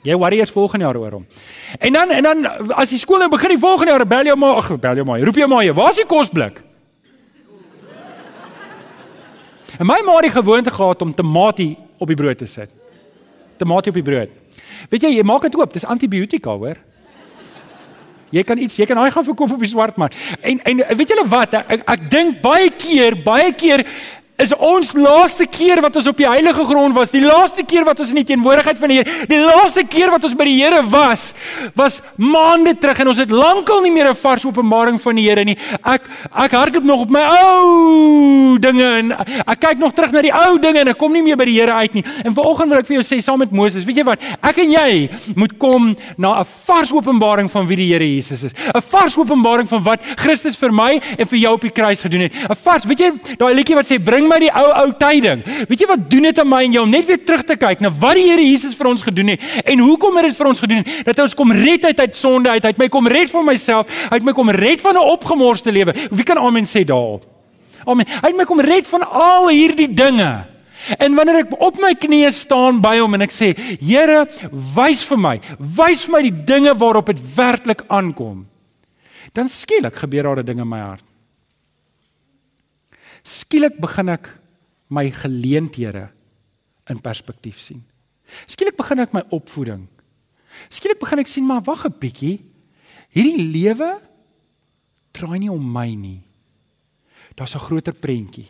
Jy 0.04 0.18
worry 0.18 0.40
eers 0.42 0.54
volgende 0.54 0.86
jaar 0.88 0.98
oor 0.98 1.20
hom. 1.20 1.26
En 1.80 1.94
dan 1.94 2.12
en 2.12 2.24
dan 2.24 2.46
as 2.74 2.90
die 2.90 3.00
skool 3.00 3.22
nou 3.22 3.30
begin 3.30 3.54
die 3.54 3.62
volgende 3.62 3.94
jaar, 3.94 4.06
bel 4.08 4.32
jy 4.32 4.36
maar, 4.36 4.62
ag, 4.64 4.72
bel 4.82 5.02
jy 5.02 5.06
maar. 5.06 5.26
Roep 5.30 5.38
jy 5.38 5.48
maar, 5.48 5.74
waar 5.78 5.94
is 5.94 6.02
die 6.02 6.10
kosblik? 6.10 6.64
En 9.78 9.88
my 9.88 9.98
ma 10.06 10.18
het 10.20 10.28
die 10.28 10.36
gewoonte 10.36 10.72
gehad 10.74 11.02
om 11.02 11.14
tamatie 11.14 11.78
op 11.98 12.10
die 12.10 12.18
brood 12.18 12.38
te 12.38 12.46
sit. 12.46 12.70
Tamatie 13.58 13.94
op 13.94 13.98
die 13.98 14.06
brood. 14.06 14.34
Weet 14.90 15.06
jy, 15.06 15.14
jy 15.16 15.24
maak 15.26 15.46
dit 15.48 15.56
oop, 15.58 15.74
dis 15.74 15.86
antibiotika, 15.86 16.54
hoor. 16.58 16.78
Jy 18.32 18.44
kan 18.48 18.58
iets, 18.58 18.80
jy 18.80 18.88
kan 18.90 19.00
daai 19.00 19.12
gaan 19.12 19.28
verkoop 19.28 19.58
op 19.58 19.64
die 19.64 19.70
swartmark. 19.72 20.16
En 20.42 20.62
en 20.64 20.84
weet 20.96 21.14
julle 21.14 21.28
wat? 21.32 21.60
Ek 21.62 21.84
ek 21.84 22.10
dink 22.12 22.42
baie 22.44 22.72
keer, 22.72 23.18
baie 23.26 23.52
keer 23.54 23.86
is 24.42 24.54
ons 24.58 24.94
laaste 24.98 25.46
keer 25.46 25.82
wat 25.84 25.96
ons 26.00 26.08
op 26.12 26.18
die 26.18 26.28
heilige 26.28 26.66
grond 26.66 26.96
was, 26.98 27.14
die 27.14 27.24
laaste 27.24 27.64
keer 27.68 27.86
wat 27.88 28.00
ons 28.02 28.12
in 28.14 28.22
die 28.22 28.28
teenwoordigheid 28.34 28.80
van 28.82 28.92
die 28.92 29.00
Here, 29.02 29.26
die 29.30 29.40
laaste 29.42 29.84
keer 29.88 30.12
wat 30.14 30.26
ons 30.28 30.36
by 30.38 30.48
die 30.50 30.58
Here 30.60 30.82
was, 30.92 31.32
was 31.78 32.00
maande 32.18 32.74
terug 32.80 33.04
en 33.04 33.12
ons 33.14 33.22
het 33.22 33.32
lankal 33.34 33.82
nie 33.86 33.92
meer 33.94 34.10
'n 34.10 34.16
vars 34.16 34.46
openbaring 34.46 35.00
van 35.02 35.16
die 35.16 35.28
Here 35.30 35.44
nie. 35.46 35.58
Ek 35.86 36.10
ek 36.34 36.52
hardloop 36.52 36.84
nog 36.84 37.02
op 37.02 37.12
my 37.12 37.22
ou 37.22 38.58
dinge 38.60 38.90
en 39.00 39.12
ek 39.12 39.60
kyk 39.60 39.78
nog 39.78 39.94
terug 39.94 40.12
na 40.12 40.22
die 40.22 40.34
ou 40.34 40.60
dinge 40.60 40.80
en 40.80 40.88
ek 40.88 40.98
kom 40.98 41.14
nie 41.14 41.22
meer 41.22 41.38
by 41.38 41.46
die 41.46 41.60
Here 41.60 41.74
uit 41.74 41.94
nie. 41.94 42.04
En 42.26 42.34
vanoggend 42.34 42.70
wil 42.70 42.80
ek 42.80 42.88
vir 42.88 43.02
jou 43.02 43.04
sê 43.04 43.22
saam 43.22 43.40
met 43.40 43.52
Moses, 43.52 43.86
weet 43.86 43.98
jy 43.98 44.04
wat? 44.04 44.20
Ek 44.42 44.58
en 44.58 44.72
jy 44.72 45.10
moet 45.36 45.58
kom 45.58 45.96
na 46.18 46.40
'n 46.40 46.46
vars 46.66 46.92
openbaring 46.92 47.50
van 47.52 47.68
wie 47.68 47.78
die 47.78 47.92
Here 47.94 48.06
Jesus 48.06 48.44
is. 48.44 48.54
'n 48.54 48.82
Vars 48.82 49.18
openbaring 49.18 49.68
van 49.68 49.84
wat 49.84 50.02
Christus 50.16 50.56
vir 50.56 50.72
my 50.72 51.00
en 51.18 51.26
vir 51.28 51.40
jou 51.40 51.54
op 51.54 51.62
die 51.62 51.72
kruis 51.72 52.02
gedoen 52.02 52.22
het. 52.22 52.34
'n 52.34 52.56
Vars, 52.56 52.86
weet 52.86 53.00
jy, 53.00 53.12
daai 53.38 53.54
liedjie 53.54 53.76
wat 53.76 53.86
sê 53.86 54.02
bring 54.04 54.31
my 54.32 54.40
die 54.42 54.52
ou 54.62 54.68
ou 54.84 54.88
tyding. 55.00 55.44
Weet 55.70 55.84
jy 55.84 55.90
wat 55.90 56.06
doen 56.12 56.30
dit 56.30 56.42
aan 56.44 56.50
my 56.52 56.62
en 56.68 56.78
jou 56.80 56.86
net 56.90 57.10
weer 57.10 57.22
terug 57.28 57.44
te 57.48 57.58
kyk 57.60 57.84
na 57.84 57.92
wat 58.02 58.20
die 58.20 58.28
Here 58.32 58.44
Jesus 58.46 58.78
vir 58.78 58.92
ons 58.92 59.04
gedoen 59.04 59.34
het 59.34 59.42
en 59.66 59.84
hoekom 59.84 60.20
het 60.20 60.30
dit 60.30 60.38
vir 60.38 60.52
ons 60.52 60.64
gedoen 60.64 60.86
dat 61.08 61.20
ons 61.26 61.36
kom 61.38 61.52
red 61.52 61.86
uit 61.90 62.00
uit 62.00 62.16
sonde 62.16 62.50
uit, 62.50 62.66
uit 62.66 62.80
my 62.80 62.88
kom 62.94 63.08
red 63.12 63.32
van 63.32 63.46
myself, 63.46 63.92
uit 64.10 64.24
my 64.24 64.36
kom 64.38 64.50
red 64.50 64.82
van 64.82 64.96
'n 64.96 65.12
opgemorste 65.18 65.72
lewe. 65.72 65.94
Wie 66.12 66.24
kan 66.24 66.38
amen 66.38 66.66
sê 66.66 66.86
daarop? 66.86 67.26
Amen. 67.86 68.06
Uit 68.22 68.36
my 68.38 68.46
kom 68.46 68.62
red 68.62 68.88
van 68.88 69.04
al 69.10 69.50
hierdie 69.50 69.90
dinge. 69.94 70.46
En 70.98 71.16
wanneer 71.16 71.44
ek 71.44 71.56
op 71.62 71.78
my 71.82 71.94
knieë 71.94 72.32
staan 72.34 72.82
by 72.82 72.96
hom 73.02 73.14
en 73.18 73.22
ek 73.22 73.34
sê, 73.34 73.52
Here, 73.82 74.26
wys 74.76 75.04
vir 75.06 75.18
my, 75.18 75.36
wys 75.60 76.06
vir 76.08 76.16
my 76.16 76.22
die 76.26 76.38
dinge 76.46 76.74
waarop 76.78 77.12
dit 77.14 77.22
werklik 77.36 77.84
aankom. 77.88 78.48
Dan 79.34 79.50
skielik 79.50 79.96
gebeur 79.96 80.24
daar 80.24 80.40
'n 80.40 80.46
ding 80.46 80.60
in 80.60 80.70
my 80.70 80.80
hart. 80.80 81.11
Skielik 83.24 83.78
begin 83.82 84.10
ek 84.10 84.30
my 84.90 85.06
geleenthede 85.12 86.10
in 86.90 87.00
perspektief 87.00 87.60
sien. 87.60 87.84
Skielik 88.48 88.78
begin 88.80 89.04
ek 89.04 89.14
my 89.14 89.24
opvoeding. 89.32 89.88
Skielik 90.72 91.00
begin 91.00 91.22
ek 91.24 91.32
sien 91.32 91.46
maar 91.48 91.64
wag 91.64 91.86
'n 91.86 91.94
bietjie. 92.00 92.42
Hierdie 93.12 93.52
lewe 93.52 94.00
draai 95.12 95.40
nie 95.40 95.52
om 95.52 95.62
my 95.62 95.94
nie. 95.96 96.22
Daar's 97.36 97.56
'n 97.56 97.60
groter 97.60 97.94
prentjie. 97.94 98.48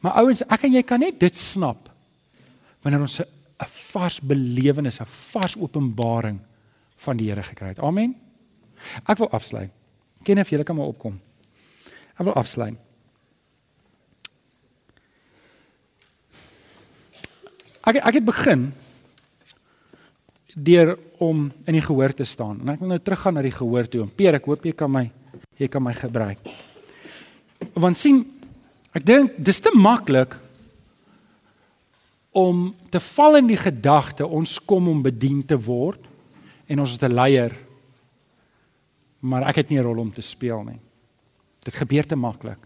Maar 0.00 0.12
ouens, 0.12 0.42
ek 0.42 0.64
en 0.64 0.72
jy 0.72 0.82
kan 0.82 1.00
net 1.00 1.20
dit 1.20 1.36
snap 1.36 1.90
wanneer 2.82 3.00
ons 3.00 3.20
'n 3.20 3.26
vars 3.92 4.20
belewenis, 4.20 5.00
'n 5.00 5.06
vars 5.06 5.56
openbaring 5.56 6.40
van 6.96 7.16
die 7.16 7.28
Here 7.28 7.42
gekry 7.42 7.68
het. 7.68 7.78
Amen. 7.78 8.14
Ek 9.06 9.18
wil 9.18 9.30
afsluit. 9.30 9.70
Ken 10.22 10.38
of 10.38 10.48
julle 10.48 10.64
kan 10.64 10.76
maar 10.76 10.86
opkom. 10.86 11.20
Ek 12.18 12.24
wil 12.24 12.34
afsluit. 12.34 12.78
Ek 17.86 17.96
ek 17.96 18.14
het 18.14 18.24
begin 18.24 18.72
deur 20.54 20.98
om 21.18 21.50
in 21.66 21.74
die 21.74 21.82
gehoor 21.82 22.14
te 22.14 22.24
staan. 22.24 22.60
En 22.60 22.68
ek 22.68 22.80
wil 22.80 22.88
nou 22.88 22.98
teruggaan 22.98 23.34
na 23.34 23.42
die 23.42 23.50
gehoor 23.50 23.88
toe. 23.88 24.06
Peer, 24.06 24.34
ek 24.34 24.46
hoop 24.46 24.64
jy 24.64 24.72
kan 24.72 24.90
my 24.90 25.10
jy 25.58 25.68
kan 25.68 25.82
my 25.82 25.92
gebruik. 25.94 26.38
Want 27.74 27.96
sien 27.96 28.24
Ek 28.94 29.02
dink 29.02 29.34
dis 29.42 29.58
te 29.58 29.72
maklik 29.74 30.36
om 32.34 32.68
te 32.94 33.00
val 33.02 33.40
in 33.40 33.50
die 33.50 33.58
gedagte 33.58 34.26
ons 34.26 34.60
kom 34.62 34.86
om 34.90 35.02
bedien 35.02 35.42
te 35.42 35.58
word 35.58 36.06
en 36.70 36.82
ons 36.82 36.94
is 36.94 37.02
'n 37.02 37.14
leier 37.14 37.52
maar 39.20 39.48
ek 39.48 39.56
het 39.56 39.70
nie 39.70 39.78
'n 39.78 39.84
rol 39.84 39.98
om 39.98 40.12
te 40.12 40.22
speel 40.22 40.62
nie. 40.64 40.80
Dit 41.64 41.74
gebeur 41.74 42.06
te 42.06 42.16
maklik. 42.16 42.58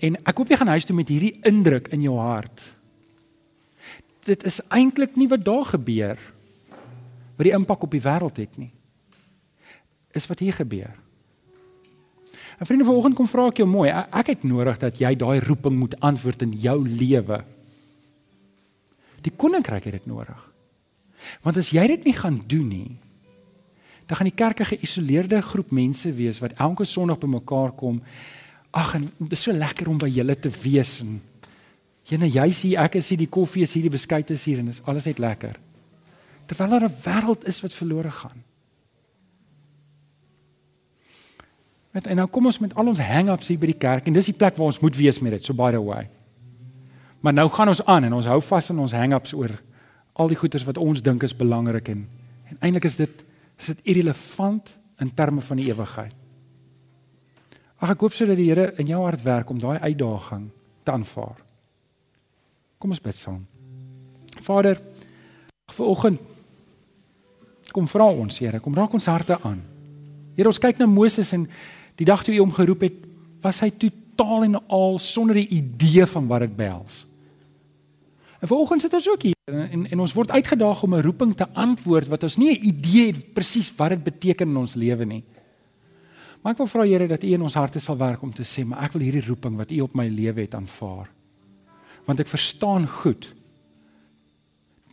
En 0.00 0.16
ek 0.24 0.36
hoop 0.40 0.48
jy 0.48 0.58
gaan 0.60 0.72
huis 0.72 0.86
toe 0.88 0.96
met 0.96 1.08
hierdie 1.12 1.36
indruk 1.48 1.90
in 1.94 2.02
jou 2.02 2.16
hart. 2.18 2.62
Dit 4.24 4.44
is 4.48 4.60
eintlik 4.68 5.16
nie 5.16 5.28
wat 5.28 5.44
daar 5.44 5.64
gebeur 5.64 6.20
wat 7.40 7.48
die 7.48 7.56
impak 7.56 7.86
op 7.86 7.94
die 7.96 8.02
wêreld 8.04 8.36
het 8.36 8.56
nie. 8.60 8.68
Is 10.12 10.26
wat 10.28 10.42
hier 10.44 10.52
gebeur. 10.52 10.92
En 12.60 12.68
vriende, 12.68 12.84
vanoggend 12.84 13.16
kom 13.16 13.28
vra 13.30 13.46
ek 13.48 13.62
jou 13.62 13.68
mooi. 13.68 13.88
Ek 13.88 14.28
het 14.34 14.42
nodig 14.44 14.76
dat 14.82 15.00
jy 15.00 15.14
daai 15.16 15.40
roeping 15.40 15.78
moet 15.80 15.96
antwoord 16.04 16.44
in 16.44 16.52
jou 16.60 16.76
lewe. 16.84 17.38
Die 19.24 19.32
koninkryk 19.32 19.88
het 19.88 19.96
dit 19.96 20.10
nodig. 20.10 20.42
Want 21.40 21.56
as 21.56 21.72
jy 21.72 21.86
dit 21.88 22.04
nie 22.10 22.16
gaan 22.16 22.36
doen 22.44 22.68
nie, 22.68 22.98
dan 24.04 24.20
gaan 24.20 24.28
die 24.28 24.36
kerk 24.36 24.60
'n 24.60 24.76
geïsoleerde 24.76 25.40
groep 25.40 25.70
mense 25.72 26.12
wees 26.12 26.40
wat 26.44 26.52
elke 26.60 26.84
Sondag 26.84 27.18
bymekaar 27.18 27.72
kom. 27.72 28.02
Ag, 28.70 28.94
en 28.94 29.08
dit 29.18 29.32
is 29.32 29.42
so 29.42 29.52
lekker 29.52 29.88
om 29.90 29.98
by 29.98 30.08
julle 30.12 30.36
te 30.38 30.50
wees 30.62 31.00
en 31.02 31.18
jene 32.10 32.28
jy 32.30 32.46
sien 32.54 32.78
ek 32.82 32.98
is 33.00 33.08
hier 33.12 33.20
die 33.20 33.30
koffie 33.30 33.64
is 33.66 33.74
hier 33.74 33.86
die 33.86 33.92
beskuite 33.92 34.34
is 34.34 34.44
hier 34.46 34.62
en 34.62 34.70
is 34.70 34.82
alles 34.90 35.08
net 35.10 35.18
lekker. 35.22 35.58
Terwyl 36.46 36.70
daar 36.70 36.88
'n 36.88 36.96
wêreld 37.04 37.46
is 37.46 37.60
wat 37.60 37.74
verlore 37.74 38.10
gaan. 38.10 38.42
Met 41.90 42.06
en 42.06 42.16
nou 42.16 42.26
kom 42.26 42.46
ons 42.46 42.58
met 42.58 42.74
al 42.74 42.86
ons 42.86 42.98
hang-ups 42.98 43.48
hier 43.48 43.58
by 43.58 43.66
die 43.66 43.78
kerk 43.78 44.06
en 44.06 44.12
dis 44.12 44.30
die 44.30 44.36
plek 44.38 44.56
waar 44.56 44.66
ons 44.66 44.80
moet 44.80 44.96
wees 44.96 45.18
met 45.20 45.32
dit, 45.32 45.44
so 45.44 45.54
by 45.54 45.70
the 45.70 45.82
way. 45.82 46.08
Maar 47.20 47.32
nou 47.32 47.48
gaan 47.48 47.68
ons 47.68 47.84
aan 47.84 48.04
en 48.04 48.12
ons 48.12 48.26
hou 48.26 48.40
vas 48.40 48.70
aan 48.70 48.78
ons 48.78 48.92
hang-ups 48.92 49.32
oor 49.32 49.50
al 50.12 50.28
die 50.28 50.36
goeders 50.36 50.64
wat 50.64 50.78
ons 50.78 51.02
dink 51.02 51.22
is 51.22 51.36
belangrik 51.36 51.88
en 51.88 52.08
en 52.50 52.56
eintlik 52.60 52.84
is 52.84 52.96
dit 52.96 53.24
is 53.58 53.66
dit 53.66 53.80
irrelevant 53.82 54.78
in 54.98 55.14
terme 55.14 55.40
van 55.40 55.56
die 55.56 55.66
ewigheid. 55.66 56.19
Ag 57.80 57.94
ek 57.94 58.00
hoop 58.00 58.12
sodat 58.12 58.36
die 58.36 58.50
Here 58.50 58.74
in 58.78 58.86
jou 58.86 59.02
hart 59.04 59.22
werk 59.22 59.50
om 59.50 59.58
daai 59.58 59.78
uitdaging 59.78 60.50
te 60.84 60.92
aanvaar. 60.92 61.38
Kom 62.78 62.90
ons 62.90 63.00
bid 63.00 63.16
saam. 63.16 63.46
Vader, 64.40 64.80
vanoggend 65.72 66.20
kom 67.72 67.86
vra 67.86 68.08
ons 68.10 68.38
Here, 68.38 68.60
kom 68.60 68.74
raak 68.74 68.92
ons 68.92 69.06
harte 69.06 69.38
aan. 69.42 69.62
Here, 70.36 70.48
ons 70.48 70.58
kyk 70.58 70.78
na 70.78 70.86
Moses 70.86 71.32
en 71.32 71.48
Die 72.00 72.08
dag 72.08 72.22
toe 72.24 72.32
hy 72.32 72.40
hom 72.40 72.52
geroep 72.56 72.86
het, 72.86 72.96
was 73.44 73.60
hy 73.60 73.68
totaal 73.76 74.46
en 74.46 74.56
al 74.72 74.98
sonder 74.98 75.36
'n 75.36 75.52
idee 75.52 76.06
van 76.06 76.26
wat 76.26 76.40
dit 76.40 76.56
behels. 76.56 77.06
En 78.40 78.48
vanoggend 78.48 78.80
sit 78.80 78.92
ons 78.92 79.08
ook 79.08 79.22
hier 79.22 79.36
en 79.44 79.86
en 79.86 80.00
ons 80.00 80.12
word 80.12 80.30
uitgedaag 80.30 80.82
om 80.82 80.94
'n 80.94 81.02
roeping 81.02 81.36
te 81.36 81.46
antwoord 81.52 82.08
wat 82.08 82.22
ons 82.22 82.36
nie 82.36 82.56
'n 82.56 82.64
idee 82.64 83.06
het 83.12 83.34
presies 83.34 83.76
wat 83.76 83.90
dit 83.90 84.04
beteken 84.04 84.48
in 84.48 84.56
ons 84.56 84.74
lewe 84.74 85.04
nie. 85.04 85.24
Maar 86.40 86.54
ek 86.54 86.62
wil 86.62 86.70
vra 86.72 86.86
Here 86.88 87.08
dat 87.10 87.24
U 87.24 87.32
in 87.36 87.42
ons 87.44 87.58
harte 87.58 87.80
sal 87.80 87.98
werk 88.00 88.22
om 88.22 88.32
te 88.32 88.46
sê, 88.48 88.64
maar 88.64 88.86
ek 88.86 88.94
wil 88.96 89.04
hierdie 89.04 89.26
roeping 89.26 89.58
wat 89.60 89.72
U 89.74 89.80
op 89.84 89.96
my 89.98 90.08
lewe 90.08 90.46
het 90.46 90.56
aanvaar. 90.56 91.10
Want 92.06 92.20
ek 92.20 92.32
verstaan 92.32 92.88
goed 92.88 93.28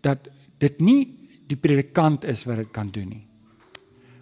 dat 0.04 0.28
dit 0.60 0.84
nie 0.84 1.02
die 1.48 1.58
predikant 1.60 2.28
is 2.28 2.44
wat 2.46 2.60
dit 2.60 2.72
kan 2.76 2.92
doen 2.92 3.10
nie 3.16 3.28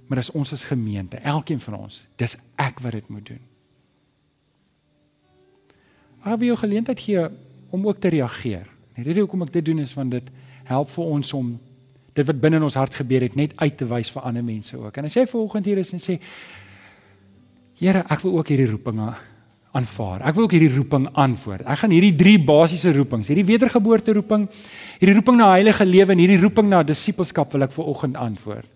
maar 0.07 0.21
dis 0.21 0.31
ons 0.31 0.51
as 0.53 0.63
gemeente, 0.63 1.17
elkeen 1.17 1.59
van 1.59 1.79
ons. 1.79 2.03
Dis 2.15 2.37
ek 2.61 2.79
wat 2.85 2.97
dit 2.97 3.07
moet 3.09 3.25
doen. 3.25 3.41
Ek 6.25 6.39
wil 6.41 6.51
jou 6.51 6.57
geleentheid 6.61 6.99
gee 7.01 7.27
om 7.73 7.87
ook 7.87 8.01
te 8.01 8.09
reageer. 8.13 8.67
Die 8.95 9.05
rede 9.05 9.25
hoekom 9.25 9.45
ek 9.45 9.53
dit 9.53 9.65
doen 9.65 9.81
is 9.83 9.93
want 9.97 10.13
dit 10.13 10.29
help 10.65 10.89
vir 10.93 11.09
ons 11.17 11.33
om 11.37 11.55
dit 12.15 12.25
wat 12.25 12.39
binne 12.41 12.61
in 12.61 12.65
ons 12.65 12.77
hart 12.79 12.95
gebeur 12.95 13.25
het 13.25 13.35
net 13.35 13.53
uit 13.59 13.77
te 13.77 13.85
wys 13.89 14.09
vir 14.13 14.25
ander 14.25 14.45
mense 14.45 14.77
ook. 14.77 14.97
En 14.97 15.09
as 15.09 15.17
jy 15.17 15.25
vanoggend 15.29 15.67
hier 15.69 15.81
is 15.81 15.93
en 15.93 16.01
sê 16.01 16.19
Here, 17.79 18.05
ek 18.07 18.21
wil 18.23 18.37
ook 18.39 18.51
hierdie 18.53 18.69
roeping 18.69 19.01
aanvaar. 19.75 20.23
Ek 20.29 20.37
wil 20.37 20.47
ook 20.47 20.55
hierdie 20.55 20.71
roeping 20.77 21.09
antwoord. 21.11 21.65
Ek 21.67 21.81
gaan 21.81 21.91
hierdie 21.91 22.13
drie 22.15 22.37
basiese 22.39 22.93
roepings, 22.95 23.27
hierdie 23.31 23.47
wedergeboorte 23.47 24.15
roeping, 24.15 24.47
hierdie 25.01 25.17
roeping 25.17 25.41
na 25.41 25.51
heilige 25.51 25.87
lewe 25.87 26.15
en 26.15 26.23
hierdie 26.23 26.39
roeping 26.39 26.71
na 26.71 26.81
disippelskap 26.87 27.51
wil 27.55 27.67
ek 27.67 27.75
vanoggend 27.75 28.15
antwoord. 28.21 28.71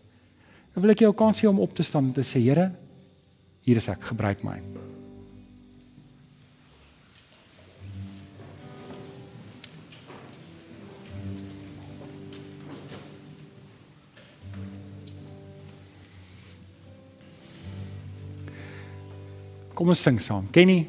Dan 0.75 0.83
wil 0.83 0.95
ek 0.97 1.07
jou 1.07 1.15
kans 1.17 1.39
gee 1.39 1.49
om 1.49 1.63
op 1.63 1.73
te 1.75 1.87
staan 1.87 2.11
en 2.11 2.13
te 2.19 2.27
sê 2.27 2.43
Here, 2.43 2.69
hier 3.63 3.79
is 3.79 3.91
ek, 3.91 4.11
gebruik 4.11 4.43
my. 4.43 4.59
Kom 19.79 19.93
ons 19.93 20.01
sing 20.03 20.17
saam. 20.19 20.43
Kenny 20.51 20.81